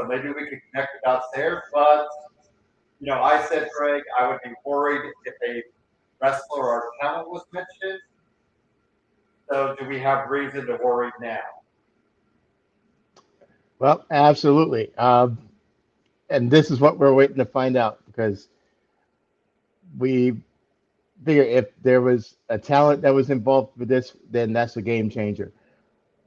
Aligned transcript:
So 0.00 0.06
maybe 0.06 0.28
we 0.28 0.48
could 0.48 0.60
connect 0.72 0.92
the 0.94 1.00
dots 1.04 1.26
there. 1.34 1.64
But, 1.74 2.08
you 3.00 3.06
know, 3.08 3.22
I 3.22 3.44
said, 3.44 3.68
Greg, 3.76 4.02
I 4.18 4.28
would 4.28 4.40
be 4.42 4.50
worried 4.64 5.12
if 5.26 5.34
a 5.46 5.62
wrestler 6.22 6.68
or 6.68 6.84
talent 7.02 7.28
was 7.28 7.44
mentioned. 7.52 8.00
So 9.50 9.76
do 9.78 9.86
we 9.86 9.98
have 9.98 10.30
reason 10.30 10.66
to 10.66 10.78
worry 10.82 11.10
now? 11.20 11.40
Well, 13.78 14.06
absolutely. 14.10 14.94
Um, 14.96 15.38
and 16.30 16.50
this 16.50 16.70
is 16.70 16.80
what 16.80 16.98
we're 16.98 17.12
waiting 17.12 17.36
to 17.36 17.44
find 17.44 17.76
out 17.76 17.98
because 18.06 18.48
we 19.98 20.34
figure 21.26 21.42
if 21.42 21.66
there 21.82 22.00
was 22.00 22.36
a 22.48 22.56
talent 22.56 23.02
that 23.02 23.12
was 23.12 23.28
involved 23.28 23.76
with 23.76 23.88
this, 23.88 24.16
then 24.30 24.54
that's 24.54 24.76
a 24.76 24.82
game 24.82 25.10
changer. 25.10 25.52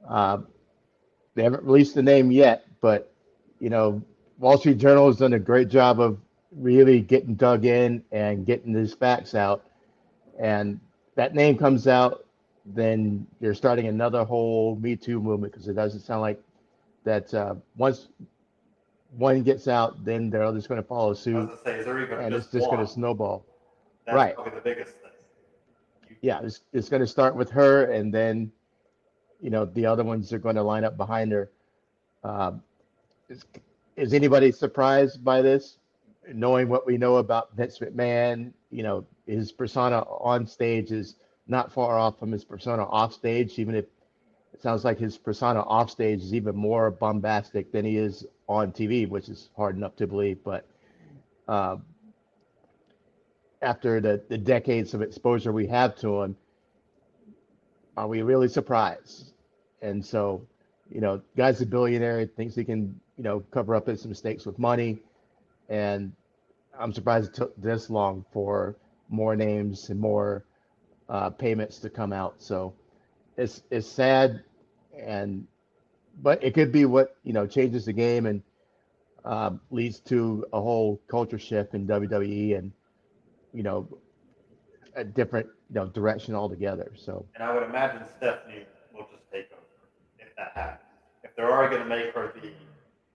Uh, 0.08 0.38
they 1.34 1.42
haven't 1.42 1.64
released 1.64 1.96
the 1.96 2.02
name 2.02 2.30
yet, 2.30 2.66
but 2.80 3.13
you 3.60 3.70
know, 3.70 4.02
Wall 4.38 4.58
Street 4.58 4.78
Journal 4.78 5.06
has 5.06 5.16
done 5.16 5.32
a 5.34 5.38
great 5.38 5.68
job 5.68 6.00
of 6.00 6.18
really 6.52 7.00
getting 7.00 7.34
dug 7.34 7.64
in 7.64 8.02
and 8.12 8.46
getting 8.46 8.72
these 8.72 8.94
facts 8.94 9.34
out. 9.34 9.64
And 10.38 10.80
that 11.14 11.34
name 11.34 11.56
comes 11.56 11.86
out, 11.86 12.26
then 12.66 13.26
you're 13.40 13.54
starting 13.54 13.86
another 13.86 14.24
whole 14.24 14.76
Me 14.76 14.96
Too 14.96 15.20
movement 15.20 15.52
because 15.52 15.68
it 15.68 15.74
doesn't 15.74 16.00
sound 16.00 16.22
like 16.22 16.40
that 17.04 17.32
uh, 17.34 17.54
once 17.76 18.08
one 19.16 19.42
gets 19.42 19.68
out, 19.68 20.04
then 20.04 20.30
they're 20.30 20.50
just 20.52 20.68
going 20.68 20.80
to 20.80 20.86
follow 20.86 21.14
suit. 21.14 21.50
Say, 21.64 21.84
and 21.84 22.34
it's 22.34 22.48
just 22.48 22.66
going 22.66 22.84
to 22.84 22.86
snowball. 22.86 23.44
That's 24.06 24.16
right. 24.16 24.34
probably 24.34 24.54
the 24.54 24.60
biggest 24.60 24.92
thing. 24.92 26.16
Yeah, 26.20 26.40
it's, 26.42 26.62
it's 26.72 26.88
going 26.88 27.00
to 27.00 27.06
start 27.06 27.36
with 27.36 27.50
her, 27.50 27.92
and 27.92 28.12
then, 28.12 28.50
you 29.40 29.50
know, 29.50 29.66
the 29.66 29.86
other 29.86 30.02
ones 30.02 30.32
are 30.32 30.38
going 30.38 30.56
to 30.56 30.62
line 30.62 30.84
up 30.84 30.96
behind 30.96 31.32
her. 31.32 31.50
Um, 32.24 32.62
is, 33.28 33.44
is 33.96 34.12
anybody 34.14 34.52
surprised 34.52 35.24
by 35.24 35.42
this? 35.42 35.78
Knowing 36.32 36.68
what 36.68 36.86
we 36.86 36.96
know 36.96 37.16
about 37.16 37.54
Vince 37.54 37.78
McMahon, 37.78 38.52
you 38.70 38.82
know, 38.82 39.04
his 39.26 39.52
persona 39.52 40.00
on 40.00 40.46
stage 40.46 40.90
is 40.90 41.16
not 41.46 41.72
far 41.72 41.98
off 41.98 42.18
from 42.18 42.32
his 42.32 42.44
persona 42.44 42.84
off 42.84 43.12
stage, 43.12 43.58
even 43.58 43.74
if 43.74 43.84
it 44.52 44.62
sounds 44.62 44.84
like 44.84 44.98
his 44.98 45.18
persona 45.18 45.60
off 45.62 45.90
stage 45.90 46.22
is 46.22 46.32
even 46.32 46.56
more 46.56 46.90
bombastic 46.90 47.72
than 47.72 47.84
he 47.84 47.98
is 47.98 48.26
on 48.48 48.72
TV, 48.72 49.08
which 49.08 49.28
is 49.28 49.50
hard 49.56 49.76
enough 49.76 49.96
to 49.96 50.06
believe. 50.06 50.38
But 50.42 50.66
um, 51.48 51.84
after 53.60 54.00
the, 54.00 54.22
the 54.28 54.38
decades 54.38 54.94
of 54.94 55.02
exposure 55.02 55.52
we 55.52 55.66
have 55.66 55.96
to 55.96 56.22
him, 56.22 56.36
are 57.96 58.08
we 58.08 58.22
really 58.22 58.48
surprised? 58.48 59.32
And 59.82 60.04
so, 60.04 60.46
you 60.90 61.00
know, 61.00 61.20
guy's 61.36 61.60
a 61.60 61.66
billionaire, 61.66 62.26
thinks 62.26 62.54
he 62.54 62.64
can, 62.64 62.98
you 63.16 63.24
know, 63.24 63.40
cover 63.50 63.74
up 63.74 63.86
his 63.86 64.06
mistakes 64.06 64.46
with 64.46 64.58
money. 64.58 64.98
And 65.68 66.12
I'm 66.78 66.92
surprised 66.92 67.30
it 67.30 67.34
took 67.34 67.56
this 67.60 67.90
long 67.90 68.24
for 68.32 68.76
more 69.08 69.36
names 69.36 69.90
and 69.90 70.00
more 70.00 70.44
uh, 71.08 71.30
payments 71.30 71.78
to 71.80 71.90
come 71.90 72.12
out. 72.12 72.34
So 72.38 72.74
it's 73.36 73.62
it's 73.70 73.88
sad, 73.88 74.42
and 74.98 75.46
but 76.22 76.42
it 76.42 76.54
could 76.54 76.72
be 76.72 76.84
what 76.84 77.16
you 77.24 77.32
know 77.32 77.46
changes 77.46 77.84
the 77.84 77.92
game 77.92 78.26
and 78.26 78.42
uh, 79.24 79.50
leads 79.70 80.00
to 80.00 80.44
a 80.52 80.60
whole 80.60 81.00
culture 81.08 81.38
shift 81.38 81.74
in 81.74 81.86
WWE 81.86 82.58
and 82.58 82.72
you 83.54 83.62
know, 83.62 83.88
a 84.96 85.04
different 85.04 85.46
you 85.70 85.76
know 85.76 85.86
direction 85.86 86.34
altogether. 86.34 86.92
So. 86.96 87.24
And 87.34 87.44
I 87.44 87.54
would 87.54 87.62
imagine 87.62 88.02
Stephanie 88.16 88.66
will 88.92 89.06
just 89.10 89.30
take 89.32 89.46
over 89.52 89.62
if 90.18 90.34
that 90.36 90.52
happens. 90.54 90.80
If 91.22 91.34
they're 91.36 91.46
going 91.46 91.82
to 91.82 91.88
make 91.88 92.12
her 92.14 92.32
the 92.34 92.50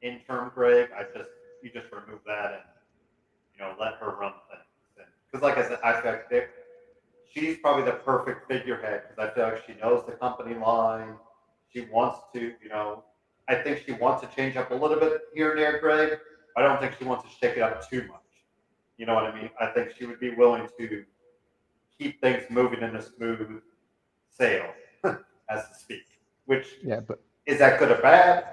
interim 0.02 0.52
Greg, 0.54 0.90
I 0.98 1.04
just 1.04 1.30
you 1.62 1.70
just 1.72 1.92
remove 1.92 2.22
that 2.26 2.54
and 2.54 2.64
you 3.56 3.62
know 3.62 3.74
let 3.80 3.96
her 3.96 4.16
run 4.20 4.34
things. 4.50 5.08
Because 5.32 5.44
like 5.44 5.58
I 5.58 5.68
said, 5.68 5.80
I 5.84 6.02
feel 6.02 6.12
like 6.12 6.50
she's 7.32 7.58
probably 7.58 7.84
the 7.84 7.94
perfect 7.94 8.48
figurehead 8.48 9.04
because 9.04 9.30
I 9.30 9.34
feel 9.34 9.44
like 9.46 9.64
she 9.66 9.74
knows 9.82 10.06
the 10.06 10.14
company 10.14 10.56
line. 10.56 11.16
She 11.74 11.82
wants 11.82 12.20
to, 12.34 12.40
you 12.40 12.70
know, 12.70 13.04
I 13.48 13.56
think 13.56 13.84
she 13.86 13.92
wants 13.92 14.22
to 14.22 14.36
change 14.36 14.58
up 14.58 14.72
a 14.72 14.74
little 14.74 15.00
bit 15.00 15.22
here 15.34 15.52
and 15.52 15.60
there, 15.60 15.80
Greg. 15.80 16.18
I 16.58 16.62
don't 16.62 16.82
think 16.82 16.96
she 16.98 17.06
wants 17.06 17.24
to 17.26 17.30
shake 17.30 17.58
it 17.58 17.62
up 17.62 17.88
too 17.88 18.02
much. 18.08 18.20
You 18.98 19.06
know 19.06 19.14
what 19.14 19.26
I 19.26 19.36
mean? 19.36 19.50
I 19.60 19.68
think 19.68 19.92
she 19.98 20.06
would 20.06 20.20
be 20.20 20.32
willing 20.32 20.68
to 20.80 21.06
keep 21.98 22.20
things 22.22 22.44
moving 22.50 22.82
in 22.82 22.96
a 22.96 23.02
smooth 23.02 23.62
sail, 24.30 24.66
as 25.04 25.70
to 25.70 25.76
speak. 25.80 26.04
Which 26.46 26.68
yeah, 26.84 27.02
but 27.02 27.22
is 27.46 27.60
that 27.60 27.80
good 27.80 27.92
or 27.92 28.02
bad? 28.02 28.46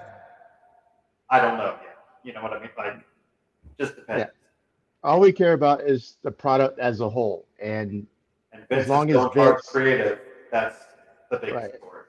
I 1.29 1.39
don't 1.39 1.57
know 1.57 1.75
yet. 1.81 1.97
You 2.23 2.33
know 2.33 2.41
what 2.41 2.53
I 2.53 2.59
mean? 2.59 2.69
Like, 2.77 2.93
just 3.79 3.95
depends. 3.95 4.25
Yeah. 4.25 4.29
All 5.03 5.19
we 5.19 5.31
care 5.31 5.53
about 5.53 5.81
is 5.81 6.17
the 6.23 6.31
product 6.31 6.79
as 6.79 6.99
a 6.99 7.09
whole, 7.09 7.45
and, 7.61 8.07
and 8.51 8.65
as 8.69 8.87
long 8.87 9.09
as 9.11 9.17
Vince 9.33 9.69
creative, 9.69 10.19
that's 10.51 10.83
the 11.29 11.37
big 11.37 11.53
right. 11.53 11.75
story. 11.75 12.01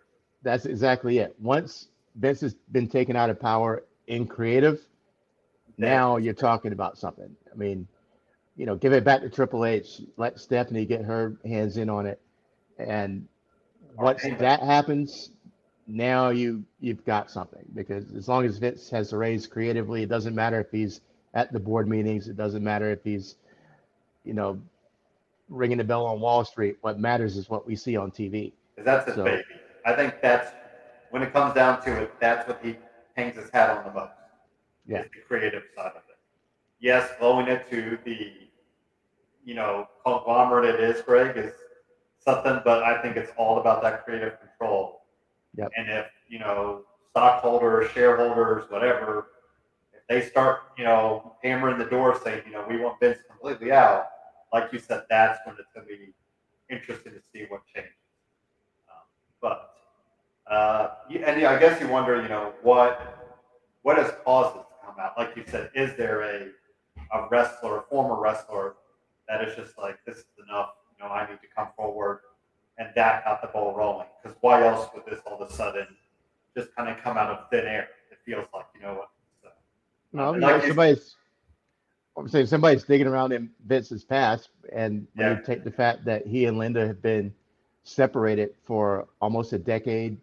That's 0.42 0.66
exactly 0.66 1.18
it. 1.18 1.34
Once 1.38 1.88
Vince 2.16 2.40
has 2.40 2.54
been 2.72 2.88
taken 2.88 3.14
out 3.14 3.30
of 3.30 3.38
power 3.38 3.84
in 4.06 4.26
creative, 4.26 4.80
now 5.76 6.16
you're 6.16 6.34
talking 6.34 6.72
about 6.72 6.96
something. 6.96 7.36
I 7.52 7.56
mean, 7.56 7.86
you 8.56 8.66
know, 8.66 8.74
give 8.74 8.92
it 8.92 9.04
back 9.04 9.20
to 9.20 9.28
Triple 9.28 9.64
H. 9.64 10.00
Let 10.16 10.40
Stephanie 10.40 10.86
get 10.86 11.02
her 11.02 11.36
hands 11.44 11.76
in 11.76 11.90
on 11.90 12.06
it, 12.06 12.20
and 12.78 13.28
once 13.96 14.22
that 14.22 14.60
happens, 14.60 15.30
now 15.88 16.28
you 16.28 16.62
you've 16.80 17.04
got 17.04 17.30
something 17.30 17.64
because 17.74 18.12
as 18.14 18.28
long 18.28 18.44
as 18.44 18.58
Vince 18.58 18.88
has 18.90 19.10
the 19.10 19.16
raise 19.16 19.46
creatively, 19.46 20.02
it 20.02 20.08
doesn't 20.08 20.34
matter 20.34 20.60
if 20.60 20.70
he's 20.70 21.00
at 21.34 21.52
the 21.52 21.58
board 21.58 21.88
meetings. 21.88 22.28
It 22.28 22.36
doesn't 22.36 22.62
matter 22.62 22.90
if 22.90 23.02
he's, 23.02 23.36
you 24.24 24.34
know, 24.34 24.60
ringing 25.48 25.78
the 25.78 25.84
bell 25.84 26.06
on 26.06 26.20
Wall 26.20 26.44
Street. 26.44 26.76
What 26.82 27.00
matters 27.00 27.36
is 27.36 27.48
what 27.50 27.66
we 27.66 27.74
see 27.74 27.96
on 27.96 28.10
TV. 28.10 28.52
That's 28.76 29.06
his 29.06 29.14
so, 29.16 29.24
baby. 29.24 29.42
I 29.84 29.94
think 29.94 30.20
that's 30.22 30.52
when 31.10 31.22
it 31.22 31.32
comes 31.32 31.54
down 31.54 31.82
to 31.82 32.02
it. 32.02 32.12
That's 32.20 32.46
what 32.46 32.60
he 32.62 32.76
hangs 33.16 33.36
his 33.36 33.50
hat 33.50 33.70
on 33.70 33.84
the 33.84 33.92
most. 33.92 34.12
Yeah, 34.86 35.02
the 35.02 35.20
creative 35.26 35.64
side 35.74 35.92
of 35.96 36.02
it. 36.08 36.18
Yes, 36.80 37.10
blowing 37.18 37.48
it 37.48 37.68
to 37.70 37.98
the 38.04 38.48
you 39.48 39.54
know, 39.54 39.88
conglomerate 40.04 40.74
it 40.74 40.78
is, 40.78 41.00
Greg, 41.00 41.38
is 41.38 41.54
something, 42.18 42.60
but 42.66 42.82
I 42.82 43.00
think 43.00 43.16
it's 43.16 43.32
all 43.38 43.58
about 43.58 43.80
that 43.82 44.04
creative 44.04 44.34
control. 44.40 44.97
Yep. 45.58 45.72
And 45.76 45.88
if, 45.90 46.06
you 46.28 46.38
know, 46.38 46.84
stockholders, 47.10 47.90
shareholders, 47.90 48.70
whatever, 48.70 49.28
if 49.92 50.02
they 50.08 50.28
start, 50.28 50.60
you 50.78 50.84
know, 50.84 51.36
hammering 51.42 51.78
the 51.78 51.84
door 51.84 52.18
saying, 52.22 52.42
you 52.46 52.52
know, 52.52 52.64
we 52.68 52.78
want 52.78 53.00
Vince 53.00 53.18
completely 53.28 53.72
out, 53.72 54.06
like 54.52 54.72
you 54.72 54.78
said, 54.78 55.02
that's 55.10 55.40
when 55.44 55.56
it's 55.58 55.68
going 55.74 55.86
to 55.86 55.96
be 55.96 56.14
interesting 56.70 57.12
to 57.12 57.20
see 57.32 57.44
what 57.48 57.62
changes. 57.74 57.92
Um, 58.88 59.04
but, 59.42 59.74
uh, 60.50 60.90
and 61.10 61.40
yeah, 61.40 61.50
I 61.50 61.58
guess 61.58 61.80
you 61.80 61.88
wonder, 61.88 62.22
you 62.22 62.28
know, 62.28 62.54
what 62.62 63.16
what 63.82 63.96
has 63.98 64.12
caused 64.24 64.56
it 64.56 64.60
to 64.60 64.86
come 64.86 64.94
out? 65.00 65.12
Like 65.18 65.36
you 65.36 65.44
said, 65.46 65.70
is 65.74 65.96
there 65.96 66.22
a 66.22 66.48
a 67.12 67.28
wrestler, 67.30 67.78
a 67.78 67.82
former 67.82 68.20
wrestler 68.20 68.74
that 69.28 69.46
is 69.46 69.56
just 69.56 69.78
like 69.78 69.98
this 70.06 70.18
is 70.18 70.24
enough. 70.48 70.70
You 70.98 71.04
know, 71.04 71.12
I 71.12 71.28
need 71.28 71.40
to 71.40 71.48
come 71.54 71.68
forward, 71.76 72.20
and 72.78 72.88
that 72.94 73.24
got 73.24 73.42
the 73.42 73.48
ball 73.48 73.74
rolling. 73.76 74.06
Because 74.22 74.36
why 74.40 74.66
else 74.66 74.88
would 74.94 75.04
this 75.06 75.20
all 75.26 75.40
of 75.40 75.48
a 75.48 75.52
sudden 75.52 75.86
just 76.56 76.74
kind 76.74 76.88
of 76.88 76.98
come 77.02 77.16
out 77.16 77.30
of 77.30 77.50
thin 77.50 77.66
air? 77.66 77.88
It 78.10 78.18
feels 78.24 78.46
like 78.54 78.66
you 78.74 78.82
know 78.82 78.94
what. 78.94 79.10
So, 79.42 79.48
no, 80.12 80.32
like 80.32 80.62
somebody's 80.62 81.16
I'm 82.16 82.28
saying 82.28 82.46
somebody's 82.46 82.84
digging 82.84 83.06
around 83.06 83.32
in 83.32 83.50
Vince's 83.66 84.04
past, 84.04 84.50
and 84.72 85.06
when 85.14 85.28
Yeah. 85.28 85.36
you 85.38 85.44
take 85.44 85.64
the 85.64 85.70
fact 85.70 86.04
that 86.04 86.26
he 86.26 86.46
and 86.46 86.58
Linda 86.58 86.86
have 86.86 87.00
been 87.00 87.32
separated 87.84 88.54
for 88.64 89.06
almost 89.20 89.52
a 89.52 89.58
decade, 89.58 90.16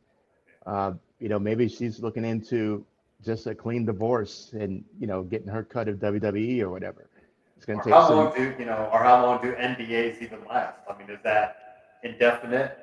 uh, 0.65 0.93
you 1.19 1.29
know, 1.29 1.39
maybe 1.39 1.67
she's 1.69 1.99
looking 2.01 2.25
into 2.25 2.85
just 3.23 3.47
a 3.47 3.55
clean 3.55 3.85
divorce 3.85 4.53
and 4.53 4.83
you 4.99 5.07
know 5.07 5.23
getting 5.23 5.47
her 5.47 5.63
cut 5.63 5.87
of 5.87 5.97
WWE 5.97 6.61
or 6.61 6.69
whatever. 6.69 7.07
It's 7.55 7.65
going 7.65 7.79
to 7.79 7.85
take 7.85 7.93
how 7.93 8.07
some. 8.07 8.17
long 8.17 8.35
do 8.35 8.53
you 8.59 8.65
know? 8.65 8.89
Or 8.91 8.99
how 8.99 9.25
long 9.25 9.41
do 9.41 9.53
NDAs 9.53 10.21
even 10.21 10.45
last? 10.45 10.79
I 10.89 10.97
mean, 10.97 11.09
is 11.09 11.19
that 11.23 11.64
indefinite? 12.05 12.77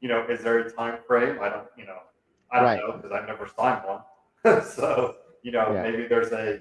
you 0.00 0.08
know, 0.08 0.26
is 0.28 0.42
there 0.42 0.58
a 0.58 0.70
time 0.70 0.98
frame? 1.06 1.38
I 1.40 1.48
don't. 1.48 1.66
You 1.76 1.86
know, 1.86 1.98
I 2.50 2.56
don't 2.56 2.64
Right. 2.64 2.80
know 2.80 2.92
because 2.92 3.12
I've 3.12 3.26
never 3.26 3.48
signed 3.56 3.82
one. 3.86 4.62
so 4.64 5.16
you 5.42 5.52
know, 5.52 5.72
Yeah. 5.72 5.82
maybe 5.82 6.06
there's 6.06 6.32
a. 6.32 6.60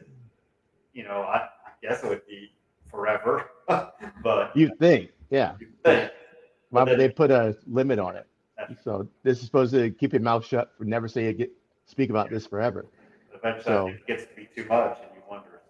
You 0.94 1.04
know, 1.04 1.22
I, 1.22 1.38
I 1.38 1.72
guess 1.82 2.04
it 2.04 2.10
would 2.10 2.26
be 2.28 2.52
forever, 2.90 3.46
but 3.68 4.52
You 4.56 4.72
think, 4.80 5.12
yeah? 5.30 5.54
you 5.60 5.68
think 5.86 6.12
Why 6.72 6.84
would 6.84 7.00
they 7.00 7.10
put 7.10 7.30
a 7.32 7.56
limit 7.68 8.00
on 8.00 8.16
it? 8.16 8.26
So 8.84 9.08
this 9.24 9.40
is 9.40 9.46
supposed 9.46 9.72
to 9.74 9.92
keep 9.92 10.12
your 10.14 10.22
mouth 10.22 10.44
shut, 10.46 10.72
for 10.78 10.84
never 10.86 11.08
say 11.08 11.32
get 11.34 11.52
speak 11.86 12.10
about 12.10 12.30
this 12.30 12.46
forever. 12.48 12.86
Eventually, 13.34 13.64
So- 13.64 13.88
it 13.90 14.08
gets 14.08 14.24
to 14.26 14.36
be 14.36 14.48
too 14.56 14.66
much, 14.68 14.98
and 15.02 15.10
you 15.16 15.22
wonder. 15.30 15.62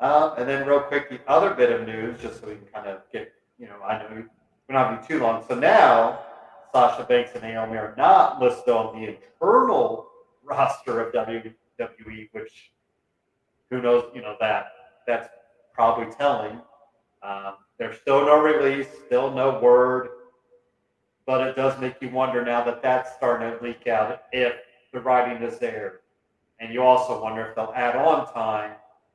Um, 0.00 0.34
and 0.38 0.48
then, 0.48 0.66
real 0.66 0.80
quick, 0.80 1.10
the 1.10 1.20
other 1.28 1.52
bit 1.54 1.70
of 1.70 1.86
news, 1.86 2.20
just 2.20 2.40
so 2.40 2.46
we 2.48 2.54
can 2.54 2.66
kind 2.72 2.86
of 2.88 3.02
get, 3.12 3.32
you 3.58 3.66
know, 3.66 3.80
I 3.84 3.98
know 4.02 4.24
we're 4.72 4.78
not 4.78 5.02
be 5.02 5.06
too 5.06 5.20
long. 5.20 5.44
So 5.46 5.54
now, 5.54 6.20
Sasha 6.72 7.04
Banks 7.04 7.32
and 7.34 7.42
Naomi 7.42 7.76
are 7.76 7.94
not 7.96 8.40
listed 8.40 8.70
on 8.70 8.98
the 8.98 9.08
internal 9.08 10.08
roster 10.42 11.00
of 11.00 11.12
WWE, 11.12 12.28
which 12.32 12.72
who 13.70 13.82
knows, 13.82 14.10
you 14.14 14.22
know, 14.22 14.36
that 14.40 14.66
that's 15.06 15.28
probably 15.74 16.12
telling. 16.14 16.60
Um, 17.22 17.54
there's 17.78 17.98
still 18.00 18.24
no 18.24 18.40
release, 18.40 18.86
still 19.06 19.30
no 19.30 19.60
word, 19.60 20.08
but 21.26 21.46
it 21.46 21.56
does 21.56 21.78
make 21.80 22.00
you 22.00 22.10
wonder 22.10 22.44
now 22.44 22.64
that 22.64 22.82
that's 22.82 23.14
starting 23.14 23.56
to 23.56 23.64
leak 23.64 23.86
out 23.86 24.22
if 24.32 24.54
the 24.92 25.00
writing 25.00 25.42
is 25.42 25.58
there. 25.58 26.00
And 26.60 26.72
you 26.72 26.82
also 26.82 27.22
wonder 27.22 27.46
if 27.46 27.56
they'll 27.56 27.72
add 27.74 27.96
on 27.96 28.32
time 28.32 28.72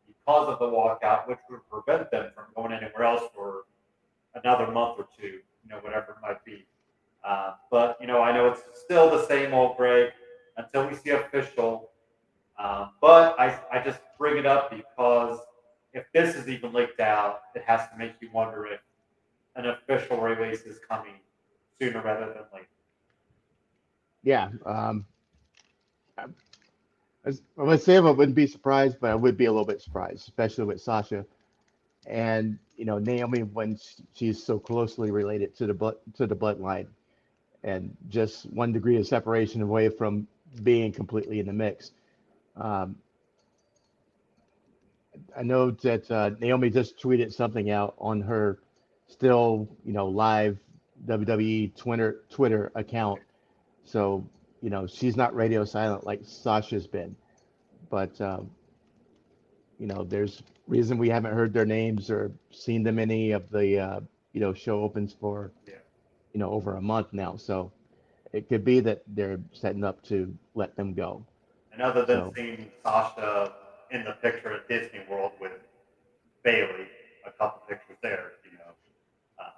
because 0.08 0.50
of 0.50 0.60
the 0.60 0.66
walkout, 0.66 1.28
which 1.28 1.40
would 1.50 1.62
prevent 1.70 2.12
them 2.12 2.32
from 2.36 2.46
going 2.56 2.74
anywhere 2.74 3.04
else 3.04 3.24
for 3.34 3.64
another 4.36 4.72
month 4.72 5.00
or 5.00 5.08
two, 5.20 5.40
you 5.68 5.76
know, 5.76 5.82
whatever 5.82 6.12
it 6.12 6.18
might 6.22 6.44
be. 6.46 6.66
Uh, 7.24 7.54
but, 7.70 7.98
you 8.00 8.08
know, 8.08 8.22
I 8.22 8.32
know 8.32 8.48
it's 8.48 8.62
still 8.74 9.10
the 9.10 9.26
same 9.28 9.54
old 9.54 9.78
Greg 9.78 10.12
until 10.56 10.88
we 10.88 10.96
see 10.96 11.10
official. 11.10 11.90
Um, 12.58 12.92
but 13.02 13.38
I, 13.40 13.60
I 13.72 13.84
just 13.84 14.00
bring 14.18 14.38
it 14.38 14.46
up 14.46 14.72
because 14.72 15.40
if 15.94 16.06
this 16.14 16.36
is 16.36 16.48
even 16.48 16.74
leaked 16.74 17.00
out, 17.00 17.42
it 17.56 17.64
has 17.66 17.90
to 17.90 17.98
make 17.98 18.14
you 18.22 18.30
wonder 18.34 18.66
if 18.66 18.80
an 19.56 19.66
official 19.68 20.20
release 20.20 20.62
is 20.62 20.80
coming 20.90 21.14
sooner 21.80 22.02
rather 22.02 22.28
than 22.28 22.44
later. 22.54 22.68
Yeah. 24.24 24.50
Um, 24.66 25.06
I, 26.18 26.26
I 27.26 27.64
would 27.64 27.82
say 27.82 27.98
I 27.98 28.00
wouldn't 28.00 28.36
be 28.36 28.48
surprised, 28.48 28.98
but 29.02 29.12
I 29.12 29.16
would 29.16 29.38
be 29.38 29.46
a 29.46 29.52
little 29.52 29.66
bit 29.66 29.82
surprised, 29.82 30.28
especially 30.28 30.66
with 30.66 30.82
Sasha 30.82 31.26
and 32.08 32.58
you 32.76 32.86
know 32.86 32.98
Naomi 32.98 33.44
when 33.44 33.78
she's 34.14 34.44
so 34.44 34.60
closely 34.60 35.12
related 35.12 35.56
to 35.58 35.68
the 35.68 35.98
to 36.16 36.28
the 36.28 36.36
bloodline, 36.36 36.88
and 37.64 37.96
just 38.10 38.46
one 38.52 38.72
degree 38.72 38.98
of 38.98 39.08
separation 39.08 39.62
away 39.62 39.90
from 39.90 40.28
being 40.64 40.92
completely 40.92 41.40
in 41.40 41.46
the 41.46 41.54
mix. 41.54 41.92
Um, 42.56 42.96
I 45.38 45.44
know 45.44 45.72
that 45.72 46.10
uh, 46.10 46.32
Naomi 46.40 46.70
just 46.70 47.00
tweeted 47.00 47.34
something 47.34 47.70
out 47.70 47.96
on 48.00 48.22
her 48.22 48.60
still, 49.08 49.68
you 49.86 49.94
know, 49.94 50.08
live 50.08 50.58
WWE 51.06 51.76
Twitter 51.76 52.22
Twitter 52.30 52.72
account. 52.76 53.20
So, 53.84 54.28
you 54.62 54.70
know, 54.70 54.88
she's 54.88 55.16
not 55.16 55.36
radio 55.36 55.66
silent 55.66 56.06
like 56.06 56.22
Sasha's 56.24 56.88
been. 56.88 57.16
But 57.90 58.20
um, 58.20 58.52
you 59.80 59.88
know, 59.88 60.04
there's 60.04 60.42
reason 60.68 60.98
we 60.98 61.10
haven't 61.10 61.34
heard 61.34 61.54
their 61.54 61.66
names 61.66 62.10
or 62.10 62.32
seen 62.52 62.84
them 62.84 63.00
any 63.00 63.32
of 63.32 63.50
the 63.50 63.80
uh, 63.80 64.00
you 64.34 64.42
know 64.42 64.54
show 64.54 64.82
opens 64.82 65.14
for 65.14 65.52
Yeah. 65.68 65.76
you 66.34 66.40
know 66.40 66.50
over 66.52 66.76
a 66.76 66.82
month 66.82 67.08
now. 67.14 67.36
So 67.38 67.72
it 68.34 68.50
could 68.50 68.64
be 68.66 68.80
that 68.82 69.04
they're 69.08 69.40
setting 69.54 69.84
up 69.84 70.02
to 70.04 70.34
let 70.56 70.76
them 70.76 70.94
go. 70.94 71.26
And 71.72 71.82
other 71.82 72.06
than 72.06 72.18
So- 72.20 72.34
seeing 72.36 72.72
Sasha 72.84 73.54
in 73.92 74.04
the 74.04 74.12
picture 74.22 74.54
at 74.54 74.68
Disney 74.68 75.00
World 75.10 75.32
with 75.40 75.54
Bayley, 76.44 76.88
a 77.26 77.32
couple 77.32 77.62
pictures 77.68 77.98
there, 78.02 78.34
you 78.44 78.58
know, 78.58 78.72
uh, 79.40 79.50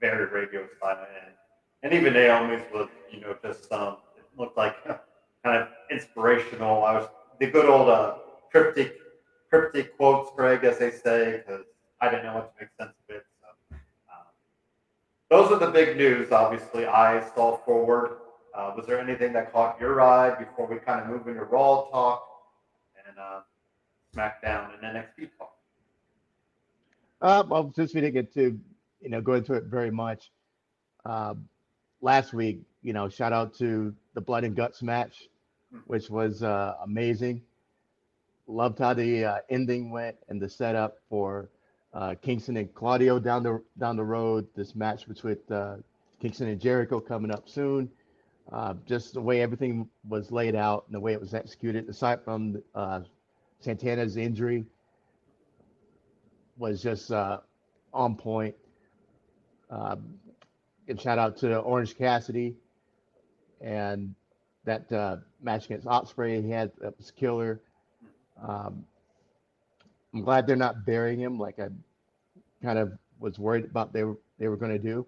very 0.00 0.26
radio 0.26 0.66
silent, 0.80 1.08
and, 1.26 1.34
and 1.82 1.92
even 1.92 2.14
Naomi's 2.14 2.62
was, 2.72 2.88
you 3.10 3.20
know, 3.20 3.36
just 3.42 3.70
um, 3.72 3.96
it 4.16 4.24
looked 4.38 4.56
like 4.56 4.74
kind 5.44 5.62
of 5.62 5.68
inspirational. 5.90 6.84
I 6.84 6.94
was 6.94 7.08
the 7.40 7.46
good 7.48 7.66
old 7.66 7.88
uh, 7.88 8.14
cryptic 8.50 8.96
cryptic 9.52 9.94
quotes, 9.98 10.30
Greg, 10.34 10.64
as 10.64 10.78
they 10.78 10.90
say, 10.90 11.42
because 11.44 11.66
I 12.00 12.08
didn't 12.08 12.24
know 12.24 12.34
what 12.36 12.56
to 12.56 12.64
make 12.64 12.70
sense 12.80 12.96
of 13.08 13.14
it. 13.14 13.26
So, 13.42 13.76
um, 14.10 14.24
those 15.28 15.52
are 15.52 15.58
the 15.58 15.70
big 15.70 15.98
news. 15.98 16.32
Obviously, 16.32 16.86
I 16.86 17.22
saw 17.34 17.58
forward. 17.58 18.16
Uh, 18.54 18.72
was 18.74 18.86
there 18.86 18.98
anything 18.98 19.34
that 19.34 19.52
caught 19.52 19.78
your 19.78 20.00
eye 20.00 20.34
before 20.42 20.66
we 20.66 20.76
kind 20.76 21.00
of 21.02 21.08
move 21.08 21.28
into 21.28 21.44
Raw 21.44 21.82
talk 21.90 22.26
and 23.06 23.18
uh, 23.18 23.40
SmackDown 24.16 24.70
and 24.72 24.96
NXT 24.96 25.28
talk? 25.38 25.52
Uh, 27.20 27.44
well, 27.46 27.70
since 27.76 27.94
we 27.94 28.00
didn't 28.00 28.14
get 28.14 28.32
to, 28.34 28.58
you 29.02 29.10
know, 29.10 29.20
go 29.20 29.34
into 29.34 29.52
it 29.52 29.64
very 29.64 29.90
much, 29.90 30.30
um, 31.04 31.46
last 32.00 32.32
week, 32.32 32.62
you 32.82 32.94
know, 32.94 33.08
shout 33.08 33.34
out 33.34 33.54
to 33.58 33.94
the 34.14 34.20
Blood 34.20 34.44
and 34.44 34.56
Guts 34.56 34.82
match, 34.82 35.28
which 35.86 36.08
was 36.08 36.42
uh, 36.42 36.74
amazing. 36.84 37.42
Loved 38.52 38.80
how 38.80 38.92
the 38.92 39.24
uh, 39.24 39.36
ending 39.48 39.90
went 39.90 40.14
and 40.28 40.40
the 40.40 40.48
setup 40.48 40.98
for 41.08 41.48
uh, 41.94 42.14
Kingston 42.20 42.58
and 42.58 42.72
Claudio 42.74 43.18
down 43.18 43.42
the 43.42 43.62
down 43.78 43.96
the 43.96 44.04
road. 44.04 44.46
This 44.54 44.74
match 44.74 45.08
between 45.08 45.38
uh, 45.50 45.76
Kingston 46.20 46.48
and 46.48 46.60
Jericho 46.60 47.00
coming 47.00 47.30
up 47.30 47.48
soon. 47.48 47.88
Uh, 48.52 48.74
just 48.84 49.14
the 49.14 49.20
way 49.22 49.40
everything 49.40 49.88
was 50.06 50.30
laid 50.30 50.54
out 50.54 50.84
and 50.86 50.94
the 50.94 51.00
way 51.00 51.14
it 51.14 51.20
was 51.20 51.32
executed, 51.32 51.88
aside 51.88 52.22
from 52.22 52.62
uh, 52.74 53.00
Santana's 53.60 54.18
injury, 54.18 54.66
was 56.58 56.82
just 56.82 57.10
uh, 57.10 57.38
on 57.94 58.16
point. 58.16 58.54
Um, 59.70 60.16
and 60.88 61.00
shout 61.00 61.18
out 61.18 61.38
to 61.38 61.56
Orange 61.60 61.96
Cassidy 61.96 62.54
and 63.62 64.14
that 64.64 64.90
match 65.40 65.64
against 65.64 65.86
Ospreay 65.86 66.44
he 66.44 66.50
had 66.50 66.70
that 66.82 66.98
was 66.98 67.10
killer. 67.10 67.62
Um, 68.40 68.84
I'm 70.14 70.22
glad 70.22 70.46
they're 70.46 70.56
not 70.56 70.84
burying 70.84 71.20
him 71.20 71.38
like 71.38 71.58
I 71.58 71.68
kind 72.62 72.78
of 72.78 72.92
was 73.18 73.38
worried 73.38 73.64
about 73.64 73.92
they 73.92 74.04
were 74.04 74.16
they 74.38 74.48
were 74.48 74.56
going 74.56 74.72
to 74.72 74.78
do. 74.78 75.06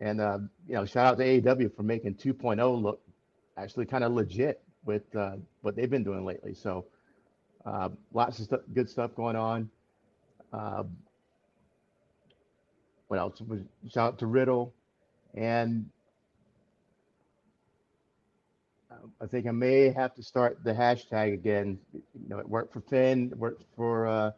And 0.00 0.20
uh, 0.20 0.38
you 0.66 0.74
know, 0.74 0.84
shout 0.84 1.06
out 1.06 1.18
to 1.18 1.24
AEW 1.24 1.74
for 1.74 1.82
making 1.82 2.14
2.0 2.14 2.82
look 2.82 3.00
actually 3.56 3.86
kind 3.86 4.04
of 4.04 4.12
legit 4.12 4.62
with 4.84 5.14
uh, 5.16 5.36
what 5.62 5.74
they've 5.76 5.90
been 5.90 6.04
doing 6.04 6.24
lately. 6.24 6.54
So 6.54 6.86
uh, 7.66 7.88
lots 8.12 8.38
of 8.38 8.46
stuff, 8.46 8.60
good 8.74 8.88
stuff 8.88 9.14
going 9.14 9.36
on. 9.36 9.68
Um, 10.52 10.96
what 13.08 13.18
else? 13.18 13.42
Shout 13.90 14.14
out 14.14 14.18
to 14.18 14.26
Riddle, 14.26 14.72
and 15.34 15.88
uh, 18.87 18.87
I 19.20 19.26
think 19.26 19.46
I 19.46 19.50
may 19.50 19.90
have 19.90 20.14
to 20.14 20.22
start 20.22 20.62
the 20.64 20.72
hashtag 20.72 21.32
again. 21.34 21.78
You 21.92 22.02
know, 22.28 22.38
it 22.38 22.48
worked 22.48 22.72
for 22.72 22.80
Finn, 22.80 23.30
it 23.32 23.38
worked 23.38 23.64
for 23.76 24.06
uh, 24.06 24.30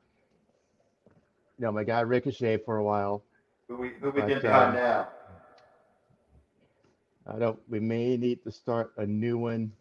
you 1.59 1.67
know 1.67 1.73
my 1.73 1.85
guy 1.85 2.01
Ricochet 2.01 2.59
for 2.65 2.77
a 2.79 2.85
while. 2.85 3.23
Who 3.69 3.77
we 3.77 3.91
who 4.01 4.11
we 4.11 4.23
get 4.23 4.43
behind 4.43 4.71
um, 4.71 4.75
now? 4.75 5.09
I 7.27 7.39
don't. 7.39 7.59
We 7.69 7.81
may 7.81 8.17
need 8.17 8.43
to 8.45 8.51
start 8.51 8.93
a 8.97 9.07
new 9.07 9.39
one. 9.39 9.73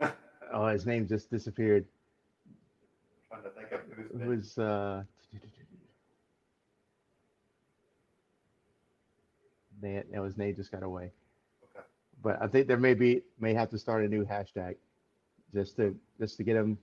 Oh, 0.52 0.68
his 0.68 0.86
name 0.86 1.08
just 1.08 1.28
disappeared. 1.30 1.84
trying 3.28 3.42
to 3.42 3.50
think 3.50 3.72
of 3.72 3.80
who's 3.94 4.22
It 4.22 4.26
was 4.26 4.58
uh 4.58 5.02
Man, 9.86 10.02
no, 10.10 10.24
his 10.24 10.36
name 10.36 10.56
just 10.56 10.72
got 10.72 10.82
away. 10.82 11.12
Okay. 11.62 11.84
But 12.20 12.42
I 12.42 12.48
think 12.48 12.66
there 12.66 12.76
may 12.76 12.94
be 12.94 13.22
may 13.38 13.54
have 13.54 13.70
to 13.70 13.78
start 13.78 14.04
a 14.04 14.08
new 14.08 14.24
hashtag 14.24 14.74
just 15.54 15.76
to 15.76 15.96
just 16.18 16.36
to 16.38 16.42
get 16.42 16.56
him 16.56 16.76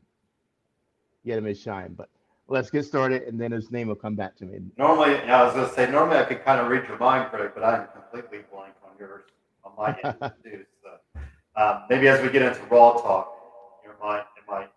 get 1.25 1.37
him 1.37 1.43
his 1.43 1.59
shine. 1.59 1.95
But 1.95 2.07
let's 2.47 2.69
get 2.69 2.85
started 2.85 3.23
and 3.23 3.39
then 3.39 3.51
his 3.51 3.71
name 3.71 3.89
will 3.89 3.95
come 3.95 4.15
back 4.15 4.37
to 4.37 4.45
me. 4.45 4.59
Normally, 4.77 5.15
yeah, 5.15 5.41
I 5.41 5.43
was 5.43 5.53
going 5.53 5.67
to 5.67 5.73
say 5.73 5.91
normally 5.91 6.17
I 6.17 6.23
could 6.23 6.45
kind 6.45 6.61
of 6.61 6.69
read 6.69 6.87
your 6.87 6.97
mind, 6.97 7.29
Craig, 7.29 7.51
but 7.53 7.63
I'm 7.65 7.87
completely 7.87 8.45
blank 8.49 8.73
on 8.85 8.91
yours 8.97 9.25
on 9.65 9.73
my 9.77 9.89
end 10.05 10.33
too. 10.41 10.65
So 10.81 11.21
um, 11.61 11.83
maybe 11.89 12.07
as 12.07 12.21
we 12.21 12.29
get 12.29 12.41
into 12.41 12.61
Raw 12.71 12.93
talk, 12.93 13.35
your 13.83 13.97
mind 14.01 14.23
it 14.37 14.49
might 14.49 14.69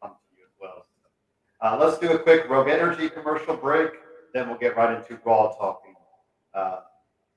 come 0.00 0.12
to 0.12 0.36
you 0.38 0.44
as 0.44 0.52
well. 0.58 0.82
So, 0.82 1.66
Uh, 1.68 1.76
let's 1.78 1.98
do 1.98 2.10
a 2.12 2.18
quick 2.18 2.48
Rogue 2.48 2.68
Energy 2.68 3.10
commercial 3.10 3.54
break, 3.54 3.90
then 4.32 4.48
we'll 4.48 4.56
get 4.56 4.78
right 4.78 4.96
into 4.96 5.20
Raw 5.26 5.52
talking. 5.58 5.94
Uh, 6.54 6.80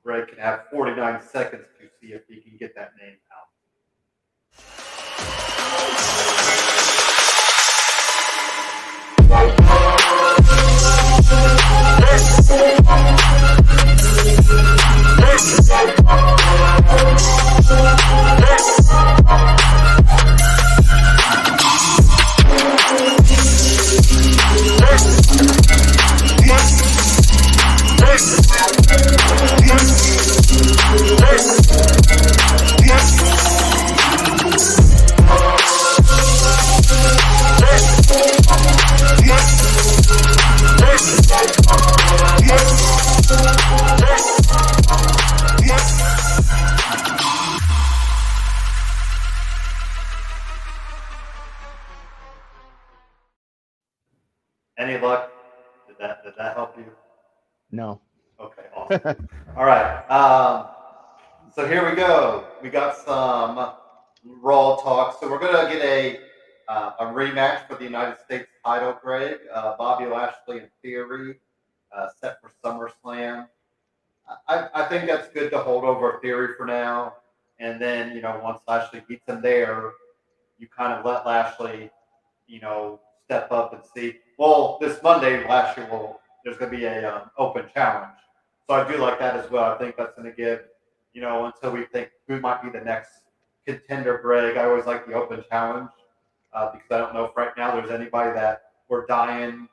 Greg 0.09 0.27
can 0.27 0.39
have 0.39 0.61
49 0.71 1.21
seconds 1.21 1.67
to 1.79 1.87
see 2.01 2.13
if 2.13 2.23
he 2.27 2.41
can 2.41 2.57
get 2.57 2.73
that 2.73 2.93
name 2.99 3.17
out. 3.31 3.49
No. 57.71 58.01
Okay, 58.39 58.63
awesome. 58.75 59.29
All 59.57 59.65
right. 59.65 60.05
Um, 60.09 60.67
so 61.53 61.67
here 61.67 61.88
we 61.89 61.95
go. 61.95 62.47
We 62.61 62.69
got 62.69 62.95
some 62.95 63.73
Raw 64.23 64.77
talk. 64.77 65.19
So 65.19 65.29
we're 65.29 65.39
gonna 65.39 65.71
get 65.71 65.83
a 65.83 66.19
uh, 66.67 66.93
a 66.99 67.05
rematch 67.05 67.67
for 67.67 67.75
the 67.75 67.83
United 67.83 68.19
States 68.19 68.47
title, 68.65 68.97
Greg. 69.01 69.39
Uh, 69.53 69.75
Bobby 69.77 70.05
Lashley 70.05 70.59
and 70.59 70.69
Theory 70.81 71.39
uh, 71.95 72.07
set 72.19 72.38
for 72.41 72.51
SummerSlam. 72.63 73.47
I, 74.47 74.67
I 74.73 74.83
think 74.85 75.07
that's 75.07 75.27
good 75.29 75.49
to 75.51 75.57
hold 75.59 75.83
over 75.83 76.19
Theory 76.21 76.53
for 76.55 76.65
now, 76.65 77.15
and 77.59 77.81
then 77.81 78.15
you 78.15 78.21
know 78.21 78.39
once 78.43 78.61
Lashley 78.67 79.03
beats 79.07 79.27
him 79.27 79.41
there, 79.41 79.91
you 80.59 80.67
kind 80.67 80.93
of 80.93 81.05
let 81.05 81.25
Lashley, 81.25 81.89
you 82.47 82.61
know, 82.61 82.99
step 83.25 83.51
up 83.51 83.73
and 83.73 83.81
see. 83.95 84.17
Well, 84.38 84.77
this 84.79 85.01
Monday, 85.01 85.47
Lashley 85.47 85.83
will. 85.85 86.19
There's 86.49 86.57
going 86.57 86.71
to 86.71 86.77
be 86.77 86.85
a 86.85 87.15
um, 87.15 87.29
open 87.37 87.65
challenge, 87.75 88.17
so 88.67 88.73
I 88.73 88.91
do 88.91 88.97
like 88.97 89.19
that 89.19 89.35
as 89.35 89.51
well. 89.51 89.71
I 89.71 89.77
think 89.77 89.95
that's 89.95 90.15
going 90.15 90.27
to 90.27 90.35
give, 90.35 90.61
you 91.13 91.21
know, 91.21 91.45
until 91.45 91.69
we 91.69 91.85
think 91.85 92.09
who 92.27 92.39
might 92.39 92.63
be 92.63 92.71
the 92.71 92.83
next 92.83 93.11
contender. 93.67 94.17
Greg, 94.17 94.57
I 94.57 94.63
always 94.63 94.87
like 94.87 95.05
the 95.05 95.13
open 95.13 95.43
challenge 95.47 95.91
uh, 96.51 96.71
because 96.71 96.89
I 96.89 96.97
don't 96.97 97.13
know 97.13 97.25
if 97.25 97.37
right 97.37 97.51
now 97.55 97.75
there's 97.75 97.91
anybody 97.91 98.31
that 98.31 98.63
we're 98.87 99.05
dying. 99.05 99.69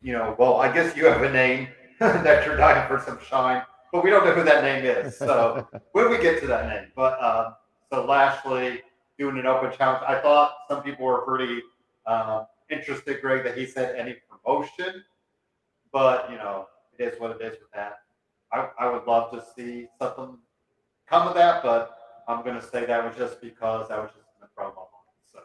You 0.00 0.14
know, 0.14 0.34
well, 0.38 0.56
I 0.56 0.72
guess 0.72 0.96
you 0.96 1.04
have 1.04 1.20
a 1.20 1.30
name 1.30 1.68
that 2.00 2.46
you're 2.46 2.56
dying 2.56 2.88
for 2.88 2.98
some 3.04 3.18
shine, 3.20 3.62
but 3.92 4.02
we 4.02 4.08
don't 4.08 4.24
know 4.24 4.32
who 4.32 4.44
that 4.44 4.64
name 4.64 4.86
is. 4.86 5.18
So 5.18 5.68
when 5.92 6.08
we 6.08 6.16
get 6.16 6.40
to 6.40 6.46
that 6.46 6.66
name, 6.66 6.92
but 6.96 7.22
um, 7.22 7.56
so 7.92 8.06
Lashley 8.06 8.80
doing 9.18 9.36
an 9.36 9.44
open 9.44 9.70
challenge, 9.76 10.02
I 10.08 10.18
thought 10.22 10.54
some 10.66 10.82
people 10.82 11.04
were 11.04 11.26
pretty 11.26 11.60
um, 12.06 12.46
interested, 12.70 13.20
Greg, 13.20 13.44
that 13.44 13.58
he 13.58 13.66
said 13.66 13.96
any 13.96 14.16
promotion, 14.30 15.04
but 15.92 16.30
you 16.30 16.36
know, 16.36 16.66
it 16.98 17.02
is 17.02 17.20
what 17.20 17.32
it 17.32 17.42
is 17.44 17.52
with 17.52 17.70
that. 17.74 17.98
I, 18.52 18.68
I 18.78 18.90
would 18.90 19.06
love 19.06 19.30
to 19.32 19.44
see 19.54 19.88
something 20.00 20.38
come 21.08 21.28
of 21.28 21.34
that, 21.34 21.62
but 21.62 21.96
I'm 22.28 22.42
going 22.42 22.60
to 22.60 22.66
say 22.66 22.86
that 22.86 23.04
was 23.04 23.16
just 23.16 23.40
because 23.40 23.88
that 23.88 23.98
was 23.98 24.10
just 24.10 24.28
in 24.34 24.40
the 24.42 24.48
promo 24.58 24.76
line. 24.76 24.86
So, 25.32 25.40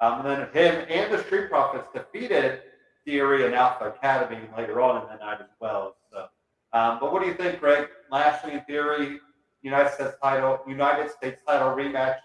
um, 0.00 0.26
and 0.26 0.28
then 0.28 0.48
him 0.52 0.86
and 0.88 1.12
the 1.12 1.22
Street 1.24 1.48
Profits 1.48 1.88
defeated 1.94 2.62
Theory 3.04 3.46
and 3.46 3.54
Alpha 3.54 3.86
Academy 3.88 4.40
later 4.56 4.80
on 4.80 5.02
in 5.02 5.08
the 5.08 5.24
night 5.24 5.38
as 5.40 5.50
well. 5.60 5.96
So, 6.10 6.26
um, 6.72 6.98
but 7.00 7.12
what 7.12 7.22
do 7.22 7.28
you 7.28 7.34
think, 7.34 7.60
Greg? 7.60 7.88
Lashley 8.10 8.52
and 8.52 8.66
Theory, 8.66 9.20
United 9.62 9.92
States 9.94 10.14
title, 10.22 10.60
United 10.66 11.10
States 11.10 11.40
title 11.46 11.68
rematch. 11.68 12.16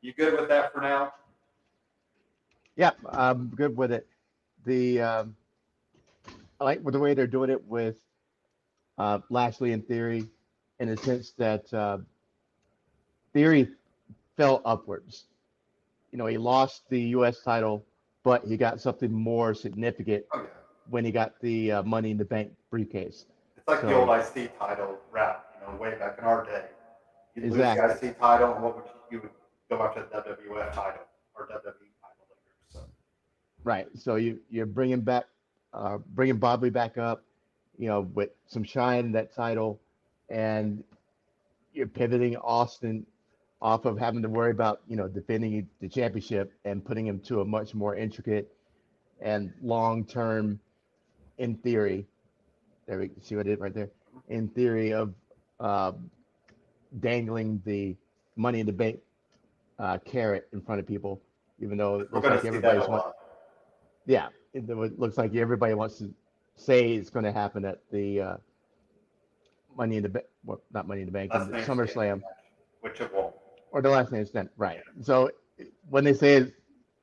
You 0.00 0.12
good 0.14 0.38
with 0.38 0.48
that 0.48 0.72
for 0.72 0.80
now? 0.80 1.12
Yeah, 2.76 2.92
I'm 3.10 3.48
good 3.48 3.76
with 3.76 3.90
it. 3.90 4.06
The 4.64 5.00
um, 5.00 5.36
I 6.60 6.64
like 6.64 6.80
with 6.82 6.94
the 6.94 6.98
way 7.00 7.14
they're 7.14 7.26
doing 7.26 7.50
it 7.50 7.64
with 7.64 7.96
uh, 8.98 9.20
Lashley 9.30 9.72
in 9.72 9.82
theory, 9.82 10.26
in 10.80 10.88
the 10.88 10.96
sense 10.96 11.32
that 11.38 11.72
uh, 11.72 11.98
theory 13.32 13.68
fell 14.36 14.60
upwards. 14.64 15.24
You 16.10 16.18
know, 16.18 16.26
he 16.26 16.38
lost 16.38 16.82
the 16.88 17.00
U.S. 17.00 17.42
title, 17.42 17.84
but 18.24 18.44
he 18.44 18.56
got 18.56 18.80
something 18.80 19.12
more 19.12 19.54
significant 19.54 20.24
Oh 20.32 20.40
yeah. 20.40 20.46
when 20.90 21.04
he 21.04 21.12
got 21.12 21.38
the 21.40 21.72
uh, 21.72 21.82
Money 21.82 22.10
in 22.10 22.16
the 22.18 22.24
Bank 22.24 22.50
briefcase. 22.70 23.26
It's 23.56 23.68
like 23.68 23.82
the 23.82 23.94
old 23.94 24.08
IC 24.08 24.58
title 24.58 24.98
route, 25.12 25.44
you 25.60 25.72
know, 25.72 25.78
way 25.78 25.94
back 25.96 26.16
in 26.18 26.24
our 26.24 26.44
day. 26.44 26.64
You 27.36 27.42
lose 27.42 27.54
the 27.54 28.08
IC 28.08 28.18
title, 28.18 28.54
and 28.54 28.64
what 28.64 28.76
would 28.76 28.84
you, 28.86 29.16
you 29.16 29.20
would 29.22 29.30
go 29.70 29.84
after 29.84 30.00
the 30.02 30.16
WWF 30.16 30.72
title 30.72 31.02
or 31.36 31.46
WWE 31.46 31.52
title 31.52 32.26
later. 32.30 32.56
So 32.68 32.80
Right. 33.62 33.86
So 33.94 34.16
you 34.16 34.40
you're 34.50 34.66
bringing 34.66 35.02
back, 35.02 35.24
uh, 35.72 35.98
bringing 36.14 36.38
Bobby 36.38 36.70
back 36.70 36.98
up, 36.98 37.24
you 37.78 37.88
know, 37.88 38.00
with 38.14 38.30
some 38.46 38.64
shine 38.64 39.06
in 39.06 39.12
that 39.12 39.34
title, 39.34 39.80
and 40.28 40.82
you're 41.72 41.86
pivoting 41.86 42.36
Austin 42.36 43.06
off 43.60 43.84
of 43.84 43.98
having 43.98 44.22
to 44.22 44.28
worry 44.28 44.50
about 44.50 44.82
you 44.88 44.96
know 44.96 45.08
defending 45.08 45.68
the 45.80 45.88
championship 45.88 46.52
and 46.64 46.84
putting 46.84 47.06
him 47.06 47.18
to 47.20 47.40
a 47.40 47.44
much 47.44 47.74
more 47.74 47.96
intricate 47.96 48.52
and 49.20 49.52
long 49.62 50.04
term, 50.04 50.60
in 51.38 51.56
theory. 51.56 52.06
There 52.86 52.98
we 52.98 53.10
see 53.20 53.36
what 53.36 53.46
I 53.46 53.50
did 53.50 53.60
right 53.60 53.74
there. 53.74 53.90
In 54.28 54.48
theory 54.48 54.92
of 54.92 55.14
uh, 55.60 55.92
dangling 57.00 57.60
the 57.64 57.96
Money 58.36 58.60
in 58.60 58.66
the 58.66 58.72
Bank 58.72 59.00
uh, 59.78 59.98
carrot 60.04 60.48
in 60.52 60.60
front 60.60 60.80
of 60.80 60.86
people, 60.86 61.20
even 61.60 61.76
though 61.76 62.00
it 62.00 62.12
looks 62.12 62.26
like 62.26 62.40
to 62.40 62.40
see 62.40 62.50
that 62.50 62.64
everybody's 62.64 62.88
want, 62.88 63.12
yeah, 64.06 64.28
it, 64.52 64.68
it 64.68 64.98
looks 64.98 65.16
like 65.18 65.34
everybody 65.34 65.74
wants 65.74 65.98
to 65.98 66.12
say 66.56 66.92
it's 66.94 67.10
going 67.10 67.24
to 67.24 67.32
happen 67.32 67.64
at 67.64 67.80
the 67.90 68.20
uh, 68.20 68.36
Money 69.76 69.96
in 69.96 70.02
the 70.02 70.08
Bank, 70.08 70.26
well, 70.44 70.60
not 70.72 70.88
Money 70.88 71.02
in 71.02 71.06
the 71.06 71.12
Bank, 71.12 71.32
the 71.32 71.38
SummerSlam 71.38 72.20
Which 72.80 73.00
it 73.00 73.12
won't. 73.14 73.34
or 73.70 73.80
the 73.82 73.90
last 73.90 74.10
name 74.12 74.24
stand, 74.26 74.48
right? 74.56 74.80
So 75.02 75.30
when 75.88 76.04
they 76.04 76.14
say 76.14 76.36
it's, 76.36 76.52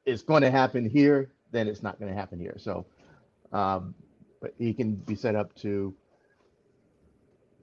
it's 0.05 0.21
going 0.23 0.41
to 0.41 0.51
happen 0.51 0.89
here, 0.89 1.31
then 1.51 1.67
it's 1.67 1.81
not 1.81 1.99
going 1.99 2.11
to 2.11 2.17
happen 2.17 2.39
here. 2.39 2.55
So, 2.57 2.85
um, 3.53 3.95
but 4.41 4.53
he 4.59 4.73
can 4.73 4.95
be 4.95 5.15
set 5.15 5.35
up 5.35 5.55
to, 5.55 5.93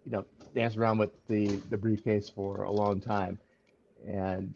you 0.04 0.10
know, 0.10 0.24
dance 0.54 0.76
around 0.76 0.98
with 0.98 1.10
the 1.28 1.46
the 1.70 1.76
briefcase 1.76 2.28
for 2.28 2.62
a 2.64 2.70
long 2.70 3.00
time, 3.00 3.38
and 4.06 4.52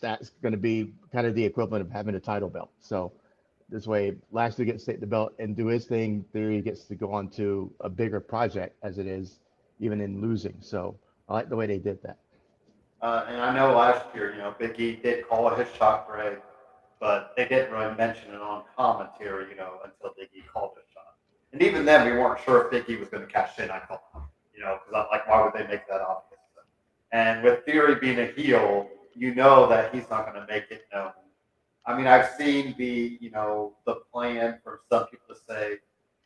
that's 0.00 0.30
going 0.42 0.52
to 0.52 0.58
be 0.58 0.92
kind 1.12 1.26
of 1.26 1.34
the 1.34 1.44
equivalent 1.44 1.82
of 1.82 1.90
having 1.90 2.14
a 2.14 2.20
title 2.20 2.48
belt. 2.48 2.70
So 2.80 3.12
this 3.68 3.86
way, 3.86 4.14
Lashley 4.30 4.64
gets 4.64 4.84
to 4.84 4.92
take 4.92 5.00
the 5.00 5.06
belt 5.06 5.32
and 5.38 5.56
do 5.56 5.66
his 5.66 5.86
thing. 5.86 6.24
Theory 6.32 6.60
gets 6.62 6.84
to 6.84 6.94
go 6.94 7.12
on 7.12 7.28
to 7.30 7.72
a 7.80 7.88
bigger 7.88 8.20
project 8.20 8.76
as 8.82 8.98
it 8.98 9.06
is, 9.06 9.40
even 9.80 10.00
in 10.00 10.20
losing. 10.20 10.56
So 10.60 10.96
I 11.28 11.34
like 11.34 11.48
the 11.48 11.56
way 11.56 11.66
they 11.66 11.78
did 11.78 12.02
that. 12.02 12.18
Uh, 13.02 13.26
and 13.28 13.40
I 13.40 13.54
know 13.54 13.76
last 13.76 14.06
year, 14.14 14.32
you 14.32 14.38
know, 14.38 14.54
Big 14.58 14.78
E 14.80 14.96
did 14.96 15.28
call 15.28 15.52
his 15.54 15.68
shot, 15.76 16.08
Greg, 16.08 16.38
but 17.00 17.32
they 17.36 17.46
didn't 17.46 17.72
really 17.72 17.94
mention 17.96 18.32
it 18.32 18.40
on 18.40 18.62
commentary, 18.76 19.50
you 19.50 19.56
know, 19.56 19.80
until 19.84 20.14
Big 20.16 20.28
E 20.34 20.42
called 20.52 20.72
his 20.76 20.84
shot. 20.94 21.14
And 21.52 21.60
even 21.60 21.84
then, 21.84 22.06
we 22.06 22.16
weren't 22.16 22.40
sure 22.40 22.64
if 22.64 22.70
Big 22.70 22.88
E 22.88 22.98
was 22.98 23.08
going 23.08 23.26
to 23.26 23.32
cash 23.32 23.58
in. 23.58 23.70
I 23.70 23.80
thought, 23.80 24.02
you 24.54 24.62
know, 24.62 24.78
because 24.86 25.06
like, 25.10 25.28
why 25.28 25.44
would 25.44 25.52
they 25.52 25.66
make 25.66 25.86
that 25.88 26.00
obvious? 26.00 26.40
And 27.12 27.42
with 27.42 27.64
Theory 27.64 27.96
being 27.96 28.18
a 28.18 28.26
heel, 28.26 28.88
you 29.14 29.34
know 29.34 29.68
that 29.68 29.94
he's 29.94 30.08
not 30.10 30.26
going 30.26 30.40
to 30.40 30.52
make 30.52 30.64
it 30.70 30.82
known. 30.92 31.12
I 31.86 31.96
mean, 31.96 32.06
I've 32.06 32.30
seen 32.36 32.74
the, 32.76 33.16
you 33.20 33.30
know, 33.30 33.74
the 33.86 33.96
plan 34.12 34.58
for 34.64 34.80
some 34.90 35.06
people 35.06 35.34
to 35.34 35.40
say, 35.48 35.76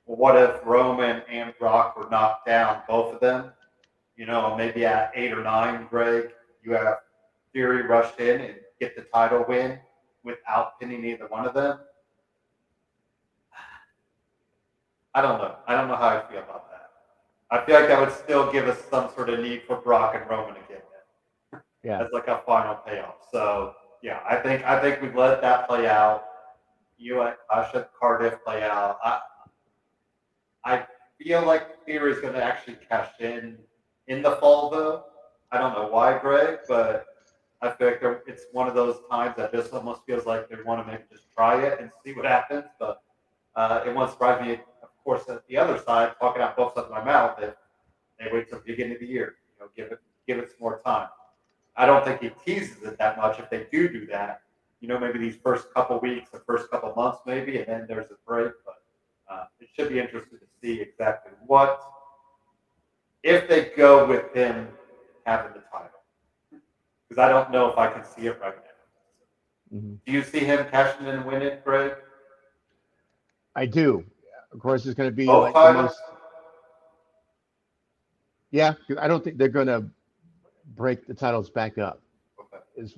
well, 0.07 0.17
what 0.17 0.37
if 0.37 0.65
Roman 0.65 1.23
and 1.31 1.53
Brock 1.59 1.97
were 1.99 2.09
knocked 2.09 2.47
down, 2.47 2.83
both 2.89 3.15
of 3.15 3.21
them? 3.21 3.53
You 4.17 4.27
know, 4.27 4.57
maybe 4.57 4.85
at 4.87 5.13
eight 5.15 5.33
or 5.33 5.43
nine, 5.43 5.87
Greg, 5.91 6.31
you 6.63 6.73
have 6.73 6.99
Theory 7.53 7.83
rush 7.83 8.17
in 8.19 8.41
and 8.41 8.55
get 8.81 8.95
the 8.97 9.03
title 9.03 9.45
win 9.49 9.79
without 10.23 10.79
pinning 10.81 11.05
either 11.05 11.27
one 11.27 11.47
of 11.47 11.53
them. 11.55 11.81
I 15.15 15.21
don't 15.23 15.39
know. 15.39 15.57
I 15.67 15.75
don't 15.75 15.89
know 15.89 15.97
how 15.97 16.09
I 16.09 16.31
feel 16.31 16.39
about 16.39 16.71
that. 16.71 16.91
I 17.51 17.65
feel 17.67 17.75
like 17.75 17.89
that 17.89 18.01
would 18.01 18.13
still 18.13 18.51
give 18.53 18.69
us 18.69 18.79
some 18.89 19.11
sort 19.15 19.29
of 19.31 19.41
need 19.41 19.63
for 19.67 19.77
Brock 19.77 20.15
and 20.15 20.29
Roman 20.31 20.55
to 20.55 20.61
get 20.69 20.85
in 21.53 21.61
Yeah. 21.83 22.03
as 22.03 22.09
like 22.13 22.29
a 22.29 22.43
final 22.47 22.77
payoff. 22.77 23.17
So 23.33 23.75
yeah, 24.03 24.21
I 24.29 24.37
think 24.37 24.65
I 24.65 24.81
think 24.81 25.01
we've 25.03 25.15
let 25.15 25.41
that 25.43 25.69
play 25.69 25.87
out. 25.89 26.25
you 26.99 27.21
let 27.21 27.39
Asha 27.51 27.89
Cardiff 27.99 28.43
play 28.45 28.63
out. 28.63 28.99
I, 29.03 29.21
I 30.65 30.87
feel 31.19 31.45
like 31.45 31.85
Theory 31.85 32.13
is 32.13 32.21
going 32.21 32.35
to 32.35 32.43
actually 32.43 32.79
cash 32.89 33.11
in 33.21 33.59
in 34.07 34.23
the 34.23 34.33
fall, 34.37 34.71
though. 34.71 35.05
I 35.53 35.59
don't 35.59 35.75
know 35.75 35.89
why, 35.89 36.19
Greg, 36.19 36.61
but 36.69 37.07
I 37.63 37.71
feel 37.71 37.89
like 37.89 38.23
it's 38.27 38.45
one 38.53 38.69
of 38.69 38.75
those 38.75 39.01
times 39.11 39.35
that 39.37 39.53
this 39.53 39.69
almost 39.69 40.03
feels 40.07 40.25
like 40.27 40.49
they 40.49 40.57
want 40.65 40.85
to 40.87 40.91
maybe 40.91 41.05
just 41.11 41.25
try 41.35 41.61
it 41.63 41.81
and 41.81 41.91
see 42.05 42.13
what 42.13 42.25
happens. 42.25 42.65
But 42.79 43.03
uh, 43.57 43.83
it 43.87 43.95
won't 43.95 44.11
surprise 44.11 44.41
me, 44.45 44.55
of 44.83 44.89
course, 45.05 45.29
at 45.29 45.47
the 45.49 45.57
other 45.57 45.79
side, 45.79 46.15
talking 46.21 46.41
out 46.43 46.57
both 46.57 46.75
sides 46.75 46.87
of 46.87 46.91
my 46.93 47.05
mouth, 47.05 47.39
if 47.43 47.55
they 48.19 48.27
wait 48.33 48.49
till 48.49 48.59
the 48.59 48.65
beginning 48.65 48.95
of 48.95 49.01
the 49.01 49.07
year, 49.07 49.35
you 49.49 49.65
know, 49.65 49.71
give 49.77 49.93
it 49.93 49.99
give 50.27 50.39
it 50.39 50.49
some 50.51 50.59
more 50.61 50.81
time. 50.85 51.09
I 51.77 51.87
don't 51.87 52.05
think 52.05 52.21
he 52.21 52.31
teases 52.45 52.83
it 52.83 52.99
that 52.99 53.17
much. 53.17 53.39
If 53.39 53.49
they 53.51 53.67
do 53.71 53.89
do 53.89 54.07
that, 54.07 54.43
you 54.81 54.89
know, 54.89 54.99
maybe 54.99 55.19
these 55.19 55.37
first 55.43 55.73
couple 55.75 55.99
weeks, 56.01 56.31
the 56.31 56.41
first 56.41 56.71
couple 56.71 56.93
months, 56.95 57.21
maybe, 57.27 57.59
and 57.59 57.67
then 57.67 57.87
there's 57.89 58.11
a 58.11 58.17
break. 58.27 58.53
But 58.65 58.83
uh, 59.33 59.45
it 59.61 59.69
should 59.75 59.89
be 59.89 59.99
interesting 59.99 60.39
to 60.39 60.47
see 60.61 60.81
exactly 60.81 61.33
what 61.47 61.81
if 63.23 63.49
they 63.49 63.71
go 63.77 64.07
with 64.07 64.33
him 64.35 64.69
having 65.27 65.53
the 65.53 65.61
title. 65.71 65.91
Because 67.09 67.23
I 67.23 67.29
don't 67.29 67.51
know 67.51 67.71
if 67.71 67.79
I 67.79 67.89
can 67.93 68.05
see 68.05 68.27
it 68.27 68.41
right 68.41 68.55
now. 68.57 69.79
Mhm. 69.79 69.99
Do 70.07 70.13
you 70.13 70.23
see 70.23 70.41
him 70.41 70.67
cashing 70.71 71.07
in 71.07 71.15
and 71.17 71.25
winning, 71.25 71.59
Greg? 71.65 71.93
I 73.55 73.67
do. 73.67 74.05
Of 74.53 74.59
course, 74.61 74.85
it's 74.87 74.95
going 74.95 75.09
to 75.11 75.15
be 75.15 75.27
Both 75.27 75.45
like 75.45 75.55
the 75.55 75.61
titles? 75.61 75.83
most. 75.85 76.01
Yeah, 78.51 78.75
I 78.99 79.07
don't 79.07 79.23
think 79.23 79.39
they're 79.39 79.49
going 79.49 79.69
to 79.69 79.89
break 80.77 81.07
the 81.07 81.15
titles 81.15 81.51
back 81.51 81.79
up 81.79 82.01
Okay. 82.39 82.63
is 82.77 82.97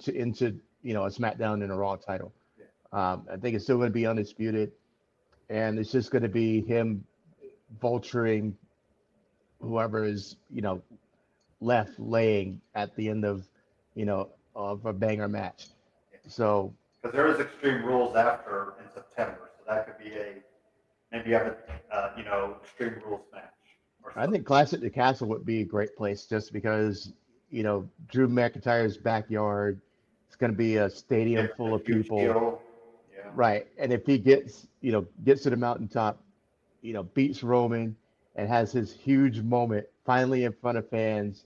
to, 0.00 0.14
into 0.14 0.58
you 0.82 0.94
know 0.94 1.04
a 1.04 1.10
SmackDown 1.10 1.62
and 1.62 1.70
a 1.72 1.74
Raw 1.74 1.96
title. 1.96 2.32
Yeah. 2.58 2.64
Um, 2.92 3.26
I 3.32 3.36
think 3.36 3.54
it's 3.54 3.64
still 3.64 3.76
going 3.76 3.88
to 3.90 3.94
be 3.94 4.06
undisputed, 4.06 4.72
and 5.50 5.78
it's 5.78 5.90
just 5.92 6.10
going 6.10 6.22
to 6.22 6.28
be 6.28 6.60
him 6.62 7.04
vulturing 7.82 8.52
whoever 9.60 10.04
is 10.04 10.36
you 10.50 10.62
know 10.62 10.80
left 11.60 11.98
laying 11.98 12.60
at 12.74 12.94
the 12.96 13.08
end 13.08 13.24
of 13.24 13.46
you 13.94 14.04
know 14.04 14.30
of 14.54 14.86
a 14.86 14.92
banger 14.92 15.28
match. 15.28 15.66
So 16.28 16.72
Because 17.02 17.14
there 17.14 17.26
is 17.28 17.40
Extreme 17.40 17.84
Rules 17.84 18.16
after 18.16 18.74
in 18.80 18.90
September, 18.92 19.50
so 19.58 19.64
that 19.68 19.86
could 19.86 19.98
be 20.04 20.14
a 20.14 20.34
maybe 21.12 21.30
have 21.32 21.46
a 21.46 21.94
uh, 21.94 22.12
you 22.16 22.24
know 22.24 22.56
Extreme 22.62 23.02
Rules 23.04 23.22
match. 23.32 23.44
I 24.16 24.26
think 24.26 24.44
Clash 24.46 24.72
at 24.72 24.80
the 24.80 24.90
Castle 24.90 25.28
would 25.28 25.44
be 25.44 25.60
a 25.60 25.64
great 25.64 25.96
place 25.96 26.24
just 26.26 26.52
because, 26.52 27.12
you 27.50 27.62
know, 27.62 27.88
Drew 28.08 28.28
McIntyre's 28.28 28.96
backyard. 28.96 29.80
It's 30.26 30.36
going 30.36 30.52
to 30.52 30.56
be 30.58 30.76
a 30.76 30.90
stadium 30.90 31.46
something. 31.46 31.56
full 31.56 31.74
of 31.74 31.84
people. 31.84 32.60
Yeah. 33.14 33.30
Right. 33.34 33.66
And 33.78 33.92
if 33.92 34.04
he 34.06 34.18
gets, 34.18 34.66
you 34.80 34.92
know, 34.92 35.06
gets 35.24 35.42
to 35.44 35.50
the 35.50 35.56
mountaintop, 35.56 36.20
you 36.82 36.92
know, 36.92 37.04
beats 37.04 37.42
Roman 37.42 37.96
and 38.36 38.48
has 38.48 38.72
his 38.72 38.92
huge 38.92 39.40
moment 39.40 39.86
finally 40.04 40.44
in 40.44 40.52
front 40.52 40.78
of 40.78 40.88
fans, 40.88 41.44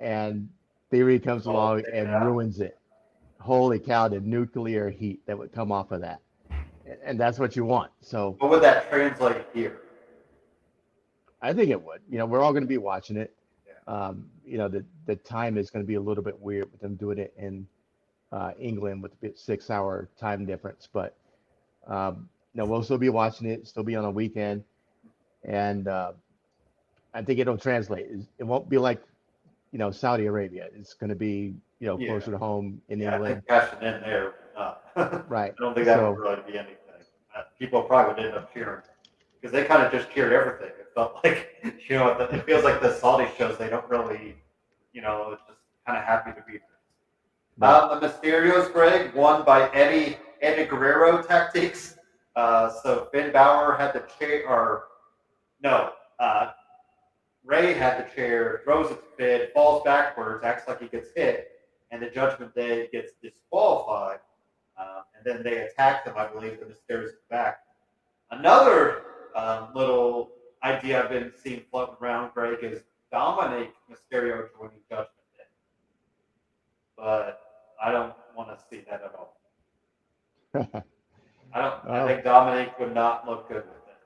and 0.00 0.48
Theory 0.90 1.18
comes 1.18 1.46
Oh, 1.46 1.52
along 1.52 1.78
it 1.80 1.86
and 1.92 2.24
ruins 2.24 2.60
it. 2.60 2.78
Holy 3.40 3.78
cow, 3.78 4.08
the 4.08 4.20
nuclear 4.20 4.90
heat 4.90 5.24
that 5.26 5.36
would 5.38 5.52
come 5.52 5.72
off 5.72 5.92
of 5.92 6.00
that. 6.02 6.20
And 7.04 7.18
that's 7.18 7.38
what 7.38 7.56
you 7.56 7.64
want. 7.64 7.90
So 8.00 8.36
What 8.38 8.50
would 8.50 8.62
that 8.62 8.88
translate 8.90 9.44
here? 9.54 9.80
I 11.46 11.52
think 11.54 11.70
it 11.70 11.80
would. 11.80 12.00
You 12.10 12.18
know, 12.18 12.26
we're 12.26 12.40
all 12.40 12.52
going 12.52 12.64
to 12.64 12.68
be 12.68 12.78
watching 12.78 13.16
it. 13.16 13.32
Um, 13.86 14.28
you 14.44 14.58
know, 14.58 14.66
the 14.68 14.84
the 15.06 15.14
time 15.14 15.56
is 15.56 15.70
going 15.70 15.84
to 15.84 15.86
be 15.86 15.94
a 15.94 16.00
little 16.00 16.24
bit 16.24 16.38
weird 16.40 16.70
with 16.72 16.80
them 16.80 16.96
doing 16.96 17.18
it 17.18 17.32
in 17.38 17.66
uh, 18.32 18.50
England 18.58 19.00
with 19.02 19.12
the 19.20 19.32
six 19.36 19.70
hour 19.70 20.08
time 20.18 20.44
difference, 20.44 20.88
but 20.92 21.14
um, 21.86 22.28
no, 22.54 22.64
we'll 22.64 22.82
still 22.82 22.98
be 22.98 23.10
watching 23.10 23.46
it. 23.48 23.66
Still 23.68 23.84
be 23.84 23.94
on 23.94 24.04
a 24.04 24.10
weekend, 24.10 24.64
and 25.44 25.86
uh, 25.86 26.12
I 27.14 27.22
think 27.22 27.38
it'll 27.38 27.56
translate. 27.56 28.08
It 28.38 28.44
won't 28.44 28.68
be 28.68 28.78
like 28.78 29.00
you 29.70 29.78
know 29.78 29.92
Saudi 29.92 30.26
Arabia. 30.26 30.66
It's 30.74 30.94
going 30.94 31.10
to 31.10 31.16
be 31.16 31.54
you 31.78 31.86
know 31.86 31.96
Yeah. 31.96 32.08
closer 32.08 32.32
to 32.32 32.38
home 32.38 32.80
in 32.88 32.98
Yeah, 32.98 33.12
I 33.12 33.14
England, 33.14 33.42
cashing 33.48 33.82
in 33.82 34.00
there. 34.00 34.34
Uh, 34.56 34.74
I 34.96 35.52
don't 35.60 35.74
think 35.74 35.86
that 35.86 35.98
So- 35.98 36.10
would 36.10 36.18
really 36.18 36.42
be 36.50 36.58
anything. 36.58 36.76
Uh, 37.36 37.42
people 37.56 37.82
probably 37.82 38.14
would 38.14 38.24
end 38.32 38.36
up 38.38 38.52
cheering 38.52 38.80
because 39.40 39.52
they 39.52 39.64
kind 39.64 39.82
of 39.82 39.92
just 39.92 40.10
cheered 40.10 40.32
everything. 40.32 40.72
Felt 40.96 41.20
like 41.22 41.48
you 41.88 41.96
know 41.96 42.08
it 42.18 42.44
feels 42.46 42.64
like 42.64 42.80
the 42.80 42.94
salty 42.94 43.28
shows 43.36 43.58
they 43.58 43.68
don't 43.68 43.88
really 43.88 44.34
you 44.94 45.02
know 45.02 45.30
it's 45.32 45.42
just 45.46 45.60
kind 45.86 45.98
of 45.98 46.04
happy 46.04 46.30
to 46.30 46.44
be 46.50 46.58
there. 46.58 47.68
Um, 47.68 48.00
the 48.00 48.08
Mysterios, 48.08 48.72
Greg, 48.72 49.14
won 49.14 49.44
by 49.44 49.68
Eddie 49.74 50.16
Eddie 50.40 50.64
Guerrero 50.64 51.22
tactics. 51.22 51.98
Uh, 52.34 52.70
so 52.82 53.08
Finn 53.12 53.30
Bálor 53.30 53.78
had 53.78 53.92
the 53.92 54.04
chair, 54.18 54.48
or 54.48 54.84
no, 55.62 55.90
uh, 56.18 56.52
Rey 57.44 57.74
had 57.74 57.98
the 58.04 58.14
chair, 58.14 58.62
throws 58.64 58.90
it 58.90 58.94
to 58.94 59.16
Finn, 59.16 59.48
falls 59.54 59.82
backwards, 59.84 60.44
acts 60.44 60.66
like 60.66 60.80
he 60.80 60.88
gets 60.88 61.08
hit, 61.14 61.48
and 61.90 62.02
the 62.02 62.10
Judgment 62.10 62.54
Day 62.54 62.88
gets 62.90 63.12
disqualified. 63.22 64.18
Um, 64.78 65.04
and 65.14 65.24
then 65.24 65.42
they 65.42 65.62
attack 65.62 66.04
them, 66.04 66.14
I 66.16 66.26
believe, 66.26 66.58
the 66.60 66.66
Mysterios 66.66 67.10
back. 67.30 67.60
Another 68.30 69.02
um, 69.34 69.68
little 69.74 70.32
idea 70.66 71.02
I've 71.02 71.10
been 71.10 71.32
seeing 71.42 71.62
floating 71.70 71.96
around, 72.00 72.32
Greg, 72.34 72.58
is 72.62 72.82
Dominic 73.10 73.72
Mysterio 73.90 74.48
joining 74.56 74.80
Judgment 74.88 75.08
Day. 75.36 75.44
But 76.96 77.40
I 77.82 77.92
don't 77.92 78.14
want 78.36 78.48
to 78.50 78.64
see 78.68 78.84
that 78.90 79.02
at 79.02 79.14
all. 79.14 79.40
I 81.54 81.60
don't. 81.60 81.88
I 81.88 82.06
think 82.06 82.24
Dominic 82.24 82.78
would 82.78 82.94
not 82.94 83.28
look 83.28 83.48
good 83.48 83.64
with 83.64 83.64
it. 83.64 83.96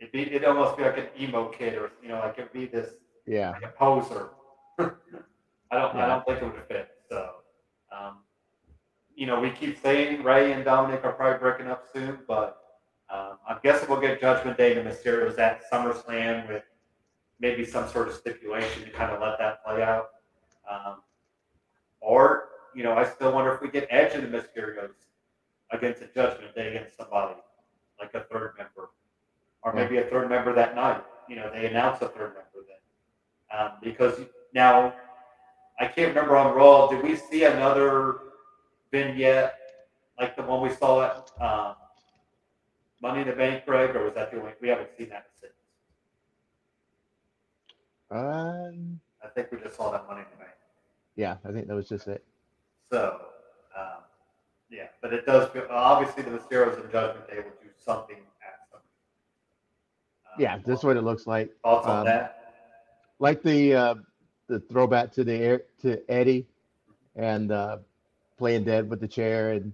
It'd 0.00 0.12
be. 0.12 0.22
It'd 0.22 0.44
almost 0.44 0.76
be 0.76 0.84
like 0.84 0.98
an 0.98 1.08
emo 1.18 1.48
kid, 1.48 1.76
or 1.76 1.90
you 2.02 2.08
know, 2.08 2.18
like 2.20 2.38
it'd 2.38 2.52
be 2.52 2.66
this 2.66 2.94
yeah. 3.26 3.50
like 3.50 3.62
a 3.62 3.68
poser. 3.68 4.30
I 4.78 5.78
don't. 5.78 5.96
I 5.96 6.06
don't 6.06 6.24
think 6.26 6.42
it 6.42 6.44
would 6.44 6.62
fit. 6.68 6.90
So, 7.08 7.30
um, 7.96 8.18
you 9.14 9.26
know, 9.26 9.40
we 9.40 9.50
keep 9.50 9.80
saying 9.82 10.22
Rey 10.22 10.52
and 10.52 10.64
Dominic 10.64 11.04
are 11.04 11.12
probably 11.12 11.38
breaking 11.38 11.66
up 11.66 11.84
soon, 11.92 12.18
but 12.26 12.60
um, 13.12 13.38
I'm 13.48 13.58
guessing 13.62 13.88
we'll 13.88 14.00
get 14.00 14.20
Judgment 14.20 14.56
Day 14.56 14.76
and 14.76 14.86
the 14.86 14.90
Mysterios 14.90 15.38
at 15.38 15.62
SummerSlam 15.70 16.48
with 16.48 16.62
maybe 17.40 17.64
some 17.64 17.88
sort 17.88 18.08
of 18.08 18.14
stipulation 18.14 18.84
to 18.84 18.90
kind 18.90 19.10
of 19.10 19.20
let 19.20 19.38
that 19.38 19.64
play 19.64 19.82
out. 19.82 20.10
Um, 20.70 20.96
or, 22.00 22.48
you 22.74 22.84
know, 22.84 22.92
I 22.92 23.04
still 23.04 23.32
wonder 23.32 23.52
if 23.52 23.60
we 23.60 23.68
get 23.68 23.88
Edge 23.90 24.14
and 24.14 24.22
the 24.22 24.38
Mysterios 24.38 24.92
against 25.72 26.02
a 26.02 26.06
Judgment 26.06 26.54
Day 26.54 26.76
against 26.76 26.96
somebody 26.96 27.34
like 27.98 28.14
a 28.14 28.20
third 28.32 28.54
member, 28.56 28.90
or 29.62 29.72
maybe 29.72 29.98
a 29.98 30.04
third 30.04 30.28
member 30.28 30.54
that 30.54 30.74
night. 30.74 31.02
You 31.28 31.36
know, 31.36 31.50
they 31.52 31.66
announce 31.66 32.00
a 32.02 32.08
third 32.08 32.34
member 32.34 32.66
then, 32.68 33.58
um, 33.58 33.72
because 33.82 34.20
now 34.54 34.94
I 35.78 35.86
can't 35.86 36.08
remember 36.08 36.36
on 36.36 36.54
Raw. 36.54 36.88
Did 36.88 37.02
we 37.02 37.16
see 37.16 37.44
another 37.44 38.18
vignette 38.92 39.54
like 40.18 40.36
the 40.36 40.42
one 40.42 40.60
we 40.60 40.74
saw 40.74 41.02
at 41.02 41.30
um, 41.40 41.74
Money 43.02 43.22
in 43.22 43.28
the 43.28 43.34
Bank, 43.34 43.64
Greg, 43.66 43.96
or 43.96 44.04
was 44.04 44.14
that 44.14 44.30
the 44.30 44.38
only? 44.40 44.52
We 44.60 44.68
haven't 44.68 44.90
seen 44.96 45.08
that 45.10 45.26
since. 45.40 45.52
Um, 48.10 49.00
I 49.24 49.28
think 49.28 49.52
we 49.52 49.58
just 49.58 49.76
saw 49.76 49.90
that 49.92 50.06
Money 50.06 50.20
in 50.20 50.26
the 50.32 50.36
Bank. 50.36 50.50
yeah, 51.16 51.36
I 51.44 51.52
think 51.52 51.68
that 51.68 51.74
was 51.74 51.88
just 51.88 52.08
it. 52.08 52.24
So, 52.90 53.20
um, 53.76 54.02
yeah, 54.70 54.86
but 55.00 55.12
it 55.14 55.24
does 55.26 55.48
feel 55.50 55.66
obviously 55.70 56.24
the 56.24 56.30
Mysterios 56.30 56.80
and 56.82 56.90
Judgment 56.90 57.28
Day 57.28 57.36
will 57.36 57.52
do 57.62 57.68
something 57.76 58.16
at 58.16 58.68
some. 58.70 58.80
Um, 60.26 60.40
Yeah, 60.40 60.58
that's 60.66 60.82
what 60.82 60.96
it 60.96 61.02
looks 61.02 61.26
like. 61.26 61.50
Thoughts 61.62 61.86
on 61.86 61.98
um, 62.00 62.04
that? 62.06 62.36
like 63.20 63.42
the 63.42 63.74
uh, 63.74 63.94
the 64.48 64.60
throwback 64.60 65.12
to 65.12 65.24
the 65.24 65.34
air 65.34 65.62
to 65.82 66.02
Eddie 66.10 66.46
and 67.16 67.52
uh, 67.52 67.78
playing 68.38 68.64
dead 68.64 68.90
with 68.90 69.00
the 69.00 69.08
chair 69.08 69.52
and 69.52 69.72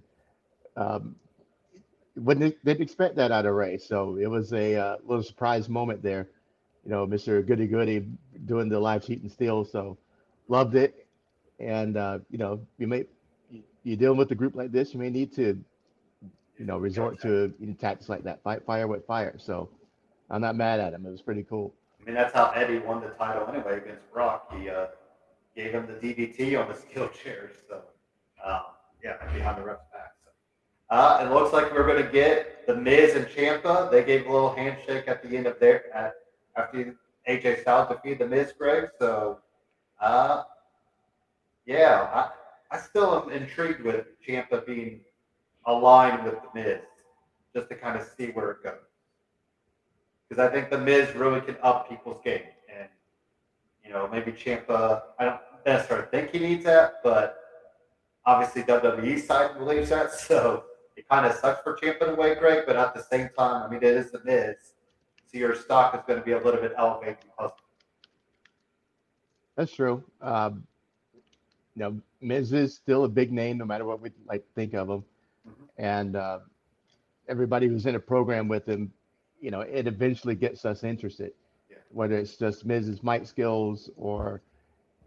um, 0.75 1.15
wouldn't 2.17 2.63
didn't 2.65 2.81
expect 2.81 3.15
that 3.15 3.31
out 3.31 3.45
of 3.45 3.53
Rey, 3.55 3.77
so 3.77 4.17
it 4.17 4.27
was 4.27 4.53
a 4.53 4.75
uh, 4.75 4.97
little 5.05 5.23
surprise 5.23 5.69
moment 5.69 6.01
there. 6.01 6.27
You 6.85 6.91
know, 6.91 7.05
Mr. 7.07 7.45
Goody 7.45 7.67
Goody 7.67 8.07
doing 8.45 8.69
the 8.69 8.79
live 8.79 9.05
cheat 9.05 9.21
and 9.21 9.31
steal, 9.31 9.65
so 9.65 9.97
loved 10.47 10.75
it. 10.75 11.05
And 11.59 11.97
uh, 11.97 12.19
you 12.29 12.37
know, 12.37 12.59
you 12.77 12.87
may 12.87 13.05
you- 13.51 13.63
you're 13.83 13.97
dealing 13.97 14.17
with 14.17 14.31
a 14.31 14.35
group 14.35 14.55
like 14.55 14.71
this, 14.71 14.93
you 14.93 14.99
may 14.99 15.09
need 15.09 15.33
to 15.35 15.57
you 16.57 16.65
know 16.65 16.77
resort 16.77 17.19
to 17.21 17.53
tactics 17.79 18.09
like 18.09 18.23
that, 18.23 18.41
fight 18.43 18.63
fire 18.65 18.87
with 18.87 19.05
fire. 19.05 19.35
So 19.37 19.69
I'm 20.29 20.41
not 20.41 20.55
mad 20.55 20.79
at 20.79 20.93
him. 20.93 21.05
It 21.05 21.11
was 21.11 21.21
pretty 21.21 21.43
cool. 21.43 21.73
I 22.01 22.05
mean, 22.05 22.15
that's 22.15 22.33
how 22.33 22.51
Eddie 22.51 22.79
won 22.79 23.01
the 23.01 23.09
title 23.09 23.47
anyway 23.47 23.77
against 23.77 24.11
Brock. 24.13 24.53
He 24.57 24.69
uh, 24.69 24.87
gave 25.55 25.71
him 25.71 25.87
the 25.87 25.93
DDT 25.93 26.59
on 26.61 26.69
the 26.69 26.75
steel 26.75 27.09
chairs. 27.23 27.51
So, 27.67 27.81
um, 28.45 28.61
yeah, 29.03 29.17
behind 29.33 29.57
the 29.57 29.63
ref's. 29.65 29.81
Uh, 30.89 31.19
it 31.21 31.33
looks 31.33 31.51
like 31.51 31.71
we're 31.73 31.85
going 31.85 32.03
to 32.03 32.11
get 32.11 32.65
the 32.65 32.75
Miz 32.75 33.15
and 33.15 33.25
Ciampa. 33.27 33.91
They 33.91 34.03
gave 34.03 34.25
a 34.25 34.31
little 34.31 34.55
handshake 34.55 35.07
at 35.07 35.21
the 35.21 35.35
end 35.35 35.47
of 35.47 35.59
their 35.59 35.83
after 36.55 36.95
AJ 37.27 37.61
Styles 37.61 37.89
defeated 37.89 38.19
the 38.19 38.27
Miz, 38.27 38.53
Greg. 38.57 38.89
So, 38.99 39.39
uh, 40.01 40.43
yeah, 41.65 42.07
I, 42.71 42.75
I 42.75 42.79
still 42.79 43.23
am 43.23 43.31
intrigued 43.31 43.81
with 43.81 44.05
Ciampa 44.25 44.65
being 44.65 45.01
aligned 45.65 46.23
with 46.23 46.35
the 46.35 46.59
Miz, 46.59 46.79
just 47.53 47.67
to 47.69 47.75
kind 47.75 47.99
of 47.99 48.07
see 48.17 48.27
where 48.27 48.51
it 48.51 48.63
goes. 48.63 48.73
Because 50.27 50.45
I 50.45 50.51
think 50.51 50.69
the 50.69 50.77
Miz 50.77 51.13
really 51.15 51.41
can 51.41 51.57
up 51.61 51.89
people's 51.89 52.21
game, 52.23 52.43
and 52.73 52.87
you 53.83 53.91
know 53.91 54.07
maybe 54.09 54.31
Ciampa. 54.31 55.01
I 55.19 55.25
don't 55.25 55.41
necessarily 55.65 56.07
think 56.11 56.31
he 56.31 56.39
needs 56.39 56.63
that, 56.63 56.95
but 57.03 57.39
obviously 58.25 58.63
WWE 58.63 59.19
side 59.19 59.57
believes 59.57 59.89
that, 59.89 60.11
so 60.19 60.63
it 60.97 61.07
kind 61.07 61.25
of 61.25 61.33
sucks 61.33 61.61
for 61.61 61.77
Ciampa 61.77 62.01
in 62.07 62.09
a 62.09 62.15
way, 62.15 62.35
Greg. 62.35 62.63
But 62.65 62.75
at 62.75 62.93
the 62.93 63.03
same 63.03 63.29
time, 63.37 63.63
I 63.63 63.69
mean, 63.69 63.77
it 63.77 63.83
is 63.83 64.11
the 64.11 64.19
Miz, 64.25 64.55
so 65.31 65.37
your 65.37 65.55
stock 65.55 65.95
is 65.95 66.01
going 66.07 66.19
to 66.19 66.25
be 66.25 66.33
a 66.33 66.39
little 66.41 66.59
bit 66.59 66.73
elevated 66.77 67.17
because 67.21 67.51
That's 69.55 69.71
true. 69.73 70.03
Um, 70.21 70.65
you 71.75 71.83
know, 71.83 72.01
Miz 72.21 72.51
is 72.51 72.73
still 72.75 73.03
a 73.05 73.07
big 73.09 73.31
name, 73.31 73.57
no 73.59 73.65
matter 73.65 73.85
what 73.85 74.01
we 74.01 74.11
like 74.27 74.43
think 74.55 74.73
of 74.73 74.89
him, 74.89 75.03
Mhm. 75.47 75.67
and 75.77 76.15
uh, 76.15 76.39
everybody 77.27 77.67
who's 77.67 77.85
in 77.85 77.95
a 77.95 77.99
program 77.99 78.47
with 78.47 78.67
him, 78.67 78.91
you 79.39 79.51
know, 79.51 79.61
it 79.61 79.85
eventually 79.87 80.35
gets 80.35 80.65
us 80.65 80.83
interested. 80.83 81.33
Yeah. 81.69 81.77
Whether 81.91 82.17
it's 82.17 82.37
just 82.37 82.65
Miz's 82.65 83.03
mic 83.03 83.27
skills 83.27 83.89
or, 83.97 84.41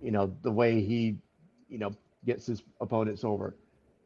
you 0.00 0.12
know, 0.12 0.32
the 0.42 0.52
way 0.52 0.80
he, 0.80 1.16
you 1.68 1.78
know, 1.78 1.90
gets 2.24 2.46
his 2.46 2.62
opponents 2.80 3.24
over. 3.24 3.56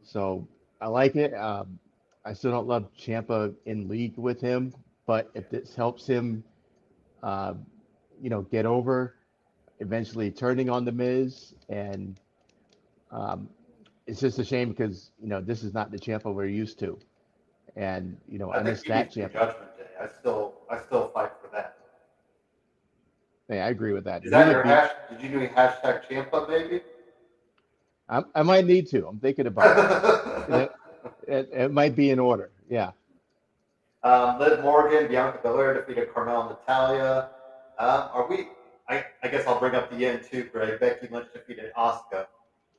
So 0.03 0.47
I 0.85 0.89
like 0.89 1.17
it. 1.17 1.33
Um, 1.33 1.79
I 2.27 2.35
still 2.35 2.51
don't 2.51 2.67
love 2.67 2.91
Ciampa 2.95 3.55
in 3.65 3.89
league 3.89 4.19
with 4.19 4.39
him, 4.39 4.75
but 5.07 5.31
if 5.33 5.49
this 5.49 5.75
helps 5.75 6.07
him, 6.07 6.45
uh, 7.23 7.55
you 8.21 8.29
know, 8.29 8.43
get 8.43 8.67
over, 8.67 9.15
eventually 9.81 10.31
turning 10.31 10.69
on 10.69 10.85
the 10.85 10.93
Miz, 10.93 11.55
and 11.71 12.21
um, 13.11 13.49
it's 14.07 14.21
just 14.21 14.39
a 14.39 14.45
shame 14.45 14.69
because 14.69 15.11
you 15.23 15.27
know 15.27 15.41
this 15.41 15.63
is 15.63 15.73
not 15.73 15.91
the 15.91 15.99
Ciampa 15.99 16.35
we're 16.35 16.45
used 16.45 16.79
to, 16.81 16.99
and 17.77 18.15
you 18.29 18.39
know 18.39 18.51
I, 18.51 18.59
I 18.59 18.63
miss 18.63 18.83
that 18.83 19.05
needs 19.05 19.15
to 19.15 19.21
be 19.21 19.27
Ciampa. 19.27 19.33
Judgment 19.33 19.77
Day. 19.79 19.85
I 19.99 20.09
still, 20.21 20.55
I 20.71 20.79
still 20.81 21.09
fight 21.15 21.33
for 21.41 21.49
that. 21.55 21.79
Hey, 23.49 23.63
I 23.63 23.71
agree 23.71 23.95
with 23.95 24.05
that. 24.05 24.23
Is 24.23 24.31
that 24.33 24.51
your 24.51 24.63
be- 24.63 24.69
hash? 24.69 24.91
Did 25.11 25.23
you 25.23 25.31
do 25.31 25.49
hashtag 25.49 26.07
Ciampa, 26.07 26.47
maybe? 26.47 26.83
I, 28.07 28.23
I 28.35 28.43
might 28.43 28.67
need 28.67 28.87
to. 28.89 29.07
I'm 29.07 29.19
thinking 29.19 29.47
about 29.47 29.79
it. 29.79 30.31
it. 30.49 31.49
It 31.53 31.73
might 31.73 31.95
be 31.97 32.11
in 32.11 32.19
order. 32.19 32.51
Yeah. 32.69 32.93
Um, 34.03 34.39
Liv 34.39 34.63
Morgan, 34.63 35.09
Bianca 35.09 35.39
Belair 35.43 35.75
defeated 35.75 36.13
Carmel 36.13 36.43
and 36.43 36.51
Natalya. 36.51 37.31
Um, 37.79 38.09
are 38.13 38.27
we? 38.29 38.49
I, 38.89 39.05
I 39.23 39.29
guess 39.29 39.47
I'll 39.47 39.59
bring 39.59 39.75
up 39.75 39.91
the 39.91 40.05
end 40.05 40.25
too, 40.31 40.45
Greg. 40.53 40.79
Becky 40.79 41.09
Lynch 41.11 41.29
defeated 41.33 41.73
Asuka. 41.77 42.27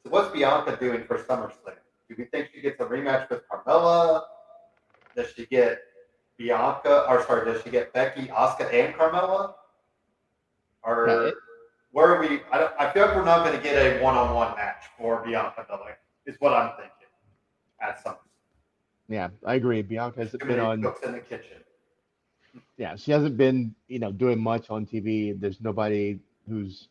So 0.04 0.10
what's 0.12 0.32
Bianca 0.32 0.78
doing 0.80 1.04
for 1.06 1.18
SummerSlam? 1.18 1.78
Do 2.08 2.16
we 2.18 2.26
think 2.26 2.50
she 2.54 2.62
gets 2.62 2.80
a 2.80 2.86
rematch 2.86 3.28
with 3.30 3.42
Carmella? 3.50 4.22
Does 5.16 5.32
she 5.36 5.48
get 5.48 5.80
Bianca? 6.38 7.06
Or 7.10 7.24
sorry, 7.26 7.52
does 7.52 7.64
she 7.64 7.72
get 7.72 7.92
Becky, 7.94 8.28
Asuka, 8.28 8.72
and 8.72 8.94
Carmella? 8.94 9.54
Or 10.84 11.08
it- 11.30 11.36
where 11.92 12.14
are 12.14 12.20
we? 12.20 12.42
I, 12.52 12.60
don't, 12.60 12.74
I 12.78 12.92
feel 12.92 13.06
like 13.06 13.16
we're 13.16 13.24
not 13.24 13.46
going 13.46 13.56
to 13.56 13.64
get 13.64 13.78
a 13.78 14.04
one-on-one 14.04 14.58
match 14.58 14.84
for 14.98 15.24
Bianca 15.26 15.66
Belair. 15.68 15.98
Is 16.26 16.36
what 16.40 16.52
I'm 16.54 16.72
thinking 16.76 16.92
at 17.82 18.02
some. 18.04 18.16
Yeah, 19.08 19.30
I 19.46 19.56
agree. 19.56 19.82
Bianca 19.82 20.22
hasn't 20.22 20.46
been 20.48 20.60
on. 20.60 20.82
cooks 20.82 21.02
in 21.06 21.12
the 21.14 21.20
kitchen. 21.20 21.58
Yeah, 22.78 22.96
she 22.96 23.12
hasn't 23.12 23.38
been, 23.38 23.76
you 23.88 24.00
know, 24.00 24.12
doing 24.12 24.40
much 24.40 24.70
on 24.70 24.86
TV. 24.86 25.40
There's 25.40 25.62
nobody 25.62 26.20
who's 26.50 26.88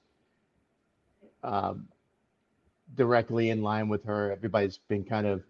um, 1.42 1.88
directly 2.94 3.51
in 3.51 3.62
line 3.62 3.88
with 3.88 4.05
her. 4.05 4.31
Everybody's 4.33 4.79
been 4.88 5.05
kind 5.05 5.27
of 5.27 5.42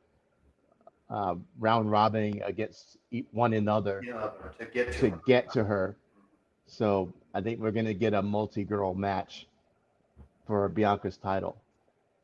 uh, 1.11 1.35
round 1.59 1.91
robbing 1.91 2.43
against 2.43 2.97
one 3.33 3.53
another 3.53 4.03
know, 4.03 4.33
to 4.59 4.65
get 4.67 4.93
to, 4.93 4.99
to 5.01 5.11
her. 5.11 5.21
get 5.27 5.53
to 5.53 5.65
her. 5.65 5.97
So 6.67 7.13
I 7.35 7.41
think 7.41 7.61
we're 7.61 7.71
going 7.73 7.87
to 7.87 7.95
get 7.95 8.15
a 8.15 8.23
multi-girl 8.23 8.95
match 8.95 9.47
for 10.47 10.69
Bianca's 10.69 11.17
title. 11.17 11.57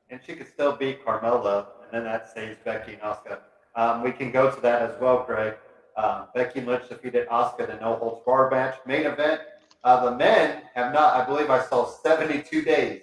and 0.09 0.21
she 0.25 0.35
could 0.35 0.49
still 0.49 0.73
beat 0.77 1.05
Carmella, 1.05 1.67
and 1.93 2.07
that 2.07 2.33
saves 2.33 2.59
Becky 2.65 2.95
and 2.95 3.03
Asuka. 3.03 3.39
Um, 3.77 4.03
we 4.03 4.13
can 4.13 4.31
go 4.31 4.51
to 4.51 4.61
that 4.61 4.83
as 4.83 5.01
well, 5.01 5.25
Greg. 5.27 5.55
Um, 5.97 6.27
Becky 6.35 6.61
Lynch 6.61 6.89
defeated 6.89 7.29
Asuka 7.29 7.69
in 7.69 7.77
a 7.77 7.81
no 7.81 7.97
holds 7.97 8.23
bar 8.25 8.51
match. 8.51 8.77
Main 8.87 9.07
event. 9.07 9.41
Uh, 9.85 10.11
the 10.11 10.17
men 10.17 10.63
have 10.75 10.93
not. 10.93 11.15
I 11.15 11.25
believe 11.25 11.51
I 11.51 11.63
saw 11.65 11.87
72 11.87 12.63
days. 12.63 13.03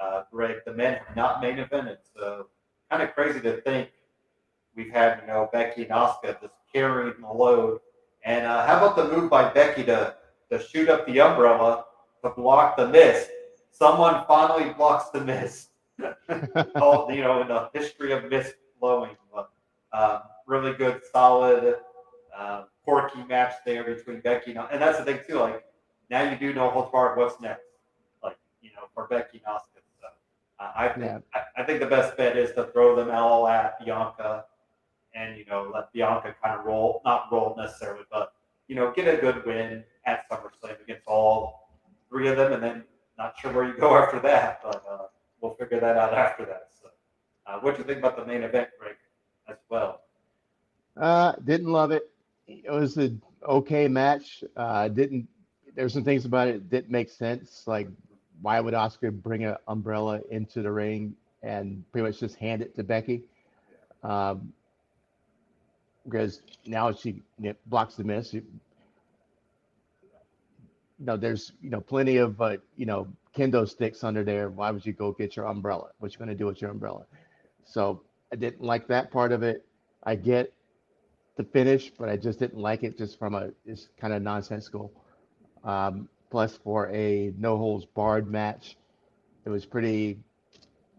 Uh, 0.00 0.22
Greg, 0.32 0.56
the 0.66 0.72
men 0.72 1.00
have 1.06 1.16
not 1.16 1.40
main 1.40 1.58
evented, 1.58 1.98
so 2.14 2.48
kind 2.90 3.02
of 3.02 3.14
crazy 3.14 3.40
to 3.40 3.60
think 3.60 3.90
we've 4.74 4.90
had 4.90 5.20
you 5.20 5.26
know 5.28 5.48
Becky 5.52 5.82
and 5.82 5.90
Asuka 5.92 6.40
just 6.40 6.54
carrying 6.72 7.14
the 7.20 7.28
load. 7.28 7.80
And 8.24 8.46
uh, 8.46 8.66
how 8.66 8.78
about 8.78 8.96
the 8.96 9.16
move 9.16 9.30
by 9.30 9.52
Becky 9.52 9.84
to 9.84 10.14
to 10.50 10.62
shoot 10.62 10.88
up 10.88 11.06
the 11.06 11.20
umbrella 11.20 11.84
to 12.24 12.30
block 12.30 12.76
the 12.76 12.88
mist? 12.88 13.30
Someone 13.70 14.24
finally 14.26 14.72
blocks 14.74 15.10
the 15.10 15.20
mist 15.20 15.70
all 16.76 17.10
you 17.12 17.22
know 17.22 17.42
in 17.42 17.48
the 17.48 17.70
history 17.74 18.12
of 18.12 18.28
mist 18.30 18.54
blowing. 18.80 19.16
But 19.32 19.50
um, 19.92 20.20
really 20.46 20.72
good, 20.72 21.00
solid, 21.12 21.76
uh, 22.36 22.64
quirky 22.84 23.22
match 23.24 23.54
there 23.64 23.84
between 23.84 24.20
Becky 24.20 24.52
and 24.52 24.60
and 24.70 24.80
that's 24.80 24.98
the 24.98 25.04
thing 25.04 25.20
too. 25.26 25.38
Like 25.38 25.64
now 26.10 26.28
you 26.30 26.36
do 26.36 26.52
know 26.52 26.70
holds 26.70 26.90
barred. 26.90 27.18
What's 27.18 27.40
next? 27.40 27.62
Like 28.22 28.38
you 28.60 28.70
know 28.70 28.82
for 28.94 29.06
Becky 29.08 29.42
and 29.44 29.54
Asuka. 29.54 29.82
So 30.00 30.08
uh, 30.60 30.72
I 30.74 30.88
think 30.88 31.04
Yeah. 31.06 31.18
I, 31.34 31.62
I 31.62 31.64
think 31.64 31.80
the 31.80 31.86
best 31.86 32.16
bet 32.16 32.36
is 32.36 32.52
to 32.52 32.64
throw 32.72 32.96
them 32.96 33.10
all 33.10 33.46
at 33.48 33.78
Bianca, 33.84 34.44
and 35.14 35.36
you 35.36 35.44
know 35.46 35.70
let 35.72 35.92
Bianca 35.92 36.34
kind 36.42 36.58
of 36.58 36.66
roll, 36.66 37.02
not 37.04 37.28
roll 37.30 37.54
necessarily, 37.56 38.04
but 38.10 38.32
you 38.68 38.76
know 38.76 38.92
get 38.92 39.12
a 39.12 39.20
good 39.20 39.44
win 39.44 39.84
at 40.06 40.28
SummerSlam 40.30 40.80
against 40.82 41.06
all 41.06 41.68
three 42.08 42.28
of 42.28 42.36
them, 42.36 42.52
and 42.52 42.62
then 42.62 42.84
not 43.18 43.34
sure 43.38 43.52
where 43.52 43.66
you 43.66 43.76
go 43.78 43.96
after 44.02 44.18
that, 44.20 44.60
but. 44.62 44.82
We'll 45.42 45.54
figure 45.54 45.80
that 45.80 45.96
out 45.96 46.14
after 46.14 46.46
that. 46.46 46.68
So, 46.80 46.88
uh, 47.46 47.58
what 47.58 47.74
do 47.74 47.82
you 47.82 47.86
think 47.86 47.98
about 47.98 48.16
the 48.16 48.24
main 48.24 48.44
event, 48.44 48.68
Greg, 48.78 48.94
as 49.48 49.56
well? 49.68 50.02
Uh, 50.96 51.32
didn't 51.44 51.70
love 51.70 51.90
it. 51.90 52.08
It 52.46 52.70
was 52.70 52.96
an 52.96 53.20
okay 53.46 53.88
match. 53.88 54.44
Uh, 54.56 54.88
didn't. 54.88 55.28
There's 55.74 55.92
some 55.92 56.04
things 56.04 56.24
about 56.24 56.48
it 56.48 56.70
didn't 56.70 56.90
make 56.90 57.10
sense. 57.10 57.64
Like, 57.66 57.88
why 58.40 58.60
would 58.60 58.74
Asuka 58.74 59.10
bring 59.10 59.44
an 59.44 59.56
umbrella 59.66 60.20
into 60.30 60.62
the 60.62 60.70
ring 60.70 61.16
and 61.42 61.84
pretty 61.90 62.06
much 62.06 62.20
just 62.20 62.36
hand 62.36 62.62
it 62.62 62.76
to 62.76 62.84
Becky? 62.84 63.22
Um, 64.04 64.52
because 66.04 66.40
now 66.66 66.92
she 66.92 67.22
blocks 67.66 67.96
the 67.96 68.04
miss. 68.04 68.32
You 68.32 68.44
know, 71.00 71.16
there's 71.16 71.52
you 71.60 71.70
know 71.70 71.80
plenty 71.80 72.18
of 72.18 72.40
uh, 72.40 72.58
you 72.76 72.86
know 72.86 73.08
kendo 73.36 73.68
sticks 73.68 74.04
under 74.04 74.24
there. 74.24 74.50
Why 74.50 74.70
would 74.70 74.84
you 74.84 74.92
go 74.92 75.12
get 75.12 75.36
your 75.36 75.46
umbrella? 75.46 75.90
What 75.98 76.12
you 76.12 76.18
gonna 76.18 76.34
do 76.34 76.46
with 76.46 76.60
your 76.60 76.70
umbrella? 76.70 77.04
So 77.64 78.02
I 78.32 78.36
didn't 78.36 78.62
like 78.62 78.86
that 78.88 79.10
part 79.10 79.32
of 79.32 79.42
it. 79.42 79.64
I 80.04 80.14
get 80.16 80.52
the 81.36 81.44
finish, 81.44 81.90
but 81.90 82.08
I 82.08 82.16
just 82.16 82.38
didn't 82.38 82.58
like 82.58 82.82
it 82.82 82.98
just 82.98 83.18
from 83.18 83.34
a 83.34 83.50
it's 83.64 83.88
kind 84.00 84.12
of 84.12 84.22
nonsensical. 84.22 84.92
Um, 85.64 86.08
plus, 86.30 86.56
for 86.56 86.88
a 86.90 87.32
no 87.38 87.56
holds 87.56 87.84
barred 87.84 88.30
match, 88.30 88.76
it 89.44 89.50
was 89.50 89.64
pretty, 89.64 90.18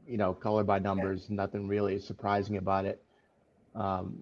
you 0.07 0.17
know, 0.17 0.33
color 0.33 0.63
by 0.63 0.79
numbers. 0.79 1.29
Nothing 1.29 1.67
really 1.67 1.99
surprising 1.99 2.57
about 2.57 2.85
it. 2.85 3.03
Um, 3.75 4.19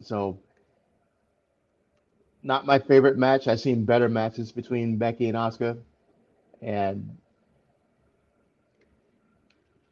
so, 0.00 0.38
not 2.42 2.66
my 2.66 2.78
favorite 2.78 3.16
match. 3.18 3.48
I've 3.48 3.60
seen 3.60 3.84
better 3.84 4.08
matches 4.08 4.52
between 4.52 4.96
Becky 4.96 5.28
and 5.28 5.36
Asuka, 5.36 5.78
and 6.62 7.16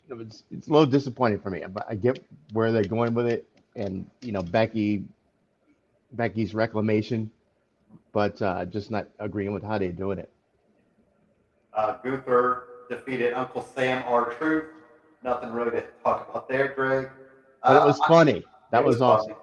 it 0.09 0.15
was, 0.15 0.45
it's 0.51 0.69
a 0.69 0.71
little 0.71 0.87
disappointing 0.87 1.41
for 1.41 1.51
me. 1.51 1.63
But 1.69 1.87
I 1.89 1.95
get 1.95 2.25
where 2.53 2.73
they're 2.73 2.85
going 2.85 3.15
with 3.15 3.27
it, 3.27 3.47
and 3.77 4.09
you 4.21 4.33
know 4.33 4.43
Becky, 4.43 5.05
Becky's 6.13 6.55
reclamation, 6.55 7.31
but 8.13 8.41
uh, 8.43 8.65
just 8.67 8.91
not 8.91 9.09
agreeing 9.19 9.53
with 9.53 9.63
how 9.63 9.79
they're 9.79 9.93
doing 9.93 10.19
it. 10.19 10.31
Uh, 11.73 11.97
Gunther 12.05 12.65
defeated 12.89 13.33
Uncle 13.35 13.63
Sam 13.63 14.03
R 14.07 14.33
Truth. 14.35 14.67
Nothing 15.23 15.53
really 15.53 15.71
to 15.73 15.85
talk 16.03 16.29
about 16.29 16.49
there, 16.49 16.69
Greg. 16.75 17.09
But 17.63 17.77
it 17.77 17.83
Uh, 17.83 17.87
was 17.87 17.99
funny. 18.07 18.45
That 18.71 18.83
it 18.83 18.87
was 18.87 19.01
awesome. 19.01 19.33
funny. 19.33 19.41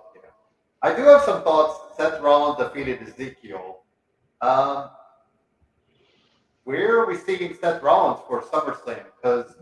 I 0.83 0.95
do 0.95 1.03
have 1.03 1.21
some 1.23 1.43
thoughts. 1.43 1.97
Seth 1.97 2.21
Rollins 2.21 2.57
defeated 2.57 3.01
Ezekiel. 3.01 3.79
Um, 4.41 4.89
where 6.63 6.99
are 6.99 7.07
we 7.07 7.17
seeing 7.17 7.53
Seth 7.55 7.81
Rollins 7.81 8.21
for 8.27 8.41
SummerSlam? 8.41 9.03
Because 9.15 9.55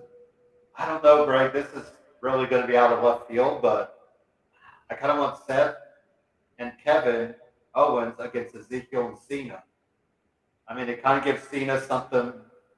I 0.77 0.85
don't 0.85 1.03
know, 1.03 1.25
Greg. 1.25 1.53
This 1.53 1.71
is 1.73 1.91
really 2.21 2.45
going 2.45 2.61
to 2.61 2.67
be 2.67 2.77
out 2.77 2.91
of 2.91 3.03
left 3.03 3.27
field, 3.27 3.61
but 3.61 3.99
I 4.89 4.95
kind 4.95 5.11
of 5.11 5.19
want 5.19 5.37
Seth 5.45 5.75
and 6.57 6.73
Kevin 6.83 7.35
Owens 7.75 8.15
against 8.19 8.55
Ezekiel 8.55 9.07
and 9.07 9.17
Cena. 9.17 9.63
I 10.67 10.75
mean, 10.75 10.89
it 10.89 11.01
kind 11.03 11.17
of 11.17 11.23
gives 11.23 11.47
Cena 11.47 11.81
something 11.81 12.33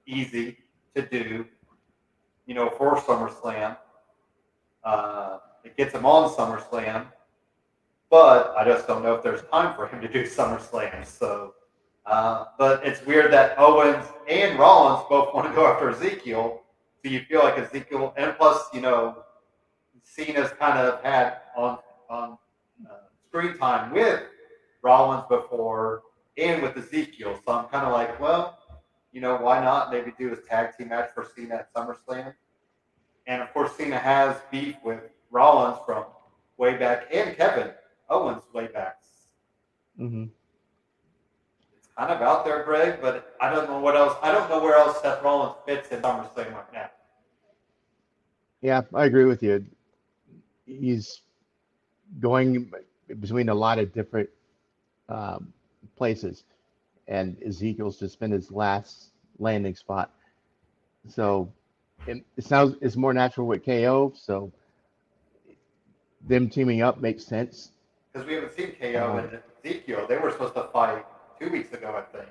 easy 0.05 0.57
to 0.95 1.01
do, 1.01 1.45
you 2.45 2.53
know, 2.53 2.69
for 2.69 2.95
SummerSlam. 2.97 3.77
Uh, 4.84 5.39
it 5.63 5.77
gets 5.77 5.93
him 5.93 6.05
on 6.05 6.29
SummerSlam. 6.29 7.07
But 8.10 8.53
I 8.57 8.65
just 8.65 8.88
don't 8.88 9.03
know 9.03 9.15
if 9.15 9.23
there's 9.23 9.41
time 9.43 9.75
for 9.75 9.88
him 9.88 10.01
to 10.01 10.07
do 10.07 10.23
SummerSlam. 10.27 11.05
So, 11.05 11.53
uh, 12.05 12.45
but 12.57 12.85
it's 12.85 13.05
weird 13.05 13.31
that 13.33 13.55
Owens 13.57 14.05
and 14.29 14.57
Rollins 14.59 15.05
both 15.09 15.33
want 15.33 15.47
to 15.47 15.53
go 15.53 15.67
after 15.67 15.89
Ezekiel. 15.89 16.61
So 17.03 17.11
you 17.11 17.21
feel 17.21 17.39
like 17.43 17.57
Ezekiel, 17.57 18.13
and 18.17 18.35
plus, 18.37 18.67
you 18.73 18.81
know, 18.81 19.23
Cena's 20.03 20.51
kind 20.59 20.77
of 20.79 21.03
had 21.03 21.37
on 21.55 21.79
on 22.09 22.37
uh, 22.89 22.95
screen 23.27 23.57
time 23.57 23.91
with 23.93 24.23
Rollins 24.83 25.23
before 25.29 26.03
and 26.37 26.61
with 26.61 26.77
Ezekiel. 26.77 27.39
So 27.45 27.53
I'm 27.53 27.65
kind 27.65 27.85
of 27.85 27.93
like, 27.93 28.19
well, 28.19 28.59
you 29.11 29.21
know, 29.21 29.37
why 29.37 29.61
not 29.63 29.91
maybe 29.91 30.13
do 30.17 30.29
his 30.29 30.39
tag 30.49 30.77
team 30.77 30.89
match 30.89 31.09
for 31.13 31.27
Cena 31.35 31.55
at 31.55 31.73
SummerSlam? 31.73 32.33
And 33.27 33.41
of 33.41 33.53
course, 33.53 33.73
Cena 33.73 33.97
has 33.97 34.37
beef 34.51 34.75
with 34.83 35.01
Rollins 35.31 35.79
from 35.85 36.05
way 36.57 36.77
back 36.77 37.07
and 37.13 37.35
Kevin 37.35 37.71
Owens 38.09 38.43
way 38.53 38.67
back. 38.67 38.97
hmm 39.97 40.23
It's 40.23 40.40
kind 42.01 42.13
of 42.13 42.21
out 42.21 42.43
there, 42.43 42.63
Greg, 42.63 42.99
but 42.99 43.35
I 43.39 43.53
don't 43.53 43.69
know 43.69 43.79
what 43.79 43.95
else. 43.95 44.17
I 44.23 44.31
don't 44.31 44.49
know 44.49 44.59
where 44.59 44.75
else 44.75 44.99
Seth 45.01 45.21
Rollins 45.21 45.55
fits 45.67 45.89
in 45.89 46.01
SummerSlam 46.01 46.51
right 46.51 46.73
now. 46.73 46.89
Yeah, 48.61 48.81
I 48.93 49.05
agree 49.05 49.25
with 49.25 49.43
you. 49.43 49.63
He's 50.65 51.21
going 52.19 52.71
between 53.19 53.49
a 53.49 53.53
lot 53.53 53.77
of 53.77 53.93
different 53.93 54.29
um, 55.09 55.53
places, 55.95 56.43
and 57.07 57.37
Ezekiel's 57.45 57.99
just 57.99 58.19
been 58.19 58.31
his 58.31 58.51
last 58.51 59.11
landing 59.37 59.75
spot. 59.75 60.11
So 61.07 61.51
it, 62.07 62.23
it 62.35 62.43
sounds 62.43 62.77
it's 62.81 62.95
more 62.95 63.13
natural 63.13 63.45
with 63.45 63.63
KO. 63.63 64.13
So 64.15 64.51
them 66.27 66.49
teaming 66.49 66.81
up 66.81 66.99
makes 66.99 67.23
sense. 67.23 67.71
Because 68.11 68.27
we 68.27 68.33
haven't 68.33 68.55
seen 68.55 68.71
KO 68.79 69.17
and 69.17 69.39
Ezekiel. 69.63 70.07
They 70.09 70.17
were 70.17 70.31
supposed 70.31 70.55
to 70.55 70.63
fight 70.73 71.05
two 71.41 71.49
weeks 71.49 71.73
ago, 71.73 71.95
I 71.97 72.15
think, 72.15 72.30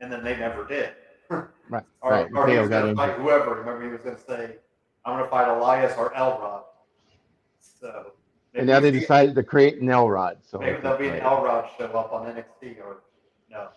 and 0.00 0.10
then 0.10 0.24
they 0.24 0.36
never 0.36 0.66
did. 0.66 0.90
Right, 1.70 1.84
Or, 2.02 2.10
right. 2.10 2.28
or 2.34 2.46
he 2.46 2.58
was 2.58 2.68
got 2.68 2.82
going 2.82 2.94
to 2.94 3.00
fight 3.00 3.18
whoever. 3.18 3.54
Remember, 3.54 3.82
he 3.82 3.88
was 3.88 4.02
going 4.02 4.16
to 4.16 4.20
say, 4.20 4.56
"I'm 5.06 5.14
going 5.14 5.24
to 5.24 5.30
fight 5.30 5.48
Elias 5.48 5.96
or 5.96 6.14
Elrod." 6.14 6.64
So 7.58 8.12
And 8.54 8.66
now 8.66 8.80
they 8.80 8.90
decided 8.90 9.34
to 9.36 9.42
create 9.42 9.80
an 9.80 9.88
Elrod. 9.88 10.38
So 10.42 10.58
Maybe 10.58 10.78
there'll 10.82 10.98
be 10.98 11.08
an. 11.08 11.20
Elrod 11.20 11.70
show 11.78 11.86
up 11.86 12.12
on 12.12 12.26
NXT 12.26 12.78
or 12.84 12.98
no. 13.50 13.68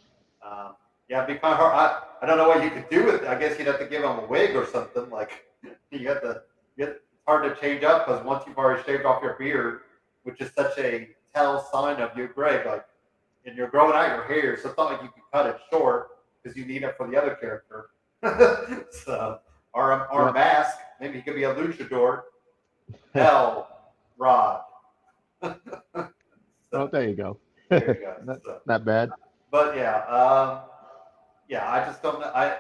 Um, 0.46 0.76
yeah, 1.08 1.24
it'd 1.24 1.34
be 1.34 1.40
kind 1.40 1.54
of 1.54 1.60
hard. 1.60 1.74
I, 1.74 2.02
I 2.22 2.26
don't 2.28 2.38
know 2.38 2.50
what 2.50 2.62
you 2.66 2.70
could 2.70 2.90
do 2.90 3.06
with 3.06 3.24
it. 3.24 3.28
I 3.30 3.40
guess 3.40 3.58
you'd 3.58 3.68
have 3.68 3.80
to 3.80 3.86
give 3.86 4.04
him 4.04 4.20
a 4.20 4.26
wig 4.26 4.54
or 4.58 4.66
something. 4.66 5.10
Like 5.10 5.46
you 5.92 6.10
have 6.10 6.22
to 6.24 6.42
get. 6.78 6.90
It's 6.90 7.24
hard 7.26 7.44
to 7.56 7.62
change 7.62 7.86
up 7.86 8.06
because 8.06 8.26
once 8.26 8.44
you've 8.46 8.58
already 8.58 8.84
shaved 8.84 9.06
off 9.06 9.24
your 9.24 9.36
beard, 9.36 9.82
which 10.24 10.42
is 10.42 10.52
such 10.54 10.78
a 10.80 11.08
tell 11.34 11.64
sign 11.72 12.02
of 12.02 12.18
you, 12.18 12.28
Greg, 12.28 12.66
like, 12.66 12.86
and 13.46 13.56
you're 13.56 13.68
growing 13.70 13.96
out 13.96 14.08
your 14.10 14.24
hair, 14.26 14.58
so 14.58 14.70
it's 14.70 14.78
not 14.78 14.92
like 14.92 15.02
you 15.04 15.10
can 15.10 15.22
cut 15.34 15.46
it 15.48 15.58
short 15.72 16.10
because 16.42 16.58
you 16.58 16.66
need 16.66 16.84
it 16.84 16.96
for 16.98 17.08
the 17.10 17.16
other 17.22 17.36
character. 17.36 17.90
so, 18.92 19.40
or 19.74 19.92
a, 19.92 20.08
or 20.12 20.30
a 20.30 20.34
mask. 20.34 20.78
Maybe 21.00 21.18
he 21.18 21.22
could 21.22 21.36
be 21.36 21.44
a 21.44 21.54
luchador. 21.54 22.22
Hell, 23.14 23.92
Rod. 24.18 24.62
Oh, 26.74 26.88
there 26.88 27.08
you 27.08 27.16
go. 27.16 27.38
There 27.70 27.88
you 27.88 27.94
go. 28.06 28.16
Not- 28.26 28.44
So- 28.44 28.60
Not 28.66 28.84
bad. 28.84 29.10
but 29.50 29.78
yeah, 29.78 30.00
um, 30.08 30.60
yeah, 31.48 31.72
I 31.72 31.86
just 31.86 32.02
don't 32.04 32.20
know. 32.20 32.32
I 32.36 32.58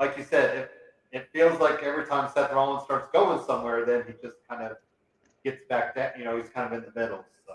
like 0.00 0.16
you 0.16 0.24
said, 0.24 0.56
it 0.56 0.70
it 1.12 1.28
feels 1.34 1.60
like 1.60 1.82
every 1.82 2.06
time 2.06 2.30
Seth 2.32 2.50
Rollins 2.52 2.84
starts 2.84 3.08
going 3.12 3.44
somewhere, 3.44 3.84
then 3.84 4.04
he 4.06 4.12
just 4.26 4.38
kind 4.48 4.62
of 4.62 4.78
gets 5.44 5.60
back 5.68 5.94
down. 5.94 6.12
You 6.16 6.24
know, 6.24 6.38
he's 6.38 6.48
kind 6.48 6.72
of 6.72 6.82
in 6.82 6.90
the 6.94 6.98
middle. 6.98 7.22
So, 7.46 7.52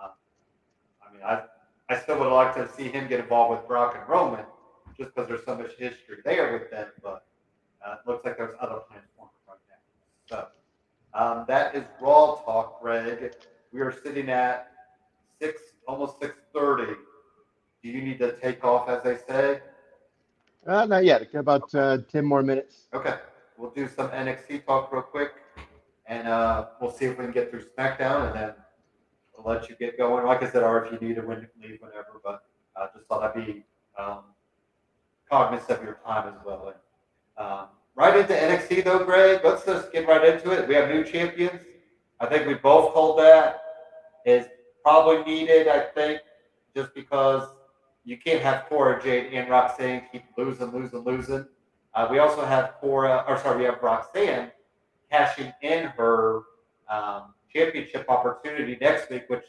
um, 0.00 0.10
I 1.02 1.12
mean, 1.12 1.22
I 1.24 1.42
I 1.88 1.98
still 1.98 2.18
would 2.18 2.28
like 2.28 2.54
to 2.56 2.68
see 2.76 2.88
him 2.88 3.08
get 3.08 3.20
involved 3.20 3.58
with 3.58 3.66
Brock 3.66 3.96
and 3.98 4.06
Roman, 4.08 4.44
just 4.96 5.14
because 5.14 5.28
there's 5.28 5.44
so 5.44 5.56
much 5.56 5.72
history 5.78 6.18
there 6.24 6.52
with 6.52 6.70
them. 6.70 6.88
But 7.02 7.24
uh, 7.84 7.94
it 7.94 8.08
looks 8.08 8.24
like 8.24 8.36
there's 8.36 8.56
other 8.60 8.80
plans 8.88 9.06
for 9.16 9.24
him 9.24 9.30
right 9.48 9.58
now. 10.30 10.36
So 10.36 10.48
um, 11.14 11.44
that 11.48 11.74
is 11.74 11.84
Raw 12.00 12.34
talk, 12.44 12.82
Greg. 12.82 13.32
We 13.72 13.80
are 13.80 13.92
sitting 14.02 14.28
at 14.28 14.70
six, 15.40 15.62
almost 15.86 16.20
six 16.20 16.34
thirty. 16.52 16.92
Do 17.82 17.88
you 17.88 18.02
need 18.02 18.18
to 18.18 18.32
take 18.38 18.64
off, 18.64 18.88
as 18.88 19.02
they 19.02 19.16
say? 19.26 19.60
Uh, 20.66 20.84
not 20.84 21.04
yet. 21.04 21.32
About 21.34 21.74
uh, 21.74 21.98
ten 22.12 22.24
more 22.24 22.42
minutes. 22.42 22.88
Okay, 22.92 23.14
we'll 23.56 23.70
do 23.70 23.88
some 23.88 24.08
NXT 24.10 24.66
talk 24.66 24.92
real 24.92 25.02
quick, 25.02 25.32
and 26.06 26.28
uh, 26.28 26.66
we'll 26.82 26.90
see 26.90 27.06
if 27.06 27.16
we 27.16 27.24
can 27.24 27.32
get 27.32 27.50
through 27.50 27.64
SmackDown, 27.78 28.26
and 28.26 28.34
then 28.34 28.54
let 29.44 29.68
you 29.68 29.76
get 29.76 29.96
going. 29.96 30.26
Like 30.26 30.42
I 30.42 30.50
said, 30.50 30.62
or 30.62 30.84
if 30.84 30.92
you 30.92 31.08
need 31.08 31.14
to 31.16 31.22
win, 31.22 31.46
leave 31.62 31.78
whenever, 31.80 32.20
but 32.24 32.42
uh, 32.76 32.86
just 32.94 33.06
thought 33.06 33.22
I'd 33.22 33.46
be 33.46 33.64
um, 33.98 34.20
cognizant 35.30 35.78
of 35.78 35.84
your 35.84 35.98
time 36.04 36.28
as 36.28 36.44
well. 36.44 36.68
And, 36.68 37.46
um, 37.46 37.66
right 37.94 38.16
into 38.16 38.32
NXT 38.32 38.84
though, 38.84 39.04
Greg. 39.04 39.40
Let's 39.44 39.64
just 39.64 39.92
get 39.92 40.06
right 40.06 40.24
into 40.24 40.50
it. 40.50 40.68
We 40.68 40.74
have 40.74 40.88
new 40.88 41.04
champions. 41.04 41.60
I 42.20 42.26
think 42.26 42.46
we 42.46 42.54
both 42.54 42.94
told 42.94 43.18
that 43.20 43.62
is 44.26 44.46
probably 44.82 45.22
needed. 45.24 45.68
I 45.68 45.80
think 45.80 46.20
just 46.74 46.94
because 46.94 47.48
you 48.04 48.16
can't 48.16 48.42
have 48.42 48.66
Cora 48.68 49.02
Jade 49.02 49.32
and 49.34 49.50
Roxanne 49.50 50.02
keep 50.10 50.24
losing, 50.36 50.72
losing, 50.72 51.00
losing. 51.00 51.46
Uh, 51.94 52.08
we 52.10 52.18
also 52.18 52.44
have 52.44 52.74
Cora, 52.80 53.24
or 53.28 53.38
sorry, 53.38 53.58
we 53.58 53.64
have 53.64 53.82
Roxanne 53.82 54.50
cashing 55.10 55.52
in 55.62 55.84
her 55.88 56.42
um, 56.88 57.34
championship 57.52 58.06
opportunity 58.08 58.78
next 58.80 59.10
week, 59.10 59.24
which 59.28 59.44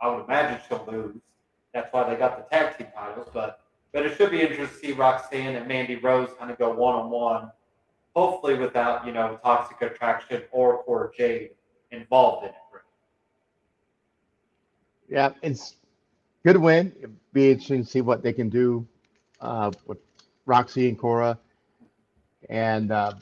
I 0.00 0.08
would 0.08 0.24
imagine 0.24 0.60
she'll 0.68 0.86
lose. 0.90 1.16
That's 1.72 1.92
why 1.92 2.08
they 2.08 2.16
got 2.16 2.36
the 2.36 2.56
tag 2.56 2.76
team 2.76 2.88
titles. 2.94 3.28
But 3.32 3.60
but 3.92 4.04
it 4.04 4.16
should 4.16 4.30
be 4.30 4.42
interesting 4.42 4.66
to 4.66 4.86
see 4.86 4.92
Roxanne 4.92 5.56
and 5.56 5.66
Mandy 5.66 5.96
Rose 5.96 6.30
kind 6.38 6.50
of 6.50 6.58
go 6.58 6.72
one 6.72 6.94
on 6.94 7.10
one, 7.10 7.50
hopefully 8.14 8.54
without 8.54 9.06
you 9.06 9.12
know 9.12 9.38
Toxic 9.42 9.80
Attraction 9.82 10.42
or 10.52 10.82
Cora 10.82 11.10
Jade 11.16 11.50
involved 11.90 12.44
in 12.44 12.50
it. 12.50 12.56
Yeah, 15.08 15.30
it's 15.42 15.76
good 16.44 16.56
win. 16.56 16.92
It'd 16.98 17.16
be 17.32 17.50
interesting 17.50 17.84
to 17.84 17.88
see 17.88 18.00
what 18.00 18.22
they 18.22 18.32
can 18.32 18.48
do 18.48 18.86
uh, 19.40 19.70
with 19.86 19.98
Roxy 20.46 20.88
and 20.88 20.98
Cora, 20.98 21.38
and 22.48 22.90
uh, 22.90 23.12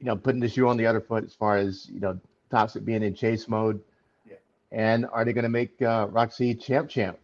you 0.00 0.06
know, 0.06 0.16
putting 0.16 0.40
the 0.40 0.48
shoe 0.48 0.68
on 0.68 0.76
the 0.76 0.86
other 0.86 1.00
foot 1.00 1.24
as 1.24 1.34
far 1.34 1.56
as 1.56 1.88
you 1.88 2.00
know, 2.00 2.18
Toxic 2.50 2.84
being 2.84 3.02
in 3.02 3.14
chase 3.14 3.48
mode. 3.48 3.80
Yeah. 4.26 4.36
And 4.72 5.06
are 5.06 5.24
they 5.24 5.32
going 5.32 5.44
to 5.44 5.50
make 5.50 5.80
uh, 5.82 6.08
Roxy 6.10 6.54
champ 6.54 6.88
champ? 6.88 7.18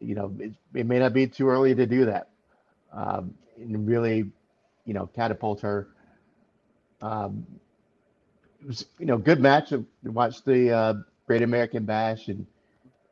You 0.00 0.14
know, 0.14 0.34
it, 0.38 0.52
it 0.74 0.86
may 0.86 0.98
not 0.98 1.12
be 1.12 1.26
too 1.26 1.48
early 1.48 1.74
to 1.74 1.86
do 1.86 2.06
that, 2.06 2.28
um, 2.92 3.34
and 3.56 3.86
really, 3.86 4.30
you 4.84 4.94
know, 4.94 5.06
catapult 5.06 5.60
her. 5.60 5.88
Um, 7.00 7.46
it 8.60 8.66
was, 8.66 8.86
you 8.98 9.06
know, 9.06 9.18
good 9.18 9.40
match. 9.40 9.72
I 9.72 9.82
watched 10.04 10.44
the 10.44 10.70
uh, 10.70 10.94
Great 11.26 11.42
American 11.42 11.84
Bash, 11.84 12.28
and 12.28 12.46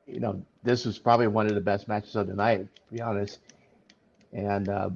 you 0.07 0.21
know, 0.21 0.43
this 0.63 0.85
was 0.85 0.99
probably 0.99 1.29
one 1.29 1.47
of 1.47 1.55
the 1.55 1.61
best 1.61 1.89
matches 1.89 2.17
of 2.17 2.27
the 2.27 2.35
night, 2.35 2.67
to 2.75 2.93
be 2.93 3.01
honest. 3.01 3.39
And 4.33 4.69
uh, 4.69 4.91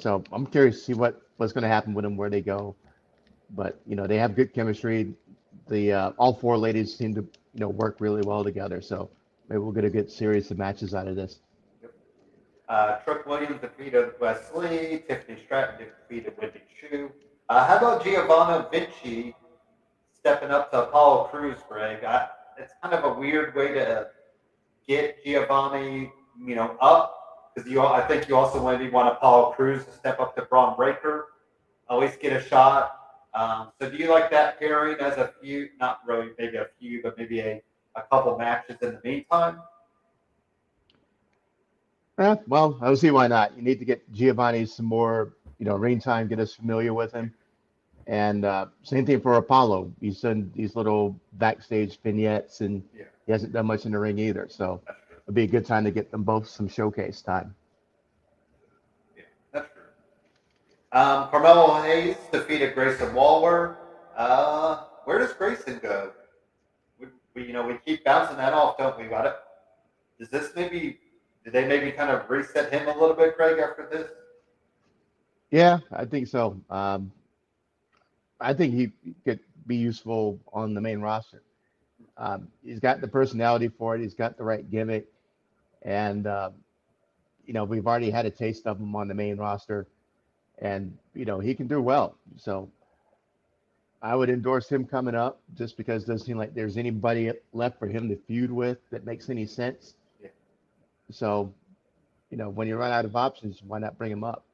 so 0.00 0.24
I'm 0.32 0.46
curious 0.46 0.78
to 0.78 0.84
see 0.84 0.94
what 0.94 1.22
what's 1.36 1.52
going 1.52 1.62
to 1.62 1.68
happen 1.68 1.94
with 1.94 2.04
them, 2.04 2.16
where 2.16 2.30
they 2.30 2.40
go. 2.40 2.74
But 3.50 3.80
you 3.86 3.96
know, 3.96 4.06
they 4.06 4.18
have 4.18 4.34
good 4.34 4.52
chemistry. 4.54 5.14
The 5.68 5.92
uh, 5.92 6.10
all 6.18 6.34
four 6.34 6.56
ladies 6.56 6.94
seem 6.94 7.14
to 7.14 7.20
you 7.20 7.60
know 7.60 7.68
work 7.68 7.96
really 8.00 8.22
well 8.22 8.44
together. 8.44 8.80
So 8.80 9.10
maybe 9.48 9.60
we'll 9.60 9.72
get 9.72 9.84
a 9.84 9.90
good 9.90 10.10
series 10.10 10.50
of 10.50 10.58
matches 10.58 10.94
out 10.94 11.08
of 11.08 11.16
this. 11.16 11.40
Uh, 12.68 12.96
Trick 12.96 13.26
Williams 13.26 13.60
defeated 13.60 14.12
Wes 14.20 14.50
Lee. 14.54 15.02
Tiffany 15.06 15.38
Stratton 15.44 15.86
defeated 15.86 16.32
Wendy 16.40 16.60
Chu. 16.80 17.10
Uh, 17.48 17.66
how 17.66 17.76
about 17.76 18.02
Giovanni 18.02 18.64
Vinci 18.72 19.34
stepping 20.18 20.50
up 20.50 20.70
to 20.70 20.84
Apollo 20.84 21.24
Crews, 21.24 21.58
Greg? 21.68 22.02
I, 22.04 22.28
it's 22.58 22.72
kind 22.82 22.94
of 22.94 23.04
a 23.04 23.20
weird 23.20 23.54
way 23.54 23.74
to 23.74 24.08
get 24.88 25.22
Giovanni, 25.24 26.10
you 26.42 26.54
know, 26.54 26.76
up 26.80 27.13
because 27.54 27.70
you. 27.70 27.80
I 27.80 28.00
think 28.06 28.28
you 28.28 28.36
also 28.36 28.64
maybe 28.64 28.90
want 28.90 29.08
Apollo 29.08 29.52
Crews 29.52 29.84
to 29.84 29.92
step 29.92 30.20
up 30.20 30.34
to 30.36 30.42
Bron 30.42 30.76
Breakker, 30.76 31.26
at 31.90 31.98
least 31.98 32.20
get 32.20 32.32
a 32.32 32.42
shot. 32.42 32.98
Um, 33.34 33.72
so 33.80 33.90
do 33.90 33.96
you 33.96 34.10
like 34.10 34.30
that 34.30 34.58
pairing 34.58 34.96
as 35.00 35.16
a 35.18 35.32
few? 35.42 35.68
Not 35.80 36.00
really, 36.06 36.30
maybe 36.38 36.56
a 36.56 36.66
few, 36.78 37.02
but 37.02 37.18
maybe 37.18 37.40
a, 37.40 37.62
a 37.96 38.02
couple 38.02 38.36
matches 38.38 38.76
in 38.80 38.92
the 38.92 39.00
meantime. 39.04 39.58
Eh, 42.18 42.36
well, 42.46 42.78
I 42.80 42.86
don't 42.86 42.96
see 42.96 43.10
why 43.10 43.26
not. 43.26 43.56
You 43.56 43.62
need 43.62 43.80
to 43.80 43.84
get 43.84 44.10
Giovanni 44.12 44.66
some 44.66 44.86
more, 44.86 45.34
you 45.58 45.66
know, 45.66 45.74
ring 45.74 45.98
time, 45.98 46.28
get 46.28 46.38
us 46.38 46.54
familiar 46.54 46.94
with 46.94 47.12
him. 47.12 47.34
And 48.06 48.44
uh, 48.44 48.66
same 48.82 49.04
thing 49.04 49.20
for 49.20 49.34
Apollo. 49.34 49.90
He's 50.00 50.20
done 50.20 50.52
these 50.54 50.76
little 50.76 51.18
backstage 51.34 51.98
vignettes, 52.02 52.60
and 52.60 52.84
Yeah. 52.96 53.04
he 53.26 53.32
hasn't 53.32 53.52
done 53.52 53.66
much 53.66 53.84
in 53.84 53.92
the 53.92 53.98
ring 53.98 54.18
either. 54.18 54.46
So. 54.48 54.80
It'd 55.26 55.34
be 55.34 55.44
a 55.44 55.46
good 55.46 55.66
time 55.66 55.84
to 55.84 55.90
get 55.90 56.10
them 56.10 56.22
both 56.22 56.48
some 56.48 56.68
showcase 56.68 57.22
time. 57.22 57.54
Yeah, 59.16 59.22
that's 59.52 59.68
true. 59.72 59.82
Um, 60.92 61.28
Carmelo 61.30 61.82
Hayes 61.82 62.16
defeated 62.32 62.74
Grayson 62.74 63.14
Waller. 63.14 63.78
Uh, 64.16 64.84
where 65.04 65.18
does 65.18 65.32
Grayson 65.32 65.80
go? 65.82 66.12
We, 67.00 67.06
we, 67.34 67.46
you 67.46 67.52
know, 67.52 67.66
we 67.66 67.78
keep 67.84 68.04
bouncing 68.04 68.36
that 68.36 68.52
off, 68.52 68.78
don't 68.78 68.98
we? 68.98 69.06
Got 69.06 69.26
it. 69.26 69.36
Does 70.18 70.28
this 70.28 70.52
maybe? 70.54 70.98
Did 71.44 71.52
they 71.52 71.66
maybe 71.66 71.92
kind 71.92 72.10
of 72.10 72.28
reset 72.30 72.72
him 72.72 72.88
a 72.88 72.98
little 72.98 73.14
bit, 73.14 73.36
Craig, 73.36 73.58
after 73.58 73.86
this? 73.90 74.08
Yeah, 75.50 75.78
I 75.92 76.04
think 76.04 76.26
so. 76.26 76.60
Um, 76.70 77.12
I 78.40 78.54
think 78.54 78.74
he 78.74 78.92
could 79.24 79.40
be 79.66 79.76
useful 79.76 80.38
on 80.52 80.74
the 80.74 80.80
main 80.80 81.00
roster. 81.00 81.42
Um, 82.16 82.48
he's 82.64 82.80
got 82.80 83.00
the 83.00 83.08
personality 83.08 83.68
for 83.68 83.94
it. 83.94 84.00
He's 84.00 84.14
got 84.14 84.36
the 84.36 84.44
right 84.44 84.68
gimmick, 84.70 85.06
and 85.84 86.26
uh, 86.26 86.50
you 87.46 87.52
know 87.52 87.64
we've 87.64 87.86
already 87.86 88.10
had 88.10 88.26
a 88.26 88.30
taste 88.30 88.66
of 88.66 88.78
him 88.78 88.94
on 88.96 89.08
the 89.08 89.14
main 89.14 89.36
roster, 89.36 89.86
and 90.58 90.96
you 91.14 91.24
know 91.24 91.40
he 91.40 91.54
can 91.54 91.66
do 91.66 91.80
well. 91.80 92.16
So 92.36 92.68
I 94.04 94.14
would 94.14 94.28
endorse 94.28 94.68
him 94.68 94.84
coming 94.84 95.14
up, 95.14 95.40
just 95.54 95.78
because 95.78 96.04
it 96.04 96.08
doesn't 96.08 96.26
seem 96.26 96.36
like 96.36 96.54
there's 96.54 96.76
anybody 96.76 97.32
left 97.54 97.78
for 97.78 97.86
him 97.86 98.06
to 98.10 98.16
feud 98.16 98.52
with 98.52 98.76
that 98.90 99.06
makes 99.06 99.30
any 99.30 99.46
sense. 99.46 99.94
Yeah. 100.22 100.28
So, 101.10 101.54
you 102.30 102.36
know, 102.36 102.50
when 102.50 102.68
you 102.68 102.76
run 102.76 102.92
out 102.92 103.06
of 103.06 103.16
options, 103.16 103.62
why 103.66 103.78
not 103.78 103.96
bring 103.96 104.12
him 104.12 104.22
up? 104.22 104.44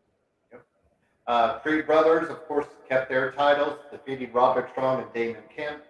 Uh, 1.26 1.58
Creed 1.58 1.84
Brothers, 1.84 2.30
of 2.30 2.46
course, 2.46 2.66
kept 2.88 3.08
their 3.08 3.32
titles, 3.32 3.76
defeating 3.90 4.32
Roderick 4.32 4.68
Strong 4.70 5.02
and 5.02 5.12
Damon 5.12 5.42
Kemp. 5.54 5.82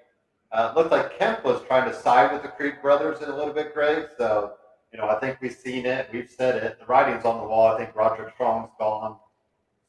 Uh, 0.52 0.72
looked 0.74 0.90
like 0.90 1.18
Kemp 1.18 1.44
was 1.44 1.62
trying 1.66 1.90
to 1.90 1.94
side 1.94 2.32
with 2.32 2.40
the 2.42 2.48
Creed 2.48 2.76
Brothers 2.80 3.20
in 3.20 3.28
a 3.28 3.36
little 3.36 3.52
bit, 3.52 3.74
Greg. 3.74 4.08
So, 4.16 4.54
you 4.92 4.98
know, 4.98 5.08
I 5.08 5.18
think 5.20 5.38
we've 5.40 5.52
seen 5.54 5.86
it. 5.86 6.08
We've 6.12 6.28
said 6.30 6.62
it. 6.62 6.80
The 6.80 6.86
writing's 6.86 7.24
on 7.24 7.40
the 7.40 7.46
wall. 7.46 7.74
I 7.74 7.78
think 7.78 7.94
Roderick 7.94 8.34
Strong's 8.34 8.70
gone 8.78 9.16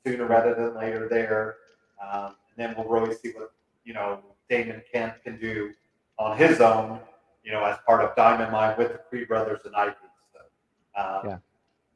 sooner 0.06 0.26
rather 0.26 0.54
than 0.54 0.76
later 0.76 1.08
there. 1.10 1.58
Um, 2.02 2.36
and 2.56 2.58
then 2.58 2.76
we'll 2.78 2.88
really 2.88 3.16
see 3.16 3.32
what, 3.32 3.52
you 3.84 3.94
know, 3.94 4.20
Damon 4.50 4.82
Kemp 4.92 5.24
can 5.24 5.40
do 5.40 5.74
on 6.20 6.38
his 6.38 6.60
own, 6.62 7.00
you 7.44 7.52
know, 7.52 7.64
as 7.64 7.78
part 7.86 8.04
of 8.04 8.16
Diamond 8.16 8.52
Mine 8.52 8.76
with 8.78 8.92
the 8.92 9.00
Creed 9.10 9.28
Brothers 9.28 9.62
and 9.66 9.76
Ivy. 9.76 9.96
So, 10.34 11.02
um, 11.02 11.30
Yeah. 11.30 11.38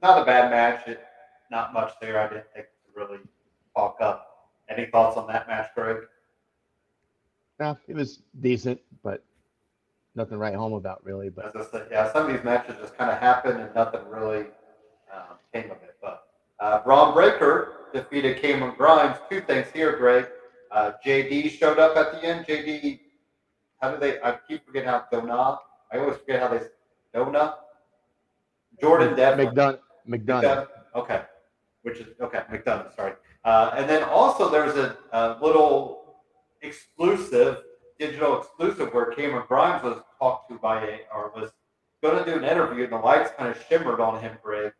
not 0.01 0.21
a 0.21 0.25
bad 0.25 0.49
match. 0.49 0.87
It, 0.87 1.03
not 1.51 1.73
much 1.73 1.93
there. 2.01 2.19
I 2.19 2.27
didn't 2.27 2.47
think 2.55 2.65
to 2.67 2.99
really 2.99 3.19
talk 3.75 3.97
up. 4.01 4.49
Any 4.67 4.87
thoughts 4.87 5.15
on 5.15 5.27
that 5.27 5.47
match, 5.47 5.69
Greg? 5.75 5.97
No, 7.59 7.77
it 7.87 7.95
was 7.95 8.23
decent, 8.41 8.81
but 9.03 9.23
nothing 10.15 10.31
to 10.31 10.37
write 10.37 10.55
home 10.55 10.73
about 10.73 11.03
really. 11.03 11.29
But 11.29 11.53
said, 11.71 11.87
yeah, 11.91 12.11
some 12.11 12.27
of 12.27 12.33
these 12.33 12.43
matches 12.43 12.75
just 12.79 12.97
kind 12.97 13.11
of 13.11 13.19
happened 13.19 13.59
and 13.59 13.73
nothing 13.75 14.01
really 14.09 14.45
um, 15.13 15.37
came 15.53 15.65
of 15.65 15.77
it. 15.83 15.95
But 16.01 16.23
uh, 16.59 16.83
Bron 16.83 17.13
Breakker 17.13 17.73
defeated 17.93 18.41
Cameron 18.41 18.75
Grimes. 18.77 19.17
Two 19.29 19.41
things 19.41 19.67
here, 19.73 19.97
Greg. 19.97 20.27
Uh, 20.71 20.91
JD 21.05 21.51
showed 21.51 21.79
up 21.79 21.95
at 21.95 22.13
the 22.13 22.27
end. 22.27 22.45
JD, 22.45 22.99
how 23.81 23.91
do 23.91 23.99
they? 23.99 24.21
I 24.21 24.37
keep 24.47 24.65
forgetting 24.65 24.89
how 24.89 25.05
Dona. 25.11 25.59
I 25.91 25.97
always 25.97 26.17
forget 26.17 26.41
how 26.41 26.49
they. 26.49 26.61
Dona. 27.13 27.55
Jordan 28.81 29.15
Devlin. 29.15 29.47
McDonagh, 29.47 29.79
McDonagh. 30.07 30.43
McDonagh. 30.43 30.67
Okay, 30.95 31.21
which 31.83 31.99
is 31.99 32.07
okay. 32.19 32.41
McDonagh. 32.51 32.95
Sorry. 32.95 33.13
Uh, 33.43 33.71
and 33.77 33.89
then 33.89 34.03
also 34.03 34.49
there's 34.49 34.75
a, 34.75 34.97
a 35.11 35.37
little 35.41 36.15
exclusive, 36.61 37.61
digital 37.99 38.39
exclusive 38.39 38.93
where 38.93 39.11
Cameron 39.11 39.45
Grimes 39.47 39.83
was 39.83 40.01
talked 40.19 40.49
to 40.49 40.57
by 40.57 40.81
a 40.83 40.99
or 41.13 41.31
was 41.35 41.51
going 42.01 42.23
to 42.23 42.29
do 42.29 42.37
an 42.37 42.43
interview, 42.43 42.83
and 42.83 42.93
the 42.93 42.97
lights 42.97 43.31
kind 43.37 43.49
of 43.49 43.63
shimmered 43.69 43.99
on 43.99 44.21
him, 44.21 44.37
Greg, 44.43 44.73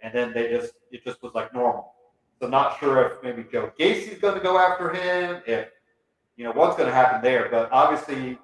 and 0.00 0.14
then 0.14 0.32
they 0.32 0.48
just 0.50 0.74
it 0.90 1.04
just 1.04 1.22
was 1.22 1.34
like 1.34 1.52
normal. 1.54 1.94
So 2.40 2.48
not 2.48 2.78
sure 2.78 3.04
if 3.06 3.22
maybe 3.22 3.44
Joe 3.50 3.72
Gacy's 3.78 4.18
going 4.20 4.34
to 4.34 4.40
go 4.40 4.58
after 4.58 4.92
him, 4.92 5.42
if 5.46 5.68
you 6.36 6.44
know 6.44 6.52
what's 6.52 6.76
going 6.76 6.88
to 6.88 6.94
happen 6.94 7.20
there. 7.22 7.48
But 7.50 7.70
obviously, 7.72 8.38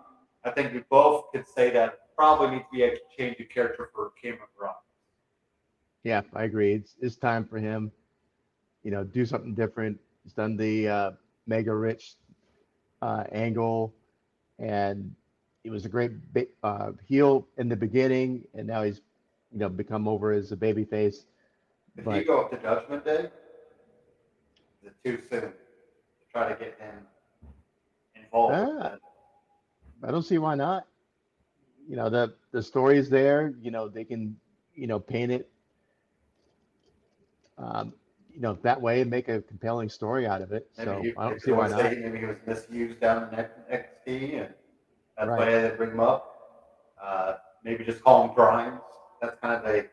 I 0.45 0.51
think 0.51 0.73
we 0.73 0.83
both 0.91 1.27
could 1.33 1.47
say 1.47 1.71
that 1.71 1.99
probably 2.17 2.57
needs 2.57 2.65
to 2.65 2.77
be 2.77 2.83
a 2.85 2.97
change 3.17 3.39
of 3.41 3.49
character 3.49 3.91
for 3.95 4.13
Cameron 4.21 4.49
Grimes. 4.57 4.77
Yeah, 6.03 6.23
I 6.35 6.45
agree. 6.45 6.75
It's 6.75 6.97
it's 7.01 7.17
time 7.17 7.45
for 7.45 7.59
him. 7.59 7.93
You 8.83 8.91
know, 8.91 9.05
do 9.05 9.25
something 9.25 9.55
different. 9.55 9.99
He's 10.23 10.33
done 10.33 10.57
the 10.57 10.89
uh, 10.89 11.11
mega 11.47 11.75
rich 11.75 12.17
uh, 13.01 13.25
angle, 13.33 13.95
and 14.59 15.15
he 15.63 15.71
was 15.71 15.85
a 15.85 15.89
great 15.89 16.13
uh, 16.63 16.93
heel 17.07 17.47
in 17.59 17.69
the 17.69 17.77
beginning, 17.77 18.45
and 18.55 18.67
now 18.67 18.83
he's 18.83 19.01
you 19.53 19.59
know 19.59 19.69
become 19.69 20.07
over 20.09 20.33
as 20.33 20.53
a 20.53 20.57
baby 20.57 20.85
face. 20.85 21.27
If 21.97 22.05
But- 22.05 22.17
you 22.17 22.25
go 22.25 22.41
up 22.43 22.51
to 22.51 22.59
Judgment 22.59 23.05
Day, 23.05 23.31
is 24.83 24.91
it 24.91 24.95
too 25.05 25.23
soon 25.31 25.41
to 25.43 25.53
try 26.33 26.49
to 26.53 26.59
get 26.59 26.79
him 26.79 27.07
involved? 28.17 28.55
Ah. 28.57 28.97
I 30.03 30.11
don't 30.11 30.23
see 30.23 30.39
why 30.39 30.55
not. 30.55 30.87
You 31.89 31.97
know, 31.97 32.11
the 32.11 32.35
the 32.51 32.63
story 32.63 32.99
is 32.99 33.09
there. 33.09 33.55
You 33.63 33.71
know, 33.71 33.89
they 33.89 34.05
can 34.05 34.37
you 34.75 34.87
know 34.87 34.99
paint 34.99 35.33
it. 35.33 35.51
Um, 37.57 37.95
you 38.35 38.41
know, 38.41 38.59
that 38.63 38.81
way 38.81 39.01
and 39.01 39.11
make 39.11 39.29
a 39.29 39.41
compelling 39.43 39.89
story 39.89 40.27
out 40.27 40.43
of 40.43 40.53
it. 40.53 40.69
Maybe 40.77 40.91
So 40.91 41.03
you 41.03 41.15
I 41.19 41.29
don't 41.29 41.41
see 41.41 41.53
why 41.53 41.69
not. 41.69 41.83
Maybe 41.85 42.19
he 42.19 42.25
was 42.25 42.37
misused 42.47 43.01
down 43.01 43.33
in 43.33 43.39
XT, 43.39 44.41
and 44.41 44.55
that's 45.17 45.29
Right. 45.31 45.39
why 45.39 45.63
they 45.69 45.71
bring 45.77 45.91
him 45.93 46.01
up. 46.01 46.31
Uh, 47.03 47.35
maybe 47.65 47.85
just 47.85 48.03
call 48.03 48.29
him 48.29 48.35
Grimes. 48.35 48.81
That's 49.23 49.39
kind 49.41 49.55
of 49.55 49.67
a 49.73 49.87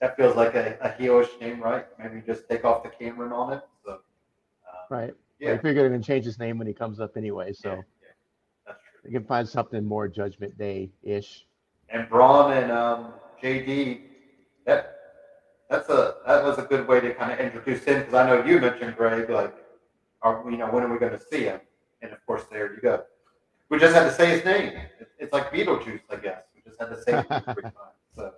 that 0.00 0.16
feels 0.16 0.34
like 0.34 0.54
a, 0.54 0.78
a 0.80 0.88
heelish 1.00 1.38
name, 1.40 1.60
right? 1.62 1.86
Maybe 1.98 2.22
just 2.26 2.48
take 2.48 2.64
off 2.64 2.82
the 2.82 2.88
Cameron 2.88 3.32
on 3.32 3.52
it. 3.52 3.62
So, 3.84 3.92
uh, 3.92 3.98
Right. 4.88 5.14
yeah, 5.38 5.52
I 5.52 5.56
figure 5.58 5.82
they're 5.82 5.90
gonna 5.90 6.02
change 6.02 6.24
his 6.24 6.38
name 6.38 6.58
when 6.58 6.66
he 6.66 6.72
comes 6.74 7.00
up 7.00 7.16
anyway, 7.16 7.52
so 7.52 7.68
yeah, 7.68 7.74
yeah, 7.74 8.08
that's 8.66 8.78
true. 8.90 9.00
they 9.04 9.10
can 9.12 9.24
find 9.24 9.48
something 9.48 9.84
more 9.84 10.08
Judgment 10.08 10.56
Day 10.58 10.90
ish. 11.02 11.46
and 11.90 12.08
Bron 12.08 12.52
and 12.52 12.70
um, 12.72 13.12
JD, 13.42 14.02
that 14.66 14.99
that's 15.70 15.88
a 15.88 16.16
that 16.26 16.44
was 16.44 16.58
a 16.58 16.62
good 16.62 16.86
way 16.88 17.00
to 17.00 17.14
kind 17.14 17.32
of 17.32 17.38
introduce 17.38 17.84
him 17.84 18.00
because 18.00 18.14
I 18.14 18.26
know 18.26 18.44
you 18.44 18.60
mentioned 18.60 18.96
Greg, 18.96 19.30
like, 19.30 19.54
are 20.22 20.44
you 20.50 20.56
know 20.56 20.66
when 20.66 20.82
are 20.82 20.92
we 20.92 20.98
going 20.98 21.12
to 21.12 21.24
see 21.30 21.44
him? 21.44 21.60
And 22.02 22.12
of 22.12 22.24
course, 22.26 22.42
there 22.50 22.74
you 22.74 22.80
go. 22.80 23.04
We 23.68 23.78
just 23.78 23.94
had 23.94 24.04
to 24.04 24.12
say 24.12 24.30
his 24.30 24.44
name. 24.44 24.72
It's 25.18 25.32
like 25.32 25.52
Beetlejuice, 25.52 26.00
I 26.10 26.16
guess. 26.16 26.42
We 26.54 26.62
just 26.66 26.80
had 26.80 26.88
to 26.88 27.00
say 27.02 27.18
it 27.20 27.26
two, 27.30 27.52
three 27.54 27.62
times. 27.62 27.74
So, 28.16 28.32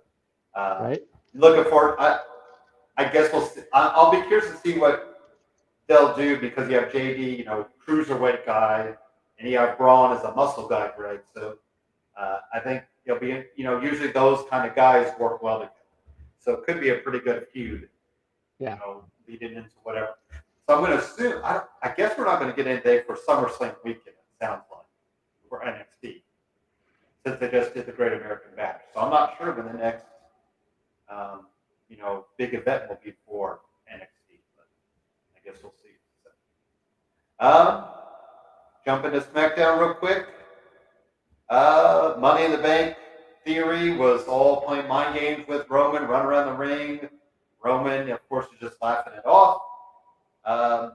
uh, 0.55 0.77
Right? 0.81 1.01
looking 1.33 1.69
forward. 1.69 1.95
I 1.99 2.19
I 2.97 3.05
guess 3.05 3.33
we'll. 3.33 3.45
See, 3.45 3.61
I'll 3.73 4.11
be 4.11 4.21
curious 4.27 4.49
to 4.51 4.57
see 4.57 4.77
what 4.77 5.19
they'll 5.87 6.15
do 6.15 6.39
because 6.39 6.69
you 6.69 6.75
have 6.75 6.91
JD, 6.91 7.37
you 7.39 7.45
know, 7.45 7.65
cruiserweight 7.85 8.45
guy, 8.45 8.93
and 9.39 9.49
you 9.49 9.57
have 9.57 9.77
Bron 9.77 10.15
as 10.15 10.23
a 10.23 10.33
muscle 10.35 10.67
guy, 10.67 10.91
Greg. 10.95 11.21
So 11.33 11.57
uh, 12.15 12.39
I 12.53 12.59
think 12.59 12.83
you'll 13.05 13.19
be, 13.19 13.43
you 13.55 13.63
know, 13.63 13.81
usually 13.81 14.11
those 14.11 14.45
kind 14.49 14.69
of 14.69 14.75
guys 14.75 15.11
work 15.19 15.41
well 15.41 15.59
together. 15.59 15.73
So 16.43 16.53
it 16.53 16.65
could 16.65 16.81
be 16.81 16.89
a 16.89 16.95
pretty 16.95 17.19
good 17.19 17.47
feud. 17.53 17.89
Yeah. 18.59 18.73
You 18.73 18.79
know, 18.79 19.03
leading 19.27 19.53
into 19.53 19.75
whatever. 19.83 20.15
So 20.67 20.75
I'm 20.75 20.83
going 20.83 20.97
to 20.97 21.03
assume. 21.03 21.41
I, 21.43 21.61
I 21.81 21.93
guess 21.95 22.17
we're 22.17 22.25
not 22.25 22.39
going 22.39 22.51
to 22.51 22.55
get 22.55 22.67
anything 22.67 23.01
for 23.07 23.15
SummerSlam 23.15 23.75
weekend. 23.83 24.07
It 24.07 24.17
sounds 24.39 24.63
like 24.71 24.85
for 25.49 25.59
NXT 25.59 26.21
since 27.25 27.39
they 27.39 27.49
just 27.49 27.73
did 27.73 27.85
the 27.85 27.91
Great 27.91 28.13
American 28.13 28.51
Bash. 28.55 28.81
So 28.93 28.99
I'm 28.99 29.09
not 29.09 29.35
sure 29.37 29.53
when 29.53 29.65
the 29.65 29.73
next, 29.73 30.05
um, 31.09 31.47
you 31.87 31.97
know, 31.97 32.25
big 32.37 32.53
event 32.53 32.89
will 32.89 32.99
be 33.03 33.13
for 33.25 33.61
NXT. 33.91 34.39
But 34.57 34.67
I 35.35 35.39
guess 35.49 35.61
we'll 35.63 35.73
see. 35.81 35.89
Um, 37.39 37.85
jump 38.85 39.05
into 39.05 39.21
SmackDown 39.21 39.79
real 39.79 39.93
quick. 39.93 40.27
Uh, 41.49 42.15
Money 42.19 42.45
in 42.45 42.51
the 42.51 42.57
Bank 42.57 42.95
theory 43.45 43.95
was 43.95 44.23
all 44.25 44.61
playing 44.61 44.87
mind 44.87 45.19
games 45.19 45.47
with 45.47 45.69
Roman, 45.69 46.03
run 46.03 46.25
around 46.25 46.47
the 46.47 46.53
ring. 46.53 47.09
Roman, 47.63 48.09
of 48.09 48.27
course, 48.27 48.45
is 48.53 48.59
just 48.59 48.81
laughing 48.81 49.13
it 49.13 49.25
off. 49.25 49.61
Um, 50.45 50.93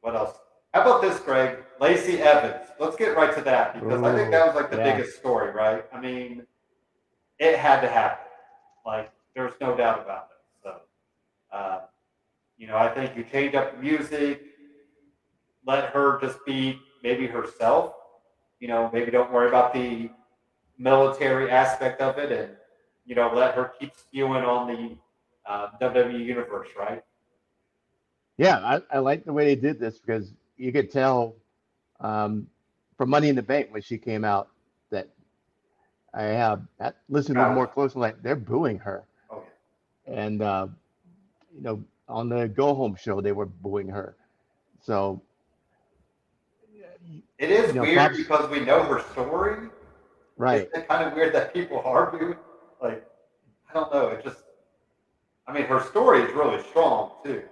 what 0.00 0.14
else? 0.14 0.36
How 0.72 0.82
about 0.82 1.02
this, 1.02 1.18
Greg? 1.20 1.58
Lacey 1.80 2.20
Evans. 2.20 2.68
Let's 2.78 2.96
get 2.96 3.16
right 3.16 3.34
to 3.34 3.42
that 3.42 3.74
because 3.74 4.02
I 4.02 4.14
think 4.14 4.30
that 4.30 4.46
was 4.46 4.54
like 4.54 4.70
the 4.70 4.76
yeah. 4.76 4.96
biggest 4.96 5.18
story, 5.18 5.50
right? 5.50 5.84
I 5.92 6.00
mean, 6.00 6.46
it 7.38 7.58
had 7.58 7.80
to 7.80 7.88
happen. 7.88 8.26
Like, 8.86 9.10
there's 9.34 9.52
no 9.60 9.76
doubt 9.76 10.02
about 10.02 10.28
it. 10.30 10.62
So, 10.62 10.76
uh, 11.52 11.80
you 12.56 12.66
know, 12.66 12.76
I 12.76 12.88
think 12.88 13.16
you 13.16 13.24
change 13.24 13.54
up 13.54 13.74
the 13.74 13.82
music, 13.82 14.42
let 15.66 15.86
her 15.86 16.20
just 16.20 16.38
be 16.46 16.78
maybe 17.02 17.26
herself. 17.26 17.94
You 18.60 18.68
know, 18.68 18.90
maybe 18.92 19.10
don't 19.10 19.32
worry 19.32 19.48
about 19.48 19.72
the 19.72 20.10
military 20.80 21.50
aspect 21.50 22.02
of 22.02 22.18
it, 22.18 22.32
and 22.32 22.56
you 23.06 23.14
know, 23.16 23.32
let 23.34 23.54
her 23.54 23.72
keep 23.80 23.94
spewing 23.96 24.44
on 24.44 24.68
the 24.68 24.96
uh, 25.50 25.68
WWE 25.80 26.24
universe, 26.24 26.68
right? 26.78 27.04
Yeah, 28.38 28.58
I, 28.58 28.82
I 28.96 28.98
like 29.00 29.24
the 29.24 29.32
way 29.32 29.44
they 29.46 29.56
did 29.60 29.78
this 29.78 29.98
because 29.98 30.32
you 30.56 30.72
could 30.72 30.90
tell 30.90 31.36
um, 32.00 32.48
from 32.96 33.10
Money 33.10 33.28
in 33.28 33.36
the 33.36 33.42
Bank 33.42 33.68
when 33.70 33.82
she 33.82 33.98
came 33.98 34.24
out 34.24 34.48
that 34.90 35.08
I 36.14 36.22
have 36.24 36.62
that 36.78 36.96
listened 37.08 37.36
to 37.36 37.44
her 37.44 37.54
more 37.54 37.66
closely. 37.66 38.00
Like 38.00 38.22
they're 38.22 38.36
booing 38.36 38.78
her, 38.78 39.04
Oh 39.30 39.44
yeah. 40.06 40.14
and 40.24 40.42
uh, 40.42 40.68
you 41.56 41.62
know 41.62 41.84
on 42.08 42.28
the 42.28 42.48
Go 42.48 42.74
Home 42.74 42.96
show, 42.96 43.20
they 43.20 43.32
were 43.32 43.46
booing 43.46 43.88
her. 43.88 44.16
So 44.82 45.20
It 47.38 47.50
is 47.50 47.68
You 47.68 47.74
know, 47.74 47.82
weird 47.82 48.16
because 48.16 48.50
we 48.50 48.60
know 48.60 48.82
her 48.84 49.00
story. 49.12 49.68
Right, 50.40 50.66
Isn't 50.68 50.82
it 50.82 50.88
kind 50.88 51.04
of 51.06 51.12
weird 51.14 51.34
that 51.34 51.52
people 51.52 51.80
argue? 51.84 52.36
Like, 52.82 53.04
I 53.68 53.74
don't 53.74 53.92
know. 53.92 54.08
It 54.08 54.24
just, 54.24 54.38
I 55.46 55.52
mean, 55.52 55.64
her 55.64 55.80
story 55.84 56.22
is 56.22 56.32
really 56.34 56.62
strong 56.70 57.12
too. 57.24 57.42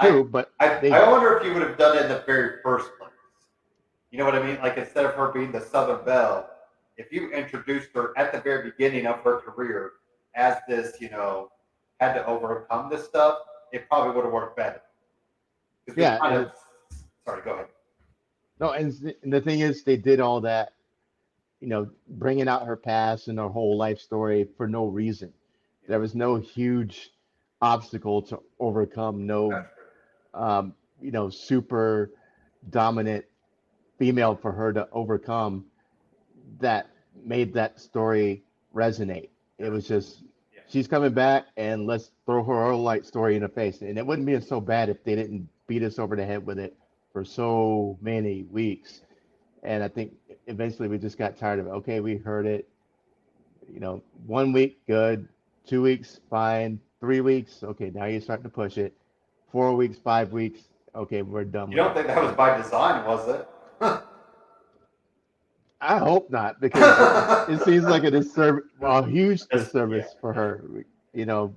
true, 0.00 0.24
but 0.24 0.52
I, 0.60 0.78
They- 0.80 0.90
I 0.92 1.10
wonder 1.10 1.36
if 1.36 1.44
you 1.44 1.52
would 1.54 1.62
have 1.62 1.78
done 1.78 1.96
it 1.96 2.02
in 2.02 2.08
the 2.08 2.22
very 2.26 2.60
first 2.62 2.90
place. 2.98 3.10
You 4.10 4.18
know 4.18 4.24
what 4.24 4.34
I 4.34 4.42
mean? 4.42 4.58
Like 4.62 4.76
instead 4.76 5.04
of 5.04 5.14
her 5.14 5.30
being 5.32 5.52
the 5.52 5.60
Southern 5.60 6.04
Belle, 6.04 6.48
if 6.96 7.12
you 7.12 7.30
introduced 7.30 7.90
her 7.94 8.16
at 8.18 8.32
the 8.32 8.40
very 8.40 8.70
beginning 8.70 9.06
of 9.06 9.20
her 9.20 9.38
career 9.38 9.92
as 10.34 10.56
this, 10.68 11.00
you 11.00 11.10
know, 11.10 11.50
had 12.00 12.14
to 12.14 12.26
overcome 12.26 12.88
this 12.90 13.04
stuff, 13.04 13.38
it 13.72 13.88
probably 13.88 14.14
would 14.14 14.24
have 14.24 14.32
worked 14.32 14.56
better. 14.56 14.80
Yeah, 15.96 16.18
kind 16.18 16.36
of, 16.36 16.52
sorry, 17.24 17.42
go 17.42 17.52
ahead. 17.54 17.66
No, 18.60 18.70
and 18.72 19.14
the 19.24 19.40
thing 19.40 19.60
is, 19.60 19.84
they 19.84 19.96
did 19.96 20.20
all 20.20 20.40
that, 20.42 20.72
you 21.60 21.68
know, 21.68 21.88
bringing 22.08 22.48
out 22.48 22.66
her 22.66 22.76
past 22.76 23.28
and 23.28 23.38
her 23.38 23.48
whole 23.48 23.76
life 23.76 23.98
story 23.98 24.48
for 24.56 24.68
no 24.68 24.86
reason. 24.86 25.32
There 25.88 26.00
was 26.00 26.14
no 26.14 26.36
huge 26.36 27.10
obstacle 27.60 28.22
to 28.22 28.40
overcome, 28.60 29.26
no, 29.26 29.64
um, 30.34 30.74
you 31.00 31.10
know, 31.10 31.30
super 31.30 32.10
dominant 32.70 33.24
female 33.98 34.36
for 34.36 34.52
her 34.52 34.72
to 34.72 34.88
overcome 34.92 35.64
that 36.60 36.88
made 37.24 37.54
that 37.54 37.80
story 37.80 38.44
resonate. 38.74 39.30
It 39.58 39.70
was 39.70 39.88
just, 39.88 40.22
she's 40.68 40.86
coming 40.86 41.12
back 41.12 41.46
and 41.56 41.86
let's 41.86 42.12
throw 42.26 42.44
her 42.44 42.66
own 42.66 42.84
light 42.84 43.06
story 43.06 43.34
in 43.34 43.42
the 43.42 43.48
face. 43.48 43.80
And 43.80 43.98
it 43.98 44.06
wouldn't 44.06 44.26
be 44.26 44.40
so 44.40 44.60
bad 44.60 44.88
if 44.88 45.02
they 45.02 45.16
didn't 45.16 45.48
beat 45.66 45.82
us 45.82 45.98
over 45.98 46.14
the 46.14 46.24
head 46.24 46.46
with 46.46 46.58
it 46.58 46.76
for 47.12 47.24
so 47.24 47.98
many 48.00 48.44
weeks. 48.44 49.00
And 49.62 49.82
I 49.82 49.88
think 49.88 50.12
eventually 50.46 50.88
we 50.88 50.98
just 50.98 51.18
got 51.18 51.36
tired 51.36 51.58
of 51.58 51.66
it. 51.66 51.70
Okay, 51.70 52.00
we 52.00 52.16
heard 52.16 52.46
it. 52.46 52.68
You 53.72 53.80
know, 53.80 54.02
one 54.26 54.52
week, 54.52 54.78
good. 54.86 55.28
Two 55.66 55.82
weeks, 55.82 56.20
fine. 56.30 56.80
Three 57.00 57.20
weeks, 57.20 57.62
okay, 57.62 57.90
now 57.94 58.06
you're 58.06 58.20
starting 58.20 58.44
to 58.44 58.48
push 58.48 58.78
it. 58.78 58.92
Four 59.52 59.74
weeks, 59.76 59.98
five 59.98 60.32
weeks, 60.32 60.62
okay, 60.94 61.22
we're 61.22 61.44
done. 61.44 61.70
You 61.70 61.76
don't 61.76 61.92
it. 61.92 61.94
think 61.94 62.06
that 62.08 62.22
was 62.22 62.34
by 62.34 62.56
design, 62.56 63.04
was 63.04 63.28
it? 63.28 63.48
I 65.80 65.98
hope 65.98 66.28
not, 66.30 66.60
because 66.60 67.48
it 67.48 67.62
seems 67.64 67.84
like 67.84 68.02
a 68.02 68.10
disservice, 68.10 68.64
well, 68.80 69.04
a 69.04 69.06
huge 69.06 69.42
disservice 69.46 70.06
yeah. 70.12 70.20
for 70.20 70.32
her. 70.32 70.64
You 71.14 71.24
know, 71.24 71.54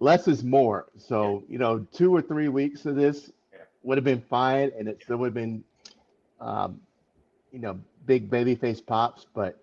less 0.00 0.26
is 0.26 0.42
more. 0.42 0.86
So, 0.96 1.44
you 1.48 1.58
know, 1.58 1.86
two 1.92 2.14
or 2.14 2.22
three 2.22 2.48
weeks 2.48 2.86
of 2.86 2.96
this 2.96 3.30
Yeah. 3.52 3.58
would 3.82 3.98
have 3.98 4.04
been 4.04 4.22
fine, 4.22 4.72
and 4.78 4.88
it 4.88 5.02
still 5.02 5.18
would 5.18 5.26
have 5.26 5.34
been, 5.34 5.62
um, 6.40 6.80
you 7.56 7.62
know, 7.62 7.80
big 8.04 8.28
baby 8.28 8.54
face 8.54 8.82
pops. 8.82 9.26
But 9.34 9.58